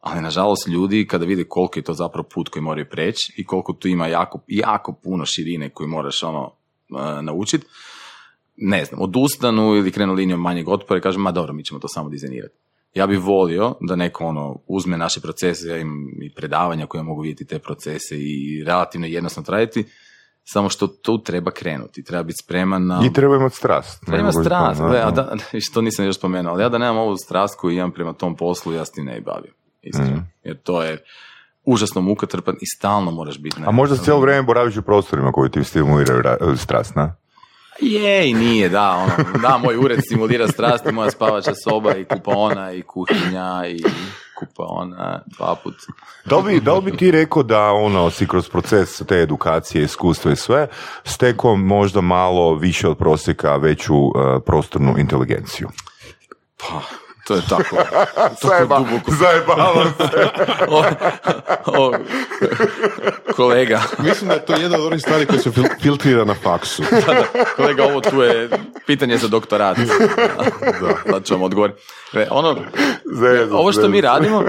[0.01, 3.73] Ali nažalost ljudi kada vide koliko je to zapravo put koji moraju preći i koliko
[3.73, 6.53] tu ima jako, jako puno širine koju moraš ono
[7.23, 7.67] naučiti,
[8.57, 11.89] ne znam, odustanu ili krenu linijom manjeg otpora i kažu, ma dobro, mi ćemo to
[11.89, 12.55] samo dizajnirati.
[12.95, 17.21] Ja bih volio da neko ono uzme naše procese, ja imam i predavanja koja mogu
[17.21, 19.85] vidjeti te procese i relativno jednostavno raditi,
[20.53, 23.01] samo što tu treba krenuti, treba biti spreman na...
[23.05, 24.07] I treba imati strast.
[24.07, 25.11] Treba strast, da, da.
[25.11, 25.37] da,
[25.67, 28.73] što nisam još spomenuo, ali ja da nemam ovu strast koju imam prema tom poslu,
[28.73, 30.11] ja s tim ne bi bavio, iskreno.
[30.11, 30.21] Mhm.
[30.45, 31.05] Jer to je
[31.65, 33.57] užasno mukotrpan i stalno moraš biti.
[33.67, 37.17] A možda cijelo vrijeme boraviš u prostorima koji ti stimuliraju ra- strast, na?
[37.81, 42.05] Je i nije, da, ono, da, moj ured simulira strast i moja spavača soba i
[42.05, 43.83] kupaona i kuhinja i
[44.39, 45.75] kupaona dva put.
[46.25, 50.33] Da li, da li bi ti rekao da ono, si kroz proces te edukacije, iskustva
[50.33, 50.69] i sve,
[51.05, 54.13] stekao možda malo više od prosjeka veću uh,
[54.47, 55.69] prostornu inteligenciju?
[56.57, 56.81] Pa,
[57.29, 57.77] to je tako.
[58.49, 59.11] Zajeba, duboko.
[59.13, 60.29] zajebavam se.
[60.69, 60.85] o,
[61.67, 61.93] o,
[63.33, 66.83] kolega, Mislim da je to jedna od onih stvari koje se fil- filtrira na faksu.
[66.83, 67.25] da, da,
[67.57, 68.51] kolega, ovo tu je
[68.87, 69.79] pitanje za doktorat.
[70.81, 71.79] Da, sad ću vam odgovoriti.
[72.15, 72.57] E, Ono,
[73.13, 74.45] Zezam, ovo što mi radimo,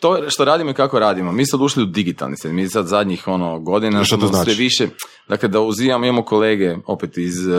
[0.00, 3.28] to što radimo i kako radimo, mi sad ušli u digitalni svijet, mi sad zadnjih
[3.28, 4.50] ono godina Što to smo znači?
[4.50, 4.88] sve više,
[5.28, 7.52] dakle da uzimamo, imamo kolege opet iz e,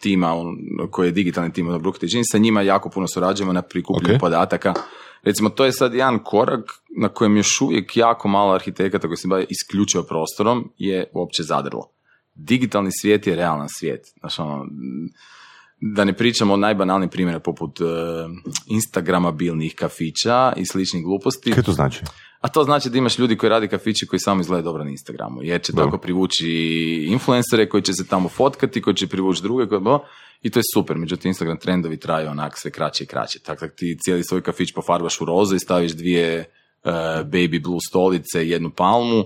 [0.00, 0.56] tima on,
[0.90, 3.62] koji je digitalni tim od Brookte Jeans, sa njima jako puno surađujemo na
[3.98, 4.20] prikupljanju Ok.
[4.20, 4.74] podataka.
[5.22, 6.64] Recimo, to je sad jedan korak
[7.00, 11.90] na kojem još uvijek jako malo arhitekata koji se bave isključivo prostorom je uopće zadrlo.
[12.34, 14.06] Digitalni svijet je realan svijet.
[14.20, 14.66] Znaš, ono,
[15.80, 17.84] da ne pričamo o najbanalnim primjera poput e,
[18.66, 21.52] instagramabilnih kafića i sličnih gluposti.
[21.52, 22.00] Kaj to znači?
[22.40, 25.42] A to znači da imaš ljudi koji radi kafići koji samo izgledaju dobro na Instagramu,
[25.42, 26.48] jer će tako privući
[27.08, 30.04] influencere koji će se tamo fotkati, koji će privući druge, koji, bo,
[30.42, 30.96] i to je super.
[30.96, 33.38] Međutim, Instagram trendovi traju onak sve kraće i kraće.
[33.38, 36.44] Tako da ti cijeli svoj kafić pofarbaš u roze i staviš dvije e,
[37.24, 39.24] baby blue stolice i jednu palmu,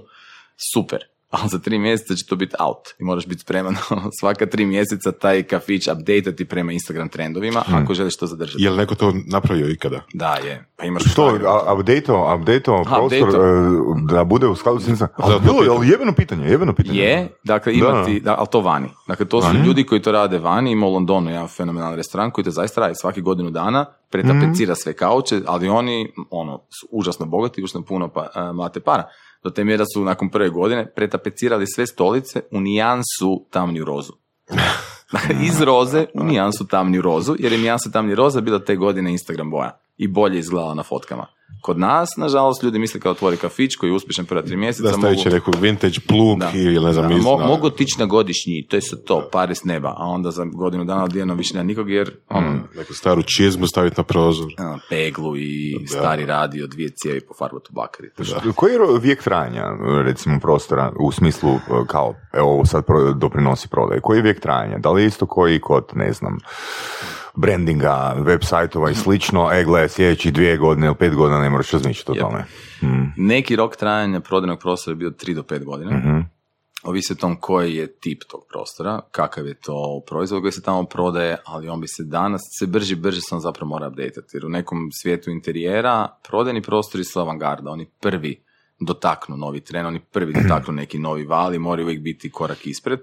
[0.75, 1.05] super.
[1.31, 3.77] Ali za tri mjeseca će to biti out i moraš biti spreman
[4.21, 8.63] svaka tri mjeseca taj kafić updateati prema Instagram trendovima ako želiš to zadržati.
[8.63, 10.01] Je li neko to napravio ikada?
[10.15, 10.65] Da, je.
[10.77, 11.39] Pa imaš Što,
[11.75, 13.95] update-o, update-o prostor update-o.
[14.13, 15.17] e, da bude u skladu s Instagram?
[15.19, 16.99] Ali Da, bilo je, ali jebeno pitanje, jebeno pitanje.
[16.99, 17.79] Je, dakle Da.
[17.79, 18.89] imati, da, ali to vani.
[19.09, 19.67] Dakle, to su Vani?
[19.67, 22.95] ljudi koji to rade vani, ima u Londonu jedan fenomenalan restoran koji to zaista radi
[22.95, 28.29] svaki godinu dana, pretapecira sve kauče, ali oni ono, su užasno bogati, užasno puno pa,
[28.35, 29.05] a, mlate para.
[29.45, 34.13] Do te mjere da su nakon prve godine pretapecirali sve stolice u nijansu tamnju rozu.
[35.13, 39.11] Dakle, iz roze u nijansu tamnju rozu, jer je nijansa tamnji roza bila te godine
[39.11, 41.27] Instagram boja i bolje izgledala na fotkama.
[41.63, 44.83] Kod nas, nažalost, ljudi misle kao otvori kafić koji je uspješan prva tri mjeseca.
[44.83, 46.51] Da stavit će mogu- neku vintage plug da.
[46.55, 47.47] ili ne znam, Da, mo- da.
[47.47, 50.85] mogu otići na godišnji, to je sad to, pare s neba, a onda za godinu
[50.85, 54.47] dana odjedno više nema nikog jer ono, neku staru čizmu staviti na prozor.
[54.59, 57.35] ono, peglu i stari radio, dvije cijevi po.
[58.17, 59.65] To što- Koji je vijek trajanja,
[60.05, 62.85] recimo, prostora u smislu e, kao, evo sad
[63.17, 64.01] doprinosi prodaje?
[64.01, 64.79] Koji je vijek trajanja?
[64.79, 66.39] Da li isto koji kod, ne znam,
[67.39, 71.71] brandinga, web sajtova i slično, e, gle, sljedećih dvije godine ili pet godina ne moraš
[71.71, 72.23] razmišljati o Jep.
[72.23, 72.45] tome.
[72.83, 73.13] Mm.
[73.17, 75.97] Neki rok trajanja prodajnog prostora je bio 3 do 5 godina.
[75.97, 76.21] Mhm.
[76.83, 80.85] Ovisi o tom koji je tip tog prostora, kakav je to proizvod koji se tamo
[80.85, 84.37] prodaje, ali on bi se danas, sve brže i brže se on zapravo mora updateati.
[84.37, 88.43] Jer u nekom svijetu interijera prodajni prostori su avangarda, oni prvi
[88.81, 93.01] dotaknu novi tren, oni prvi dotaknu neki novi val i moraju uvijek biti korak ispred.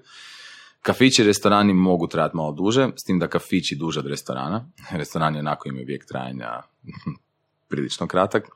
[0.85, 4.65] Kafići i restorani mogu trajati malo duže, s tim da kafići duže od restorana.
[5.01, 6.61] Restorani onako imaju vijek trajanja
[7.69, 8.49] prilično kratak,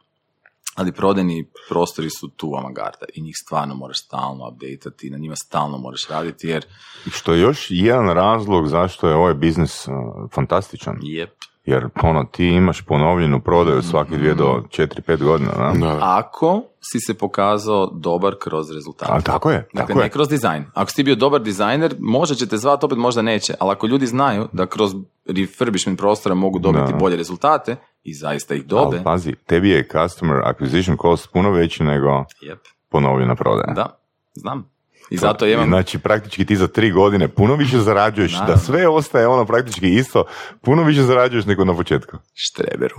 [0.76, 5.78] ali prodajni prostori su tu avangarda i njih stvarno moraš stalno updateati, na njima stalno
[5.78, 6.66] moraš raditi jer
[7.06, 9.94] I Što je još jedan razlog zašto je ovaj biznis uh,
[10.34, 11.00] fantastičan.
[11.02, 11.34] jep,
[11.66, 15.52] Jer ono, ti imaš ponovljenu prodaju svaki dvije do četiri, pet godina.
[15.52, 15.74] Da?
[15.80, 15.98] Da.
[16.02, 19.12] ako si se pokazao dobar kroz rezultate.
[19.16, 20.10] A, tako je, Dakle, tako ne je.
[20.10, 20.66] kroz dizajn.
[20.74, 23.54] Ako si ti bio dobar dizajner, možda će te zvati, opet možda neće.
[23.60, 24.96] Ali ako ljudi znaju da kroz
[25.26, 26.98] refurbishment prostora mogu dobiti Da.
[26.98, 31.84] bolje rezultate i zaista ih dobe, Ali pazi, tebi je customer acquisition cost puno veći
[31.84, 32.10] nego
[32.42, 33.74] jep, ponovljena prodaja.
[33.74, 34.00] da,
[34.34, 34.70] znam.
[35.10, 35.68] I zato imam...
[35.68, 40.24] Znači, praktički ti za tri godine puno više zarađuješ, da sve ostaje ono praktički isto,
[40.62, 42.18] puno više zarađuješ nego na početku.
[42.34, 42.96] Štreberu.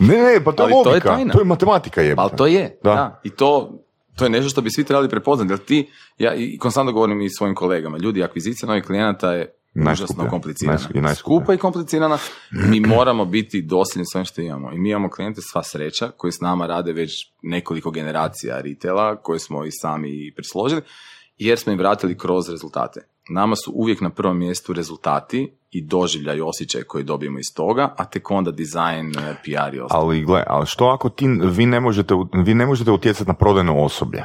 [0.00, 1.32] Ne, ne, pa to je Ali to je logika, tajna.
[1.32, 2.22] to je matematika jebate.
[2.22, 2.94] Ali to je, Da.
[2.94, 3.20] da.
[3.24, 3.78] I to,
[4.16, 5.52] to je nešto što bi svi trebali prepoznati.
[5.52, 10.04] Jer ti, ja i konstantno govorim i svojim kolegama, ljudi, akvizicija novih klijenata je Najskuplja.
[10.04, 10.72] užasno komplicirana.
[10.72, 11.36] Najskuplja i najskuplja.
[11.36, 12.18] Skupa i komplicirana.
[12.50, 14.72] Mi moramo biti dosljedni svojim što imamo.
[14.72, 17.10] I mi imamo klijente sva sreća koji s nama rade već
[17.42, 20.82] nekoliko generacija retaila koje smo i sami presložili
[21.38, 23.00] jer smo im vratili kroz rezultate.
[23.32, 27.94] Nama su uvijek na prvom mjestu rezultati i doživljaj i osjećaj koji dobijemo iz toga,
[27.96, 30.02] a tek onda dizajn, eh, PR i ostalo.
[30.02, 33.84] Ali gle, ali što ako ti, vi ne možete, vi ne možete utjecati na prodajno
[33.84, 34.24] osoblje?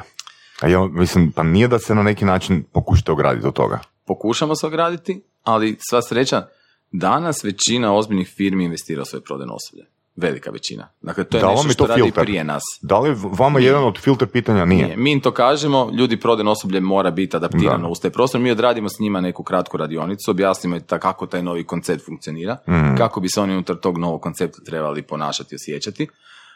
[0.60, 3.80] A ja mislim, pa nije da se na neki način pokušate ograditi od toga.
[4.06, 6.46] pokušamo se ograditi, ali sva sreća,
[6.92, 9.95] danas većina ozbiljnih firmi investira u svoje prodajno osoblje.
[10.16, 10.88] Velika većina.
[11.02, 12.62] Dakle, to je Da nešto što to radi prije nas.
[12.82, 14.64] Da li vama jedan od filter pitanja?
[14.64, 14.84] Nije.
[14.84, 14.96] Nije.
[14.96, 17.88] Mi im to kažemo, ljudi prodajno osoblje mora biti adaptirano Da.
[17.88, 18.40] uz taj prostor.
[18.40, 22.56] Mi odradimo s njima neku kratku radionicu, objasnimo im ta- kako taj novi koncept funkcionira,
[22.68, 22.96] Mhm.
[22.96, 26.08] kako bi se oni unutar tog novog koncepta trebali ponašati i osjećati,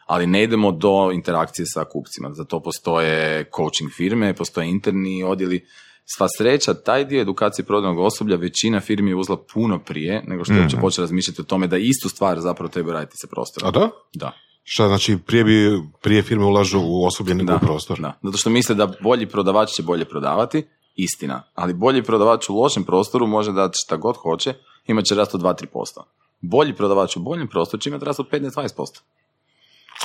[0.07, 2.31] ali ne idemo do interakcije sa kupcima.
[2.33, 5.67] Za to postoje coaching firme, postoje interni odjeli.
[6.17, 10.55] Sva sreća, taj dio edukacije prodajnog osoblja većina firmi je uzela puno prije nego što
[10.55, 13.69] je uopće počela razmišljati o tome da istu stvar zapravo treba raditi sa prostorom.
[13.69, 13.91] A da?
[14.15, 14.33] Da.
[14.63, 18.01] Šta znači, prije, bi, prije firme ulažu u osoblje nego Da, u prostor?
[18.01, 21.43] Da, zato što misle da bolji prodavač će bolje prodavati, istina.
[21.55, 24.55] Ali bolji prodavač u lošem prostoru može dati šta god hoće,
[24.87, 25.67] imat će rast od 2-3%.
[26.41, 29.01] Bolji prodavač u boljem prostoru će imati rast od 15-20%.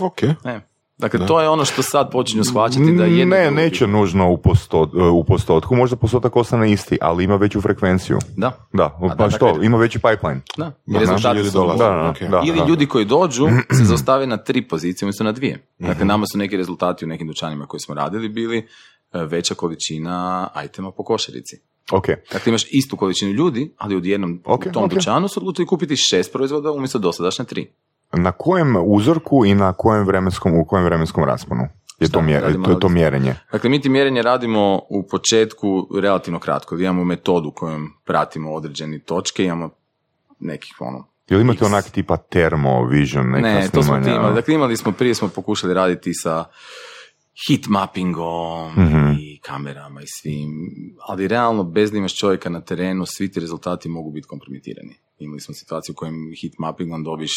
[0.02, 0.22] Ok.
[0.44, 0.75] Ne.
[0.98, 4.38] Dakle, to je ono što sad počinju shvaćati da jedni ne, drugi- neće nužno u,
[4.38, 8.18] postot, u postotku, možda postotak ostane isti, ali ima veću frekvenciju.
[8.38, 10.42] Da, Da, da, pa što, dakle- ima veći pipeline.
[10.58, 10.72] da.
[10.88, 11.84] I Da, rezultati ljudi dolaze.
[11.84, 12.20] Da, da, Ok.
[12.22, 12.66] da, Ili da.
[12.66, 13.48] ljudi koji dođu
[13.78, 15.68] se zaustave na tri pozicije umjesto na dvije.
[15.80, 18.66] Dakle, nama su neki rezultati u nekim dućanima koji smo radili bili e,
[19.22, 21.56] veća količina itema po košarici.
[21.92, 24.90] Ok, Dakle, imaš istu količinu ljudi, ali u jednom Ok, u tom ok.
[24.90, 27.72] dućanu su odlučili kupiti šest proizvoda umjesto dosadašnja tri.
[28.14, 31.64] Na kojem uzorku i na kojem vremenskom, u kojem vremenskom rasponu
[32.00, 33.36] je to, mje- radimo to, je to mjerenje?
[33.52, 36.76] Dakle, mi ti mjerenje radimo u početku relativno kratko.
[36.76, 39.70] Imamo metodu kojom pratimo određene točke, imamo
[40.40, 41.62] nekih ono, Jel imate X.
[41.64, 44.16] onak tipa termo, vision, neka Ne, to smo ti snimanja?
[44.16, 44.36] imali.
[44.36, 46.46] Dakle, imali smo, prije smo pokušali raditi sa
[47.48, 49.12] hit mappingom Mhm.
[49.12, 50.50] i kamerama i svim,
[51.02, 54.96] ali realno bez da imaš čovjeka na terenu, svi ti rezultati mogu biti kompromitirani.
[55.20, 57.32] Imali smo situaciju u kojem hit mappingom dobiš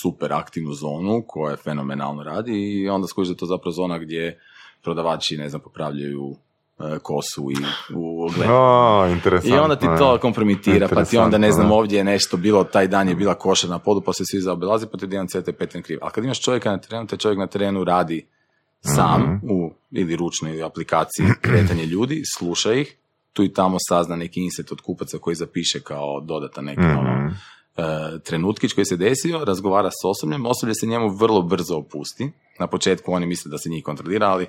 [0.00, 4.40] super aktivnu zonu koja fenomenalno radi i onda skužiš da je to zapravo zona gdje
[4.82, 6.36] prodavači, ne znam, popravljaju
[6.78, 7.54] e, kosu i
[7.94, 8.52] u ogledu.
[9.12, 9.56] Interesantno.
[9.56, 12.88] I onda ti to kompromitira, pa ti onda ne znam ovdje je nešto bilo, taj
[12.88, 15.82] dan je bila koša na podu, pa se svi zaobilazi, pa ti jedan cijeli peten
[15.82, 15.98] kriv.
[16.02, 18.26] Ali kad imaš čovjeka na terenu, taj čovjek na terenu radi
[18.80, 19.50] sam Mhm.
[19.50, 22.96] u ili ručnoj ili aplikaciji kretanje ljudi, sluša ih,
[23.34, 26.98] tu i tamo sazna neki inset od kupaca koji zapiše kao dodatan neki Mhm.
[26.98, 27.30] ono,
[27.76, 32.30] e, trenutkić koji se desio, razgovara s osobljem, osoblje se njemu vrlo brzo opusti.
[32.60, 34.46] Na početku oni misle da se njih kontrolira, ali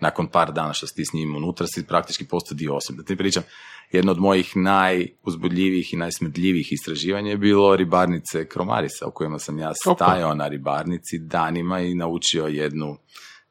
[0.00, 2.96] nakon par dana što si ti s njim unutra si praktički postao dio osoblja.
[2.96, 3.42] Da ti pričam,
[3.92, 9.72] jedno od mojih najuzbudljivijih i najsmrdljivijih istraživanja je bilo ribarnice Kromarisa, u kojima sam ja
[9.74, 12.96] stajao na ribarnici danima i naučio jednu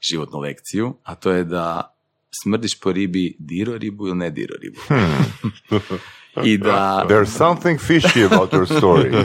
[0.01, 1.92] životnu lekciju, a to je da
[2.43, 4.79] smrdiš po ribi, diro ribu ili ne diro ribu.
[6.43, 9.11] I da There's something fishy about your story.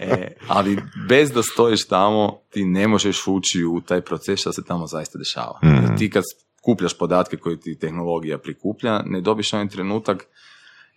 [0.00, 0.78] E, ali
[1.08, 5.18] bez da stojiš tamo, ti ne možeš ući u taj proces što se tamo zaista
[5.18, 5.58] dešava.
[5.62, 6.22] Jer Ti kad
[6.58, 10.26] skupljaš podatke koje ti tehnologija prikuplja, ne dobiš onaj trenutak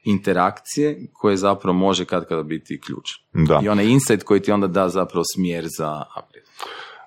[0.03, 3.09] interakcije koje zapravo može kad kada biti ključ.
[3.34, 3.61] Da.
[3.63, 6.45] I onaj insight koji ti onda da zapravo smjer za upgrade.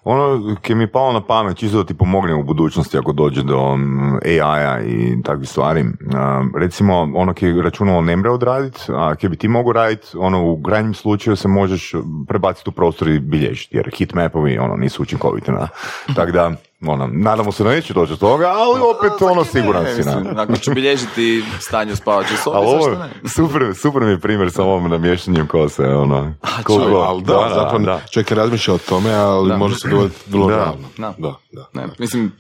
[0.05, 3.43] Ono ki mi je palo na pamet, čisto da ti pomogne u budućnosti ako dođe
[3.43, 5.85] do mm, AI-a i takvih stvari.
[6.15, 10.53] A, recimo, ono ki računalo ne mre odradit, a ki bi ti mogu raditi, ono
[10.53, 11.93] u krajnjem slučaju se možeš
[12.29, 15.51] prebaciti u prostor i bilježiti, jer hitmapovi ono, nisu učinkoviti.
[16.17, 16.53] Tako da,
[16.85, 20.03] ono, nadamo se da neće doći do toga, ali opet ono siguran si.
[20.03, 20.33] Na.
[20.43, 23.11] ako ću bilježiti stanje u spavačoj sobi, Ali ovo, zašto ne?
[23.29, 26.35] super, super mi je primjer sa ovom namještanjem kose, ono.
[26.65, 29.57] koliko- Čuj, ali da, zapravo čovjek ne razmišlja o tome, ali Da.
[29.57, 30.57] može se dogoditi vrlo Da.
[30.57, 30.89] realno.
[30.99, 31.15] Da.
[31.19, 31.69] Da, da.
[31.75, 32.33] Ne, mislim,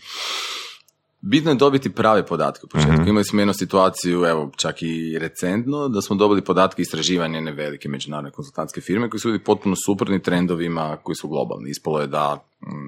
[1.20, 2.92] bitno je dobiti prave podatke u početku.
[2.92, 3.08] Mhm.
[3.08, 7.88] Imali smo jednu situaciju, evo, čak i recentno, da smo dobili podatke istraživanja jedne velike
[7.88, 11.70] međunarodne konsultantske firme koji su bili potpuno suprotni trendovima koji su globalni.
[11.70, 12.44] Ispalo je da,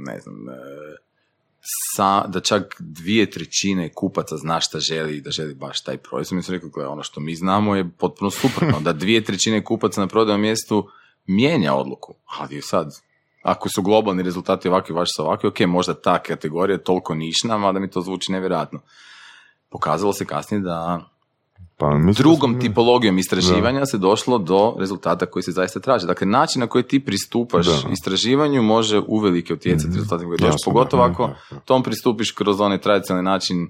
[0.06, 0.52] ne znam, e,
[1.64, 6.36] sa, da čak dvije trećine kupaca zna šta želi i da želi baš taj proizvod.
[6.36, 10.00] Mi smo rekli, gle, ono što mi znamo je potpuno suprotno, da dvije trećine kupaca
[10.00, 10.88] na prodajnom mjestu
[11.26, 12.14] mijenja odluku.
[12.38, 12.90] Ali sad,
[13.42, 17.58] ako su globalni rezultati ovakvi, vaši su ovakvi, ok, možda ta kategorija je toliko nišna,
[17.58, 18.80] mada mi to zvuči nevjerojatno.
[19.70, 21.08] Pokazalo se kasnije da
[21.84, 26.06] Pa, da drugom tipologijom istraživanja se došlo do rezultata koji se zaista traže.
[26.06, 27.90] Dakle, način na koji ti pristupaš Da.
[27.92, 31.60] istraživanju može uvelike utjecati mm rezultatima koji dođeš, pogotovo da, ako da, da.
[31.60, 33.68] tom pristupiš kroz onaj tradicionalni način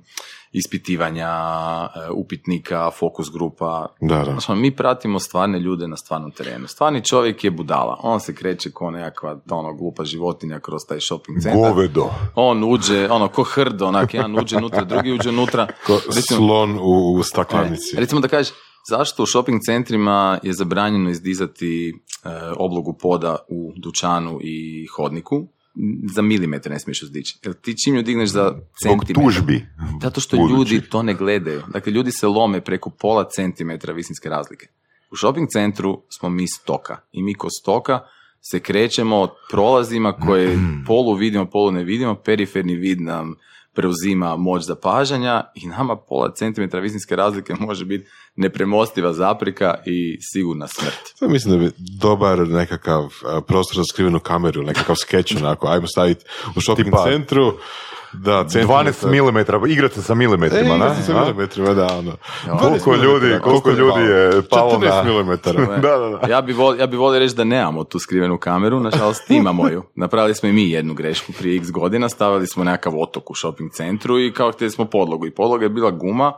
[0.55, 3.87] ispitivanja, e, upitnika, fokus grupa.
[4.01, 4.25] Da, da.
[4.25, 6.67] Znači, mi pratimo stvarne ljude na stvarnom terenu.
[6.69, 8.01] Stvarni čovjek je budala.
[8.03, 11.73] On se kreće ko nekakva ono, glupa životinja kroz taj shopping centar.
[11.73, 12.11] Govedo.
[12.35, 15.67] On uđe, ono, ko hrdo, onak, jedan uđe unutra, drugi uđe unutra.
[15.87, 17.97] Ko Recimo- slon u, u staklenici.
[17.97, 18.53] E, recimo da kažeš,
[18.89, 25.47] zašto u shopping centrima je zabranjeno izdizati e, oblogu poda u dućanu i hodniku?
[26.15, 27.39] Za milimetar ne smiješ uzdići.
[27.45, 28.49] Jer ti čim ju digneš za
[28.83, 29.25] Zbog centimetar.
[29.25, 29.67] tužbi.
[30.03, 30.73] Zato što budućih.
[30.73, 31.63] ljudi to ne gledaju.
[31.73, 34.67] Dakle, ljudi se lome preko pola centimetra visinske razlike.
[35.11, 36.97] U shopping centru smo mi stoka.
[37.13, 38.01] I mi ko stoka
[38.51, 42.15] se krećemo od prolazima koje polu vidimo, polu ne vidimo.
[42.15, 43.35] Periferni vid nam
[43.75, 50.69] preuzima moć zapažanja i nama pola centimetra visinske razlike može biti nepremostiva zapreka i sigurna
[50.69, 51.01] smrt.
[51.15, 53.09] Sad mislim da bi dobar nekakav
[53.47, 56.25] prostor za skrivenu kameru, nekakav skeč onako, ajmo staviti
[56.57, 57.53] u shopping Tipa- centru,
[58.15, 60.85] Da, 12 mm, igrate sa milimetrima, E, na?
[60.85, 62.17] igrate sa milimetrima, da, ono.
[62.59, 65.03] Koliko 12 ljudi, koliko ljudi je palo 14 na...
[65.03, 65.67] milimetara.
[65.77, 66.29] da, da, da.
[66.33, 69.83] Ja bi, vol, ja bi volio reći da nemamo tu skrivenu kameru, nažalost imamo ju.
[70.03, 73.73] Napravili smo i mi jednu grešku prije x godina, stavili smo nekakav otok u shopping
[73.73, 75.27] centru i kao htjeli smo podlogu.
[75.27, 76.33] I podloga je bila guma,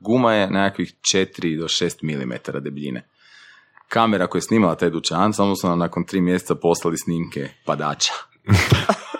[0.00, 3.08] guma je nekakvih 4 do 6 mm debljine.
[3.88, 8.12] Kamera koja je snimala taj dućan, samo su nam nakon tri mjeseca poslali snimke padača.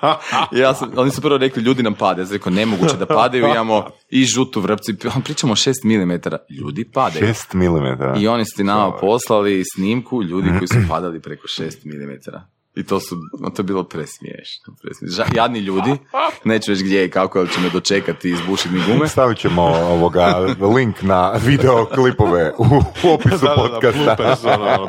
[0.62, 2.22] ja sam, oni su prvo rekli, ljudi nam pade.
[2.22, 6.54] Ja sam rekao, nemoguće da padaju, imamo i žutu vrpcu, i pričamo 6 mm.
[6.54, 7.26] Ljudi padaju.
[7.26, 8.20] 6 mm.
[8.20, 12.51] I oni su ti nama poslali snimku ljudi koji su padali preko 6 mm.
[12.74, 14.74] I to su, no to je bilo presmiješno.
[14.82, 15.24] presmiješno.
[15.24, 15.96] Ža- Jadni ljudi,
[16.44, 19.08] neću reći gdje i kako, ali će me dočekati i izbušiti mi gume.
[19.08, 20.38] Stavit ćemo ovoga
[20.76, 22.64] link na video klipove u,
[23.04, 24.16] u opisu Da, da, da, podcasta.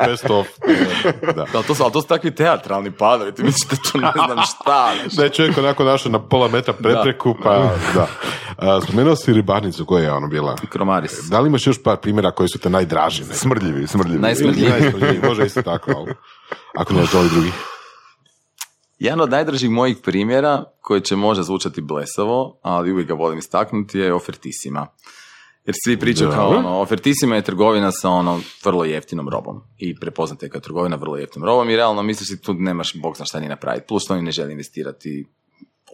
[0.07, 0.47] best of.
[1.21, 1.31] Da.
[1.33, 4.33] Da, ali to su, ali to su takvi teatralni padovi, ti misliš da to ne
[4.33, 4.91] znam šta.
[5.11, 8.07] Da je čovjek onako našao na pola metra prepreku, pa da.
[8.57, 10.55] A, spomenuo si ribarnicu, koja je ono bila?
[10.69, 11.19] Kromaris.
[11.21, 13.23] Da li imaš još par primjera koji su te najdraži?
[13.23, 14.19] Smrdljivi, smrdljivi.
[14.19, 14.69] Najsmrdljiviji.
[14.71, 16.13] Najsmrdljiviji, može isto tako, ali
[16.77, 17.53] ako ne ovih drugih.
[18.99, 23.99] Jedan od najdražih mojih primjera, koji će možda zvučati blesavo, ali uvijek ga volim istaknuti,
[23.99, 24.87] je ofertisima.
[25.65, 29.61] Jer svi pričaju kao ono, ofertisima je trgovina sa ono vrlo jeftinom robom.
[29.77, 33.25] I prepoznate kao trgovina vrlo jeftinom robom i realno misliš si tu nemaš bog zna
[33.25, 33.87] šta ni napraviti.
[33.87, 35.25] Plus oni ne žele investirati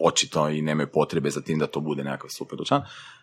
[0.00, 2.82] očito i nemaju potrebe za tim da to bude nekakav super dućan.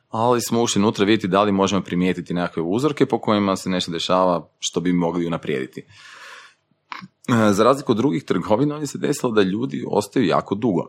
[0.09, 3.91] Ali smo ušli unutra vidjeti da li možemo primijetiti nekakve uzorke po kojima se nešto
[3.91, 5.85] dešava što bi mogli unaprijediti.
[7.29, 10.87] E, Za razliku od drugih trgovina, ovdje se desilo da ljudi ostaju jako dugo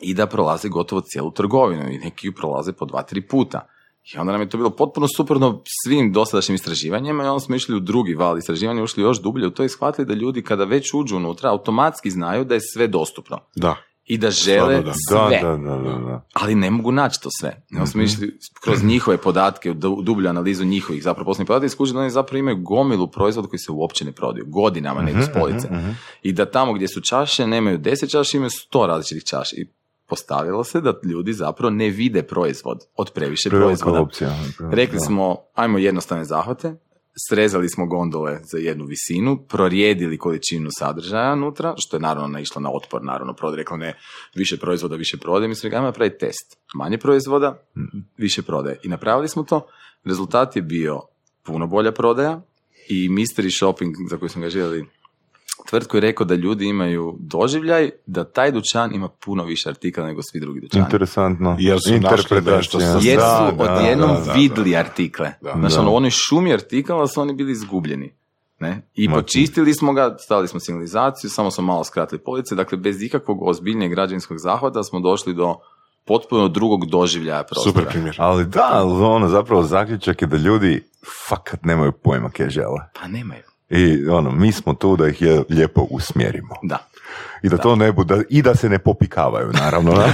[0.00, 3.66] i da prolaze gotovo cijelu trgovinu i neki ju prolaze po dva, tri puta.
[4.14, 7.76] I onda nam je to bilo potpuno suprotno svim dosadašnjim istraživanjima i onda smo išli
[7.76, 10.94] u drugi val istraživanja, ušli još dublje u to i shvatili da ljudi kada već
[10.94, 13.76] uđu unutra automatski znaju da je sve dostupno Da.
[14.12, 14.92] I da žele Stvarno da.
[15.08, 16.24] sve Da, da, da, da, da.
[16.32, 17.62] ali ne mogu naći to sve.
[17.86, 22.00] Smo išli kroz njihove podatke, u dublju analizu njihovih zapravo poslovnih podataka i skužili da
[22.00, 24.44] oni zapravo imaju gomilu proizvoda koji se uopće ne prodaju.
[24.48, 25.68] Godinama ne idu s police.
[26.22, 29.56] I da tamo gdje su čaše nemaju 10 čaša, imaju 100 različitih čaša.
[29.56, 29.66] I
[30.06, 34.00] postavilo se da ljudi zapravo ne vide proizvod od previše Prevelika proizvoda.
[34.00, 34.30] opcija.
[34.72, 35.04] Rekli Da.
[35.04, 36.74] smo, ajmo jednostavne zahvate,
[37.28, 42.70] srezali smo gondole za jednu visinu, prorijedili količinu sadržaja unutra, što je naravno naišlo na
[42.72, 43.98] otpor, naravno, prodaj rekla ne,
[44.34, 46.58] više proizvoda, više prodaje, mi smo rekli, ajmo napraviti test.
[46.74, 47.62] Manje proizvoda,
[48.16, 48.78] više prodaje.
[48.82, 49.66] I napravili smo to,
[50.04, 51.00] rezultat je bio
[51.42, 52.42] puno bolja prodaja
[52.88, 54.86] i mystery shopping, za koji smo ga željeli
[55.66, 60.22] tvrtku je rekao da ljudi imaju doživljaj da taj dućan ima puno više artikala nego
[60.22, 60.84] svi drugi dućani.
[60.84, 61.56] Interesantno.
[61.58, 61.92] Jer su
[62.46, 65.32] nešto sa- Jer su da, odjednom da, da, vidli artikle.
[65.40, 68.12] Znači, ono, u onoj šumi artikala su oni bili izgubljeni.
[68.60, 68.82] Ne?
[68.94, 73.02] I Ma- počistili smo ga, stavili smo signalizaciju, samo smo malo skratili police, dakle bez
[73.02, 75.56] ikakvog ozbiljnijeg građanskog zahvata smo došli do
[76.04, 77.72] potpuno drugog doživljaja prostora.
[77.72, 78.16] Super primjer.
[78.18, 80.84] Ali da, ali ono, zapravo zaključak je da ljudi
[81.28, 82.78] fakat nemaju pojma kaj žele.
[83.00, 83.42] Pa nemaju.
[83.72, 86.54] I ono, mi smo tu da ih je lijepo usmjerimo.
[86.62, 86.78] Da.
[87.42, 89.92] I da, to ne bude, i da se ne popikavaju, naravno.
[89.92, 90.12] da.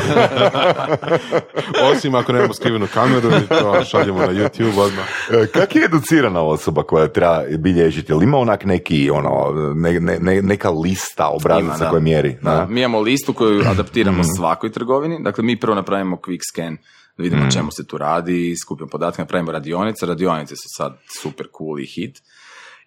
[1.92, 5.04] Osim ako nemamo skrivenu kameru i to šaljemo na YouTube odmah.
[5.30, 8.12] E, Kak je educirana osoba koja treba bilježiti?
[8.12, 11.90] Jel ima onak neki, ono, ne, ne- ne- neka lista obrazaca da.
[11.90, 12.36] koja mjeri?
[12.42, 12.66] Da, da?
[12.66, 15.22] mi imamo listu koju adaptiramo svakoj trgovini.
[15.22, 16.76] Dakle, mi prvo napravimo quick scan
[17.16, 20.06] da vidimo o čemu se tu radi, skupimo podatke, napravimo radionice.
[20.06, 22.22] Radionice su sad super cool i hit.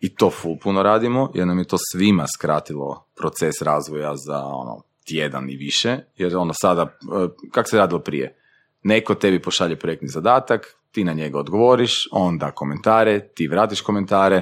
[0.01, 4.83] I to full puno radimo, jer nam je to svima skratilo proces razvoja za ono,
[5.07, 5.97] tjedan i više.
[6.17, 8.35] Jer ono sada, e, kak se radilo prije?
[8.83, 14.41] Neko tebi pošalje projektni zadatak, ti na njega odgovoriš, on da komentare, ti vratiš komentare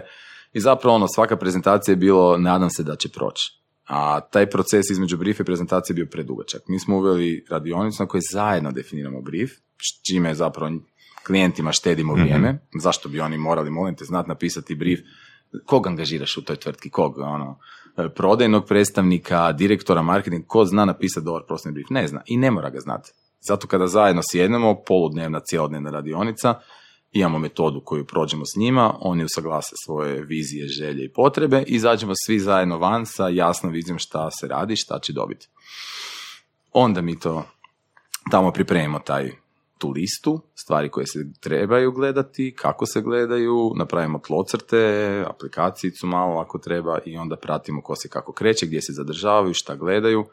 [0.54, 3.60] i zapravo ono, svaka prezentacija je bilo nadam se da će proći.
[3.88, 6.62] A taj proces između brief i prezentacije je bio predugačak.
[6.68, 9.52] Mi smo uveli radionicu na kojoj zajedno definiramo brief,
[10.08, 10.72] čime zapravo
[11.28, 12.60] klijentima štedimo vrijeme.
[12.82, 15.00] Zašto bi oni morali, molim te, znati napisati brief?
[15.66, 16.90] Kog angažiraš u toj tvrtki?
[16.90, 17.18] Kog?
[17.18, 17.60] Ono,
[17.98, 21.90] e, prodajnog predstavnika, direktora marketing, ko zna napisati dobar prostorni brief?
[21.90, 23.12] Ne zna i ne mora ga znati.
[23.42, 26.60] Zato kada zajedno sjednemo, poludnevna, cijelodnevna radionica,
[27.12, 32.14] imamo metodu koju prođemo s njima, oni usaglase svoje vizije, želje i potrebe i izađemo
[32.26, 35.48] svi zajedno van sa jasnom vizijom šta se radi, šta će dobiti.
[36.74, 37.44] Onda mi to
[38.32, 39.32] tamo pripremimo taj
[39.80, 46.58] tu listu, stvari koje se trebaju gledati, kako se gledaju, napravimo tlocrte, aplikacijicu malo ako
[46.58, 50.26] treba i onda pratimo ko se kako kreće, gdje se zadržavaju, šta gledaju,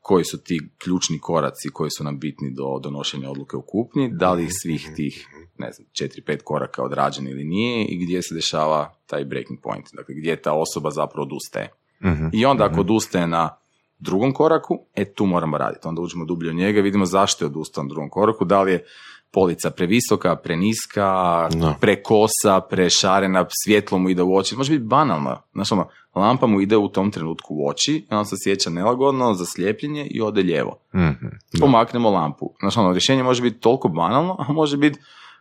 [0.00, 4.32] koji su ti ključni koraci koji su nam bitni do donošenja odluke u kupnji, da
[4.32, 5.26] li ih svih tih,
[5.58, 10.14] ne znam, 4-5 koraka odrađen ili nije i gdje se dešava taj breaking point, dakle
[10.14, 11.68] gdje ta osoba zapravo odustaje.
[12.04, 12.26] Mhm.
[12.32, 13.56] I onda ako odustaje na
[14.04, 15.88] drugom koraku, e tu moramo raditi.
[15.88, 18.72] Onda uđemo dublje u njega i vidimo zašto je odustao na drugom koraku, da li
[18.72, 18.84] je
[19.32, 21.08] polica previsoka, preniska,
[21.54, 21.74] No.
[21.80, 24.56] prekosa, prešarena, svjetlo mu ide u oči.
[24.56, 25.42] Može biti banalno.
[25.52, 30.06] Znaš, ono, lampa mu ide u tom trenutku u oči, on se sjeća nelagodno, zaslijepljenje
[30.10, 30.76] i ode lijevo.
[30.94, 31.26] Mhm.
[31.60, 32.50] Pomaknemo lampu.
[32.60, 34.98] Znaš, ono, rješenje može biti toliko banalno, a može biti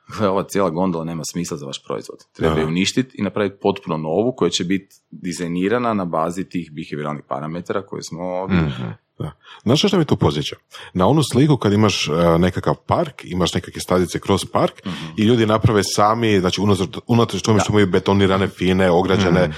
[0.31, 2.17] ova cijela gondola nema smisla za vaš proizvod.
[2.33, 7.23] Treba je uništiti i napraviti potpuno novu koja će biti dizajnirana na bazi tih behavioralnih
[7.27, 8.83] parametara koje smo Mhm.
[9.19, 9.31] Da.
[9.63, 10.55] Znaš što mi tu podsjeća?
[10.93, 14.73] Na onu sliku kad imaš e, nekakav park, imaš nekakve stadice kroz park
[15.17, 16.61] i ljudi naprave sami, znači
[17.07, 19.51] unatoč, tome što imaju betonirane, fine, ograđene e,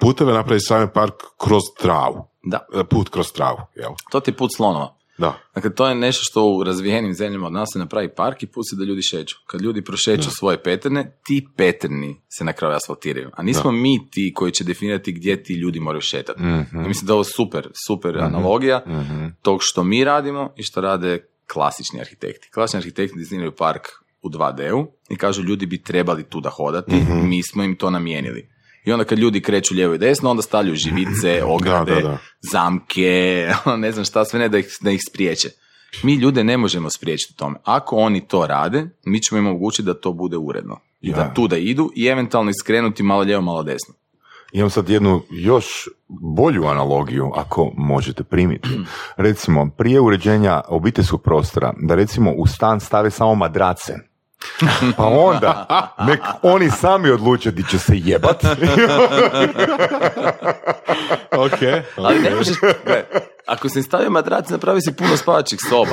[0.00, 2.24] puteve, naprave sami park kroz travu.
[2.44, 3.90] Da, E, Put kroz travu, jel?
[4.10, 4.94] to ti je put slonova.
[5.18, 5.38] Da.
[5.54, 8.76] Dakle, to je nešto što u razvijenim zemljama od nas se napravi park i pusti
[8.76, 9.36] da ljudi šeću.
[9.46, 13.30] Kad ljudi prošeću svoje peterne, ti peterni se na kraju asfaltiraju.
[13.32, 16.40] A nismo mi ti koji će definirati gdje ti ljudi moraju šetati.
[16.72, 18.84] I mislim da je ovo super, super analogija
[19.42, 22.50] tog što mi radimo i što rade klasični arhitekti.
[22.50, 23.88] Klasični arhitekti dizajniraju park
[24.22, 28.51] u 2D-u i kažu ljudi bi trebali tu da hodati, mi smo im to namijenili.
[28.84, 32.18] I onda kad ljudi kreću lijevo i desno, onda stavljaju živice, ograde, da, da.
[32.52, 33.48] zamke,
[33.78, 35.48] ne znam šta sve ne da ih, da ih spriječe.
[36.02, 37.58] Mi ljude ne možemo spriječiti u tome.
[37.64, 40.80] Ako oni to rade, mi ćemo im omogućiti da to bude uredno.
[41.00, 41.16] I Ja.
[41.16, 43.94] da tu da idu i eventualno iskrenuti malo lijevo, malo desno.
[44.52, 45.66] Imam sad jednu još
[46.08, 48.68] bolju analogiju, ako možete primiti.
[49.16, 53.94] Recimo, prije uređenja obiteljskog prostora, da recimo u stan stave samo madrace.
[54.96, 55.66] Pa onda,
[56.06, 58.44] nek oni sami odluče di će se jebat.
[61.46, 61.60] ok.
[61.96, 63.04] Ali ne možeš, gle,
[63.46, 65.90] ako se stavio madrac, napravi si puno spavačih soba.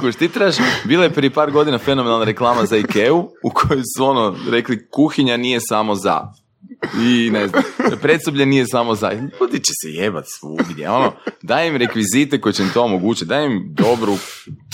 [0.00, 4.04] Kuš, ti trebaš, bila je prije par godina fenomenalna reklama za Ikeu, u kojoj su
[4.04, 6.32] ono rekli, kuhinja nije samo za.
[7.04, 7.62] I ne znam,
[8.02, 9.12] predsoblje nije samo za.
[9.12, 13.46] Ljudi će se jebat svugdje, ono, daj im rekvizite koji će im to omogućiti, daj
[13.46, 14.12] im dobru,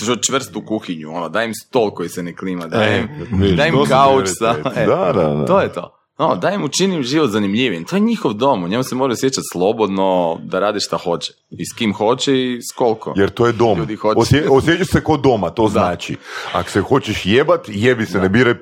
[0.02, 3.68] čv- čvrstu kuhinju, ono, daj im stol koji se ne klima, daj im, vidiš, daj
[3.68, 5.46] im kauč sa, e, Da, da, da.
[5.46, 6.00] to je to.
[6.18, 7.84] No, daj im učinim život zanimljivim.
[7.84, 8.64] To je njihov dom.
[8.64, 11.32] U njemu se mora osjećati slobodno da radi šta hoće.
[11.50, 13.12] I s kim hoće i s koliko.
[13.16, 13.86] Jer to je dom.
[14.16, 16.16] Osje, osjećaš se ko doma, to znači.
[16.52, 18.54] Ako se hoćeš jebat, jebi se, ne bire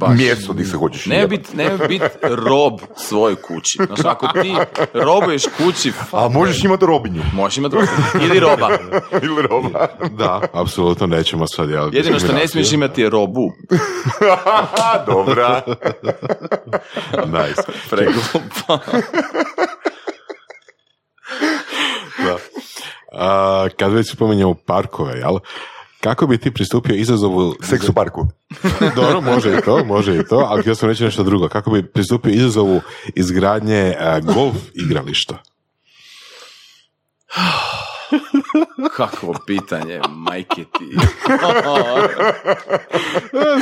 [0.00, 0.18] Baš.
[0.18, 3.78] mjesto gdje se hoćeš Ne bit, ne bit rob svojoj kući.
[3.86, 4.54] Znaš, ako ti
[4.94, 7.22] robuješ kući, A možeš imati robinju.
[7.32, 7.84] možeš imati rob.
[8.22, 8.68] Ili roba.
[9.26, 9.86] Ili roba.
[10.10, 11.90] Da, apsolutno nećemo sad, jel?
[11.94, 13.52] Jedino što ne smiješ imati je robu.
[15.06, 15.62] Dobra.
[17.26, 17.62] Nice.
[17.90, 18.78] Preglupa.
[22.24, 22.36] Da.
[23.12, 25.38] A, kad već spominjemo parkove, jel?
[26.00, 27.54] Kako bi ti pristupio izazovu...
[27.62, 28.26] Seks u parku.
[28.96, 31.48] Dobro, može i to, može i to, ali htio sam reći nešto drugo.
[31.48, 32.80] Kako bi pristupio izazovu
[33.14, 35.42] izgradnje a, golf igrališta?
[38.96, 40.96] Kakvo pitanje, majke ti.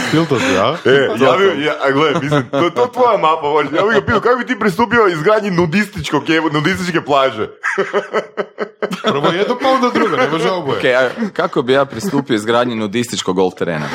[0.09, 0.77] Stil to se, ja?
[0.85, 3.69] E, ja bi, ja, a gle, mislim, to, to tvoja mapa, može.
[3.77, 6.23] ja bih ga pitao, kako bi ti pristupio izgradnji nudističkog,
[6.53, 7.49] nudističke plaže?
[9.03, 10.79] Prvo jedno, pa onda drugo, ne može oboje.
[10.79, 13.89] Ok, a kako bi ja pristupio izgradnji nudističkog golf terena?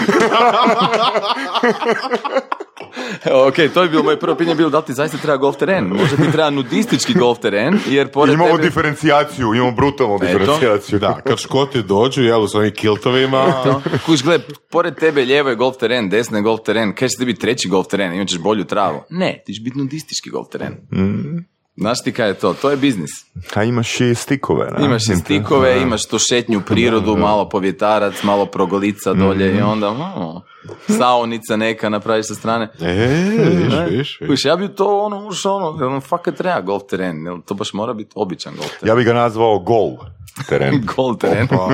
[3.48, 5.86] Ok, to je bilo moje prvo pitanje, bilo da li ti zaista treba golf teren?
[5.86, 8.64] Možda ti treba nudistički golf teren, jer pored Imamo tebe...
[8.64, 10.26] diferencijaciju, imamo brutalnu Eto.
[10.26, 11.00] diferencijaciju.
[11.00, 13.82] Da, kad škoti dođu, jel, u svojim kiltovima, To.
[14.06, 14.40] Kuš, gle,
[14.72, 17.68] pored tebe lijevo je golf teren, desno je golf teren, kaj će ti biti treći
[17.70, 19.00] golf teren, imat ćeš bolju travu?
[19.10, 20.78] Ne, ti ćeš biti nudistički golf teren.
[21.76, 22.54] Znaš ti kaj je to?
[22.54, 23.10] To je biznis.
[23.56, 24.86] A imaš i stikove, ne?
[24.86, 29.90] Imaš i stikove, imaš tu šetnju u prirodu, malo povjetarac, malo progolica dolje i onda
[29.90, 30.42] o,
[30.88, 32.72] saunica neka napraviš sa strane.
[32.82, 34.30] E, viš, viš, viš.
[34.30, 37.94] Kuš, ja bi to ono ušao, ono, ono, fakat treba golf teren, to baš mora
[37.94, 38.90] biti običan golf teren.
[38.90, 39.98] Ja bih ga nazvao gol
[40.40, 40.82] teren.
[40.96, 41.48] Golf teren.
[41.48, 41.68] Pa,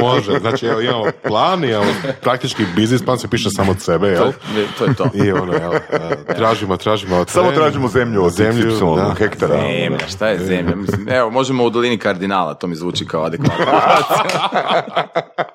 [0.00, 1.86] može, znači evo, imamo plan, imamo
[2.22, 4.32] praktički biznis plan, se piše samo od sebe, To, jel?
[4.56, 5.04] je- to je to.
[5.14, 5.80] I ono, jel, e,
[6.28, 9.14] tražimo, tražimo Samo teren, tražimo zemlju od zemlju, zemlju, da.
[9.14, 9.54] hektara.
[9.54, 10.76] Zemlja, šta je zemlja?
[10.76, 13.64] Mislim, evo, možemo u dolini kardinala, to mi zvuči kao adekvatno.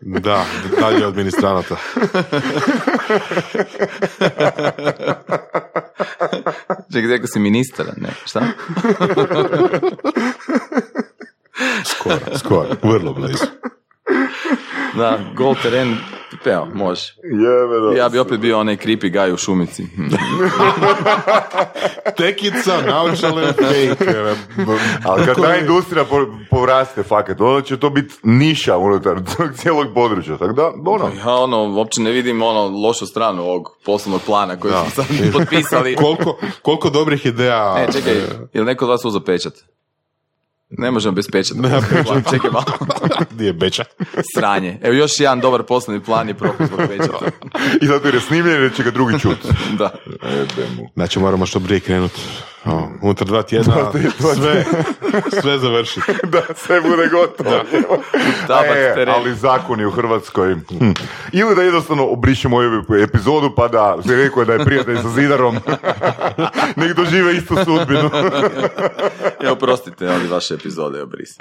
[0.00, 0.44] Da,
[0.80, 1.76] dalje od ministranata.
[6.92, 8.08] Čekaj, rekao si ministar, ne?
[8.24, 8.42] Šta?
[11.84, 13.46] Skoro, skoro, vrlo blizu.
[14.94, 15.96] Da, golf teren,
[16.46, 17.12] evo, može.
[17.22, 19.86] Jebe, Ja bi opet bio onaj creepy guy u šumici.
[22.16, 24.04] Tekica, naočale, fake.
[24.06, 24.34] e,
[25.04, 29.18] Ali kad ta industrija po- povraste fakat, onda će to biti niša unutar
[29.54, 30.36] cijelog područja.
[30.36, 34.72] Tako da, ono, Ja ono, uopće ne vidim ono lošu stranu ovog poslovnog plana koji
[34.74, 35.96] smo sad potpisali.
[35.96, 37.76] Koliko, koliko dobrih ideja.
[37.78, 38.14] E, čekaj,
[38.52, 39.52] je li neko od vas uzeo pečat?
[40.70, 41.60] Ne možemo bez pečata.
[42.30, 42.64] Čekaj malo.
[43.30, 43.84] Gdje je beča?
[44.36, 44.78] Sranje.
[44.82, 47.26] Evo još jedan dobar poslovni plan je propis zbog pečata.
[47.82, 49.38] I zato je snimljen jer će ga drugi čut.
[49.78, 49.90] Da.
[50.22, 50.88] Ebe mu.
[50.94, 52.20] Znači moramo što prije krenuti.
[52.64, 53.74] O, unutar dva tjedna
[54.20, 54.64] sve,
[55.40, 56.12] sve završiti.
[56.32, 57.50] da, sve bude gotovo.
[58.46, 60.54] Tabak E, ali zakoni u Hrvatskoj.
[60.54, 60.90] Hm.
[61.32, 65.56] Ili da jednostavno obrišemo ovu epizodu pa da se rekao da je prijatelj sa Zidarom.
[66.76, 68.10] Nek dožive istu sudbinu.
[69.40, 71.36] Evo, prostite, ali vaše epizode obris.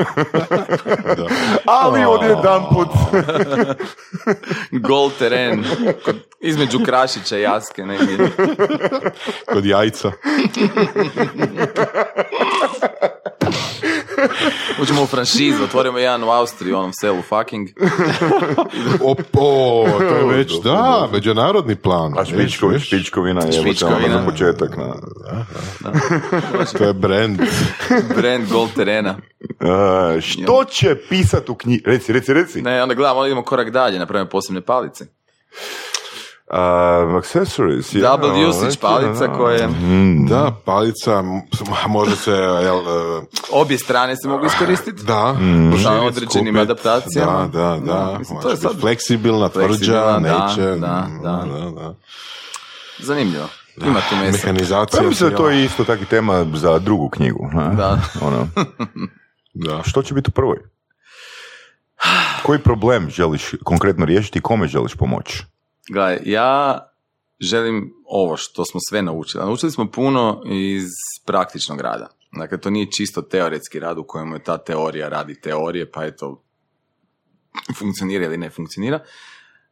[1.66, 2.88] Ali odjedan put.
[4.88, 5.66] Gol teren.
[6.06, 8.18] Kod, između Krašića i Aske negdje.
[9.54, 10.12] Kod jajca.
[14.82, 17.70] Uđemo u franšizu, otvorimo jedan u Austriji, u onom selu fucking.
[19.02, 22.14] O, o, to je već, da, međunarodni plan.
[22.20, 24.20] A špičković, Viš, špičkovina je Špičkovina.
[24.20, 24.78] za početak.
[24.78, 24.94] Na,
[26.78, 27.40] To je brand.
[28.18, 29.18] Brand gol terena.
[30.18, 31.84] E, što će pisat u knjigi?
[31.86, 32.62] Reci, reci, reci.
[32.62, 35.06] Ne, onda gledamo, onda idemo korak dalje, napravimo posebne palice.
[36.48, 36.58] Uh,
[37.16, 37.94] accessories.
[37.94, 39.34] ja, Double usage neki, palica da.
[39.34, 40.26] koje Mm.
[40.28, 41.24] Da, palica,
[41.88, 45.04] može se, jel, e, obje strane se mogu iskoristiti.
[45.04, 45.74] da, Mm.
[45.84, 46.62] Sa određenim skupit.
[46.62, 47.48] adaptacijama.
[47.48, 47.94] Da, da, da.
[47.94, 50.62] Da, mislim, to je sad- fleksibilna, tvrđa, da, neće.
[50.62, 51.44] da, mm, da.
[51.44, 51.96] da, da.
[53.00, 53.46] Zanimljivo.
[53.78, 54.32] Ima tu mesa.
[54.38, 55.02] Mehanizacija.
[55.02, 55.62] Pa mislim da je to cijela.
[55.62, 57.50] isto taki tema za drugu knjigu.
[57.54, 57.68] ha?
[57.68, 58.00] Da.
[58.28, 58.48] Ono,
[59.54, 59.82] Da.
[59.84, 60.58] što će biti u prvoj?
[62.44, 65.44] Koji problem želiš konkretno riješiti i kome želiš pomoći?
[65.90, 66.80] Gledaj, ja
[67.40, 69.46] želim ovo što smo sve naučili.
[69.46, 70.86] Naučili smo puno iz
[71.26, 72.10] praktičnog rada.
[72.32, 76.44] Dakle, to nije čisto teoretski rad u kojemu je ta teorija radi teorije, pa eto,
[77.78, 79.00] funkcionira ili ne funkcionira,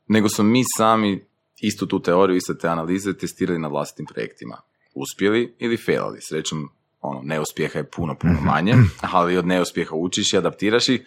[0.07, 1.25] nego smo mi sami
[1.61, 4.61] istu tu teoriju, iste te analize testirali na vlastitim projektima.
[4.95, 6.19] Uspjeli ili failali.
[6.21, 6.69] Srećom,
[7.01, 11.01] ono, neuspjeha je puno, puno manje, ali od neuspjeha učiš i adaptiraš ih.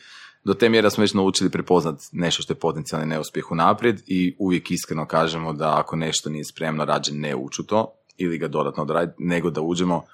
[0.47, 4.71] Do te mjere smo već naučili prepoznat nešto što je potencijalni neuspjeh unaprijed i uvijek
[4.71, 8.83] iskreno kažemo da ako nešto nije spremno, rađe ne ući u to ili ga dodatno
[8.83, 10.05] odraditi, nego da uđemo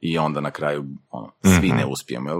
[0.00, 2.30] i onda na kraju ono, svi ne uspijemo.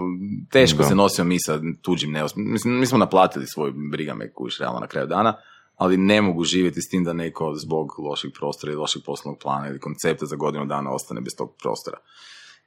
[0.51, 0.89] Teško Da.
[0.89, 2.53] se nosimo mi sa tuđim neuspjehom.
[2.53, 5.37] Mislim, mi smo naplatili svoj briga me kuš realno na kraju dana,
[5.77, 9.69] ali ne mogu živjeti s tim da neko zbog lošeg prostora ili lošeg poslovnog plana
[9.69, 11.99] ili koncepta za godinu dana ostane bez tog prostora.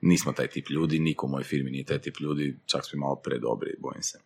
[0.02, 3.00] Nismo taj tip ljudi, niko u mojoj firmi nije taj tip ljudi, čak smo i
[3.00, 4.20] malo predobri, bojim se.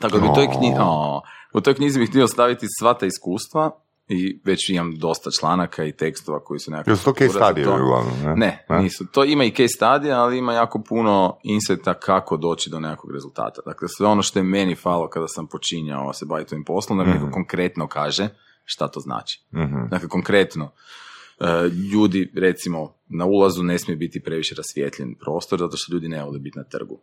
[0.00, 1.22] Tako bi u toj, knji, o,
[1.54, 3.70] u toj knjizi bih htio staviti sva ta iskustva
[4.08, 6.90] i već imam dosta članaka i tekstova koji su nekako...
[6.90, 8.38] Jesu to case studije uglavnom?
[8.38, 9.06] Ne, Ne, nisu.
[9.12, 13.60] To ima i case study, ali ima jako puno inseta kako doći do nekog rezultata.
[13.66, 17.04] Dakle, sve ono što je meni falo kada sam počinjao se baviti ovim poslom, da
[17.04, 18.28] mi neko konkretno kaže
[18.64, 19.42] šta to znači.
[19.54, 19.88] Mhm.
[19.90, 20.70] Dakle, konkretno,
[21.40, 21.44] e,
[21.92, 26.38] ljudi, recimo, na ulazu ne smije biti previše rasvijetljen prostor, zato što ljudi ne vole
[26.38, 27.00] biti na trgu.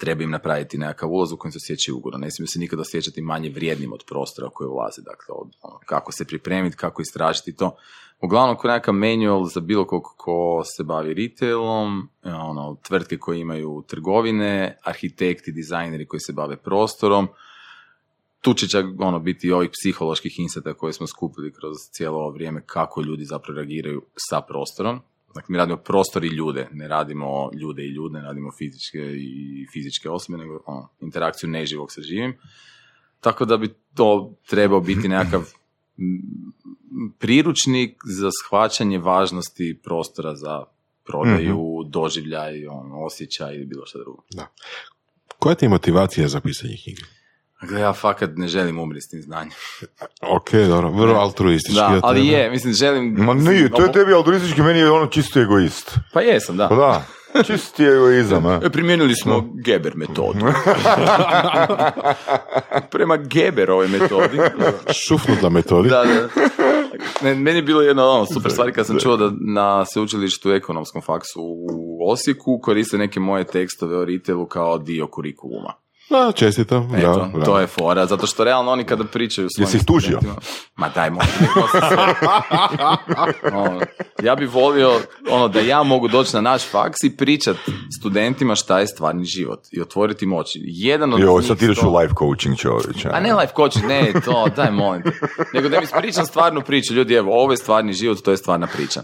[0.00, 2.18] Treba im napraviti nekakav ulaz u kojem se osjećaju ugodno.
[2.18, 5.02] Ne smiju se nikada osjećati manje vrijednim od prostora u koji ulaze.
[5.02, 7.76] Dakle, od, ono, kako se pripremiti, kako istražiti to.
[8.22, 13.84] Uglavnom, ko nekakav manual za bilo kog ko se bavi retailom, ono, tvrtke koje imaju
[13.88, 17.28] trgovine, arhitekti, dizajneri koji se bave prostorom,
[18.40, 22.30] tu će čak ono, biti i ovih psiholoških inseta koje smo skupili kroz cijelo ovo
[22.30, 25.00] vrijeme kako ljudi zapravo reagiraju sa prostorom.
[25.34, 29.66] Dakle, mi radimo prostor i ljude, ne radimo ljude i ljude, ne radimo fizičke i
[29.72, 32.34] fizičke osobe, nego ono, interakciju neživog sa živim.
[33.20, 35.42] Tako da bi to trebao biti nekakav
[37.20, 40.64] priručnik za shvaćanje važnosti prostora za
[41.04, 44.22] prodaju, doživljaj, on, osjećaj ili bilo što drugo.
[45.38, 47.02] Koja ti je motivacija za pisanje knjige?
[47.60, 49.52] Dakle, ja fakat ne želim umriti s tim znanjem.
[50.36, 51.80] Ok, dobro, vrlo altruistički.
[51.80, 53.14] Da, ali je, mislim, želim...
[53.18, 55.98] Ma nije, to je tebi altruistički, meni je ono čisto egoist.
[56.12, 56.68] Pa jesam, da.
[56.68, 57.04] Pa da,
[57.44, 58.60] čisti egoizam, a?
[58.64, 60.38] E, Primijenili smo Geber metodu.
[62.92, 64.38] Prema Geberovoj metodi.
[65.06, 65.88] Šufnut na metodi.
[65.88, 66.28] da, da.
[67.22, 71.02] Ne, meni je bilo jedno ono, super stvari kad sam čuo da na sveučilištu ekonomskom
[71.02, 75.74] faksu u Osijeku koriste neke moje tekstove o retailu kao dio kurikuluma.
[76.10, 76.82] Da, čestitam.
[76.86, 77.44] Eto, bravo, bravo.
[77.44, 80.18] to je fora, zato što realno oni kada pričaju svojim Jesi ih tužio?
[80.76, 81.20] Ma daj, sve-
[83.54, 83.80] Ono,
[84.22, 84.92] ja bi volio
[85.30, 87.56] ono, da ja mogu doći na naš faks i pričat
[88.00, 90.60] studentima šta je stvarni život i otvoriti im oči.
[90.62, 93.08] Jedan od Jo, sad ideš sto- u life coaching čovječe.
[93.12, 95.10] A ne life coaching, ne to, daj molim te.
[95.54, 96.94] Nego da mi ispričam stvarnu priču.
[96.94, 99.02] Ljudi, evo, ovo je stvarni život, to je stvarna priča.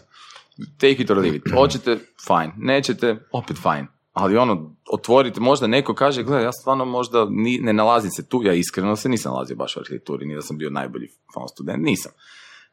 [0.77, 1.43] Take it or leave it.
[1.55, 2.53] Hoćete, fine.
[2.57, 3.87] Nećete, opet fine.
[4.17, 8.43] Ali ono, otvorite, možda neko kaže, gledaj, ja stvarno možda ni, ne nalazim se tu,
[8.43, 11.85] ja iskreno se nisam nalazio baš u arhitekturi, ni da sam bio najbolji fan student,
[11.85, 12.13] nisam.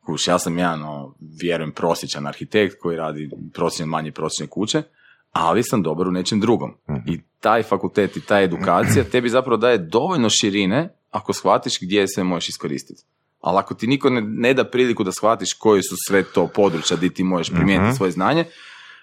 [0.06, 4.84] Kuš, ja sam jedan, ono, vjerujem, prosječan arhitekt koji radi prosječne manje prosječne kuće,
[5.32, 6.74] ali sam dobar u nečem drugom.
[7.08, 12.24] I taj fakultet i ta edukacija tebi zapravo daje dovoljno širine ako shvatiš gdje se
[12.24, 13.04] možeš iskoristiti.
[13.42, 16.98] Ali ako ti niko ne, ne da priliku da shvatiš koji su sve to područja
[16.98, 18.46] gdje ti možeš primijeniti svoje znanje,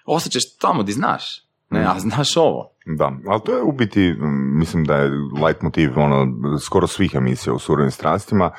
[0.05, 1.50] osjećaš tamo di znaš.
[1.71, 2.71] Ne, a znaš ovo.
[2.85, 4.15] Da, ali to je u biti,
[4.59, 5.09] mislim da je
[5.45, 6.27] light motiv ono,
[6.59, 8.51] skoro svih emisija u surovim strastima,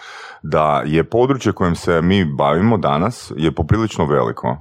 [0.43, 4.59] da je područje kojim se mi bavimo danas je poprilično veliko.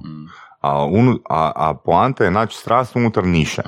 [0.60, 3.62] A, unu- a, a poanta je naći strast unutar niše.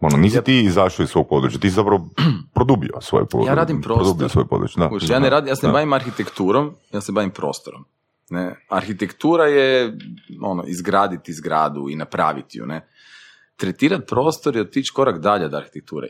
[0.00, 2.08] Ono, nisi ti izašao iz svog područja, ti si zapravo
[2.54, 3.50] produbio svoje područje.
[3.50, 4.30] Ja radim prostor.
[4.30, 4.88] Svoje područje, da.
[4.88, 7.84] Kužiš, ja ne radim, ja se ne bavim arhitekturom, ja se bavim prostorom.
[8.30, 8.56] Ne?
[8.68, 9.96] Arhitektura je
[10.42, 12.66] ono, izgraditi zgradu i napraviti ju.
[12.66, 12.86] Ne?
[13.56, 16.08] Tretirati prostor je otići korak dalje od arhitekture.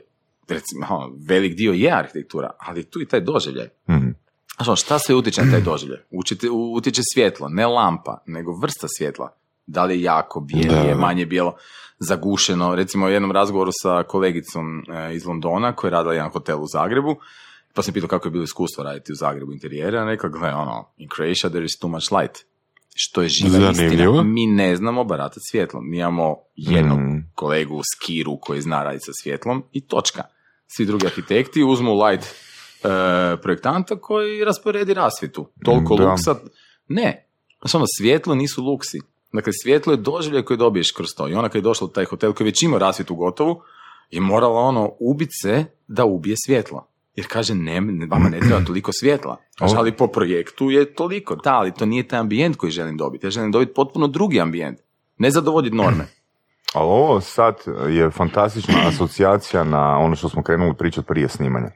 [0.49, 3.69] Recimo, ono, velik dio je arhitektura, ali tu i taj doživljaj.
[3.91, 4.09] Mhm.
[4.57, 6.01] Znaš, ono, šta sve utječe na taj doživljaj?
[6.11, 9.37] Učite, utječe svjetlo, ne lampa, nego vrsta svjetla.
[9.67, 11.01] Da li je jako bijelije, Da.
[11.01, 11.57] manje bijelo,
[11.99, 12.75] zagušeno.
[12.75, 16.67] Recimo u jednom razgovoru sa kolegicom e, iz Londona koja je radila jedan hotel u
[16.73, 17.17] Zagrebu,
[17.75, 20.89] pa sam pitao kako je bilo iskustvo raditi u Zagrebu interijere, a rekla, gle, ono,
[20.97, 22.39] in Croatia there is too much light.
[22.95, 24.13] Što je živa Zanimljivo.
[24.13, 24.23] istina.
[24.25, 25.91] Mi ne znamo baratati svjetlom.
[25.91, 27.19] Mi imamo jednog Mhm.
[27.35, 30.23] kolegu Skiru koji zna raditi sa svjetlom i točka.
[30.67, 32.89] Svi drugi arhitekti uzmu light e,
[33.37, 35.49] projektanta koji rasporedi rasvjetu.
[35.65, 36.05] Toliko Da.
[36.05, 36.35] luksa.
[36.89, 37.29] Ne.
[37.75, 38.99] Ono, svjetlo nisu luksi.
[39.33, 41.29] Dakle, svjetlo je doživljaj koji dobiješ kroz to.
[41.29, 43.61] I ona kad je došla u taj hotel koji već ima rasvjetu gotovu,
[44.11, 46.89] je morala ono ubit se da ubije svjetlo.
[47.17, 47.81] Jer kaže, ne,
[48.11, 49.37] vama ne treba toliko svjetla.
[49.59, 51.37] Kaže, ali po projektu je toliko.
[51.37, 53.27] Da, ali to nije taj ambijent koji želim dobiti.
[53.27, 54.79] Ja želim dobiti potpuno drugi ambijent.
[55.19, 56.07] Ne zadovoljiti norme.
[56.75, 57.55] Ali ovo sad
[57.89, 61.71] je fantastična asocijacija na ono što smo krenuli pričati prije snimanja.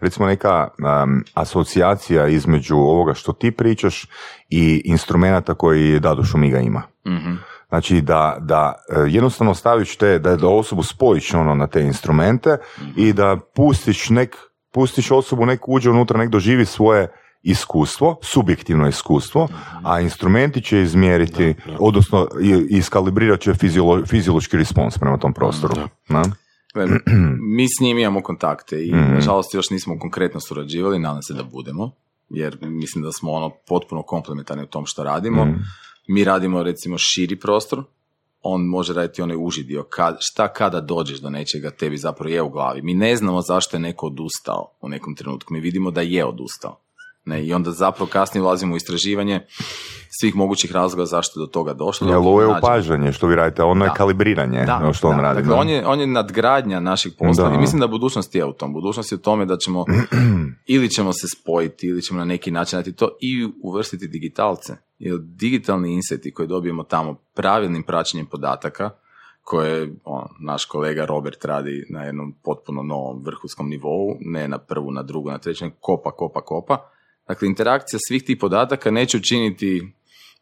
[0.00, 4.06] Recimo neka um, asocijacija između ovoga što ti pričaš
[4.50, 6.82] i instrumenta koji Dado Šumiga ima.
[7.06, 7.34] Mhm.
[7.72, 12.56] Znači da, da e, jednostavno staviš te, da, da osobu spojiš ono na te instrumente
[12.96, 14.36] i da pustiš nek,
[14.72, 17.08] pustiš osobu nek uđe unutra, nek doživi svoje
[17.42, 19.48] iskustvo, subjektivno iskustvo,
[19.84, 25.74] a instrumenti će izmjeriti, odnosno i- iskalibrirat će fiziolo, fiziološki respons prema tom prostoru.
[26.74, 26.86] Gle,
[27.56, 29.14] Mi s njim imamo kontakte i Mhm.
[29.14, 31.90] nažalost još nismo konkretno surađivali, nadam se da budemo,
[32.30, 35.44] jer mislim da smo ono potpuno komplementarni u tom što radimo.
[35.44, 35.54] Mhm.
[36.08, 37.84] Mi radimo recimo širi prostor,
[38.42, 39.82] on može raditi onaj uži dio.
[39.82, 42.82] Kad, šta kada dođeš do nečega tebi zapravo je u glavi.
[42.82, 45.54] Mi ne znamo zašto je neko odustao u nekom trenutku.
[45.54, 46.78] Mi vidimo da je odustao.
[47.24, 49.40] Ne, I onda zapravo kasnije ulazimo u istraživanje
[50.20, 52.08] svih mogućih razloga zašto je do toga došlo.
[52.08, 52.58] Jel ovo je Nađemo.
[52.58, 53.94] opažanje što vi radite, ono je Da.
[53.94, 55.22] kalibriranje Da, što on da.
[55.22, 55.40] radi.
[55.40, 55.60] Dakle, da.
[55.60, 58.72] on je, on je nadgradnja našeg posla i mislim da budućnost je u tom.
[58.72, 59.84] Budućnost je u tome da ćemo
[60.74, 64.76] ili ćemo se spojiti ili ćemo na neki način to i uvrstiti digitalce.
[65.02, 68.90] Jer digitalni inseti koje dobijemo tamo pravilnim praćenjem podataka
[69.42, 74.90] koje on, naš kolega Robert radi na jednom potpuno novom vrhunskom nivou, ne na prvu,
[74.90, 76.90] na drugu, na treću, kopa, kopa, kopa.
[77.28, 79.92] Dakle, interakcija svih tih podataka neće učiniti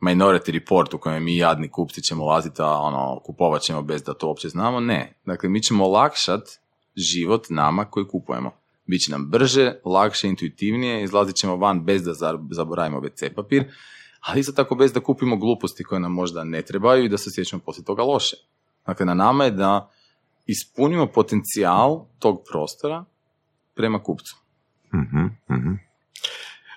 [0.01, 4.15] minority report u kojem mi jadni kupci ćemo ulaziti, a ono, kupovat ćemo bez da
[4.15, 4.81] to uopće znamo.
[4.81, 5.15] Ne.
[5.27, 6.43] Dakle, mi ćemo olakšat
[6.97, 8.51] život nama koji kupujemo.
[8.87, 13.65] Biće nam brže, lakše, intuitivnije, izlazit ćemo van bez da za- zaboravimo WC papir,
[14.21, 17.31] ali isto tako bez da kupimo gluposti koje nam možda ne trebaju i da se
[17.35, 18.37] sjećamo poslije toga loše.
[18.87, 19.91] Dakle, na nama je da
[20.47, 23.05] ispunimo potencijal tog prostora
[23.75, 24.37] prema kupcu.
[24.95, 25.73] Mhm, mhm.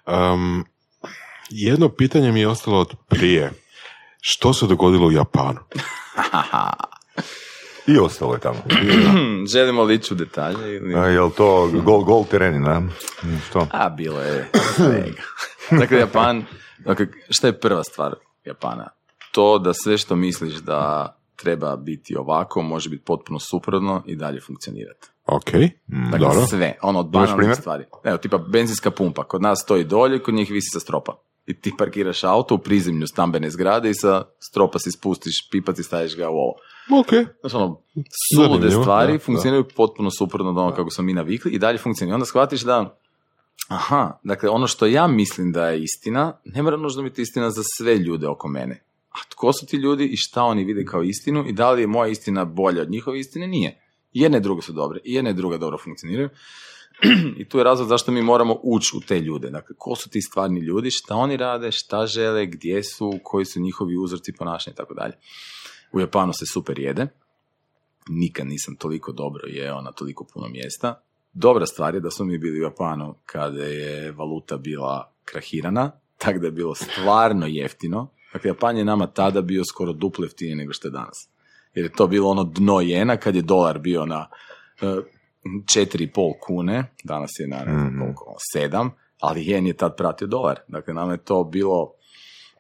[0.07, 0.65] Um,
[1.49, 3.51] jedno pitanje mi je ostalo od prije.
[4.21, 5.59] Što se dogodilo u Japanu?
[7.87, 8.59] I ostalo je tamo.
[9.53, 10.75] Želimo li ići u detalje?
[10.75, 10.95] Ili...
[10.95, 12.81] A, jel to gol, gol tereni, da?
[13.49, 13.67] Što?
[13.71, 15.21] A, bilo je svega.
[15.81, 16.45] dakle, Japan,
[16.79, 18.89] dakle, šta je prva stvar Japana?
[19.31, 24.41] To da sve što misliš da treba biti ovako, može biti potpuno suprotno i dalje
[24.41, 25.07] funkcionirati.
[25.25, 25.51] Ok,
[26.11, 26.45] Dakle, dobro.
[26.45, 27.85] sve, ono od banalnih stvari.
[28.03, 31.13] Evo, tipa benzinska pumpa, kod nas stoji dolje, kod njih visi sa stropa.
[31.45, 35.83] I ti parkiraš auto u prizemlju stambene zgrade i sa stropa si spustiš pipac i
[35.83, 36.53] staviš ga u ovo.
[36.99, 37.09] Ok,
[37.41, 37.81] Znači ono,
[38.35, 42.15] sulude stvari da, funkcioniraju potpuno suprotno od onoga kako smo mi navikli i dalje funkcioniraju.
[42.15, 42.97] Onda shvatiš da,
[43.67, 47.61] aha, dakle ono što ja mislim da je istina, ne mora nužno biti istina za
[47.77, 48.83] sve ljude oko mene.
[49.09, 51.87] A tko su ti ljudi i šta oni vide kao istinu i da li je
[51.87, 53.47] moja istina bolja od njihove istine?
[53.47, 53.79] Nije.
[54.13, 56.29] Jedne i druge su dobre, i jedne i druge dobro funkcioniraju.
[57.39, 59.49] I tu je razlog zašto mi moramo ući u te ljude.
[59.49, 63.59] Dakle, ko su ti stvarni ljudi, šta oni rade, šta žele, gdje su, koji su
[63.61, 65.13] njihovi uzorci ponašanja i tako dalje.
[65.91, 67.07] U Japanu se super jede.
[68.09, 71.01] Nikad nisam toliko dobro jeo na toliko puno mjesta.
[71.33, 76.39] Dobra stvar je da smo mi bili u Japanu kada je valuta bila krahirana, tako
[76.39, 78.07] da je bilo stvarno jeftino.
[78.33, 81.29] Dakle, Japan je nama tada bio skoro duplo jeftiniji nego što je danas.
[81.73, 84.27] jer je to bilo ono dno jena kad je dolar bio na
[84.81, 84.89] uh,
[85.43, 88.89] 4,5 kune, danas je na ne znam koliko, 7,
[89.19, 90.59] ali jen je tad pratio dolar.
[90.67, 91.93] Dakle, nam je to bilo,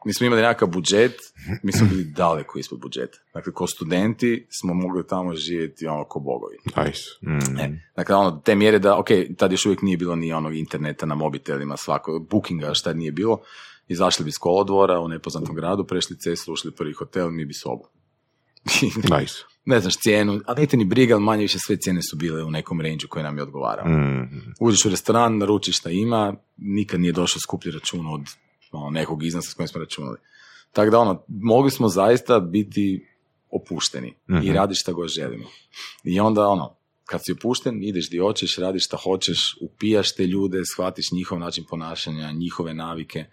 [0.05, 1.15] mi smo imali nekakav budžet,
[1.63, 3.17] mi smo bili daleko ispod budžeta.
[3.33, 6.57] Dakle, ko studenti smo mogli tamo živjeti ono ko bogovi.
[6.65, 7.01] Nice.
[7.63, 9.07] E, dakle, ono, te mjere da, ok,
[9.37, 13.11] tad još uvijek nije bilo ni onog interneta na mobitelima, svako, bookinga još tad nije
[13.11, 13.41] bilo.
[13.87, 17.87] Izašli bi iz kolodvora u nepoznatom gradu, prešli cestu, ušli prvi hotel, mi bi sobu.
[19.19, 19.33] Nice.
[19.65, 22.51] ne znaš cijenu, a niti ni briga, ali manje više sve cijene su bile u
[22.51, 23.85] nekom range koji nam je odgovarao.
[24.59, 28.21] Uđeš u restoran, naručiš šta ima, nikad nije došao skuplji račun od
[28.73, 30.17] ono, nekog iznosa s kojim smo računali.
[30.71, 33.07] Tako da ono, mogli smo zaista biti
[33.51, 34.13] opušteni
[34.43, 35.45] i radiš šta god želimo.
[36.03, 36.75] I onda ono,
[37.05, 41.63] kad si opušten, ideš di hoćeš, radiš šta hoćeš, upijaš te ljude, shvatiš njihov način
[41.69, 43.25] ponašanja, njihove navike,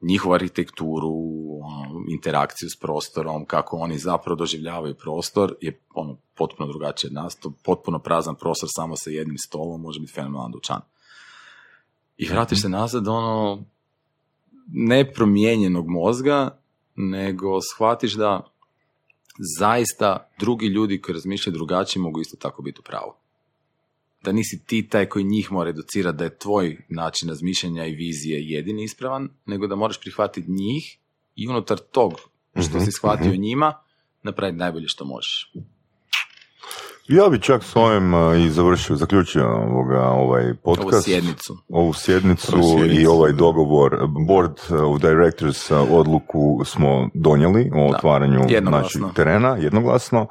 [0.00, 1.14] njihovu arhitekturu,
[1.62, 7.36] ono, interakciju s prostorom, kako oni zapravo doživljavaju prostor, je ono, potpuno drugačije od nas.
[7.36, 10.80] To potpuno prazan prostor samo sa jednim stolom može biti fenomenalan dućan.
[12.16, 13.64] I vratiš se nazad, ono,
[14.72, 16.60] nepromijenjenog mozga,
[16.96, 18.52] nego shvatiš da
[19.58, 23.12] zaista drugi ljudi koji razmišljaju drugačije mogu isto tako biti u pravu.
[24.24, 28.38] Da nisi ti taj koji njih mora educirati da je tvoj način razmišljanja i vizije
[28.42, 30.98] jedini ispravan, nego da moraš prihvatiti njih
[31.36, 32.12] i unutar tog
[32.62, 33.74] što si shvatio njima,
[34.22, 35.52] napraviti najbolje što možeš.
[37.08, 40.92] Ja bi čak s ovim uh, i završio, zaključio ovoga, ovaj podcast.
[40.92, 41.58] Ovu sjednicu.
[41.68, 42.56] Ovu sjednicu
[42.90, 43.36] i ovaj da.
[43.36, 44.52] dogovor, board
[44.84, 50.26] of directors uh, odluku smo donijeli o otvaranju našeg terena, jednoglasno.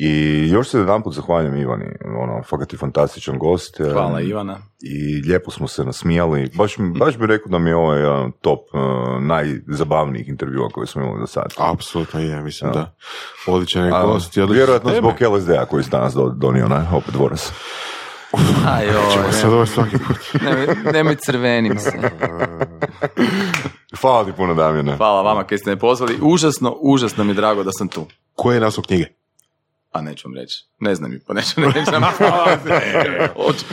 [0.00, 0.10] I
[0.48, 1.84] još se jedan put zahvaljujem Ivani,
[2.22, 3.80] ono, fakat je fantastičan gost.
[3.92, 4.58] Hvala Ivana.
[4.82, 6.50] I lijepo smo se nasmijali.
[6.54, 8.80] Baš, baš bi rekao da mi je ovo jedan top uh,
[9.22, 11.48] najzabavnijih intervjua koje smo imali do sada.
[11.58, 12.94] Apsolutno je, mislim da.
[13.46, 14.26] Odličan je gost.
[14.28, 15.00] odlične Vjerojatno teme.
[15.00, 16.86] zbog LSD-a koji ste danas do- donio, ne?
[16.92, 17.52] Opet dvorac.
[18.68, 18.86] Aj,
[19.32, 20.16] Sad ovo svaki put.
[20.42, 21.92] nemoj, nemoj crvenim se.
[24.00, 24.96] Hvala ti puno, Damjane.
[24.96, 26.18] Hvala vama koji ste me pozvali.
[26.22, 28.06] Užasno, užasno mi je drago da sam tu.
[28.34, 29.04] Koje je naslov knjige?
[29.92, 30.64] A neću vam reći.
[30.80, 31.90] Ne znam mi, pa neću reći.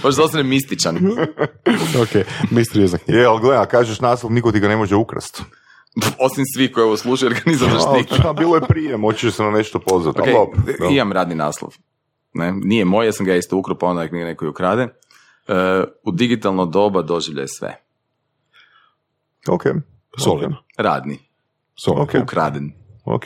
[0.01, 0.97] Hoću da ostanem mističan.
[2.03, 3.19] ok, misteriozna knjiga.
[3.19, 5.41] Je, ali gledaj, a kažeš naslov, niko ti ga ne može ukrast.
[6.19, 8.29] Osim svi koji ovo slušaju, jer ga nisam zaštitio.
[8.29, 10.21] A, bilo je prije, moći se na nešto pozvati.
[10.21, 10.89] Ok, ali dobro, dobro.
[10.89, 11.71] imam radni naslov.
[12.33, 14.83] Ne, nije moj, ja sam ga isto ukro, pa onda mi neko i ukrade.
[15.47, 17.81] E, u digitalno doba doživljaj sve.
[19.47, 19.63] Ok.
[20.17, 20.57] Solidno.
[20.77, 21.19] Radni.
[21.75, 22.03] Solidno.
[22.03, 22.23] Ok.
[22.23, 22.71] Ukraden.
[23.05, 23.25] Ok.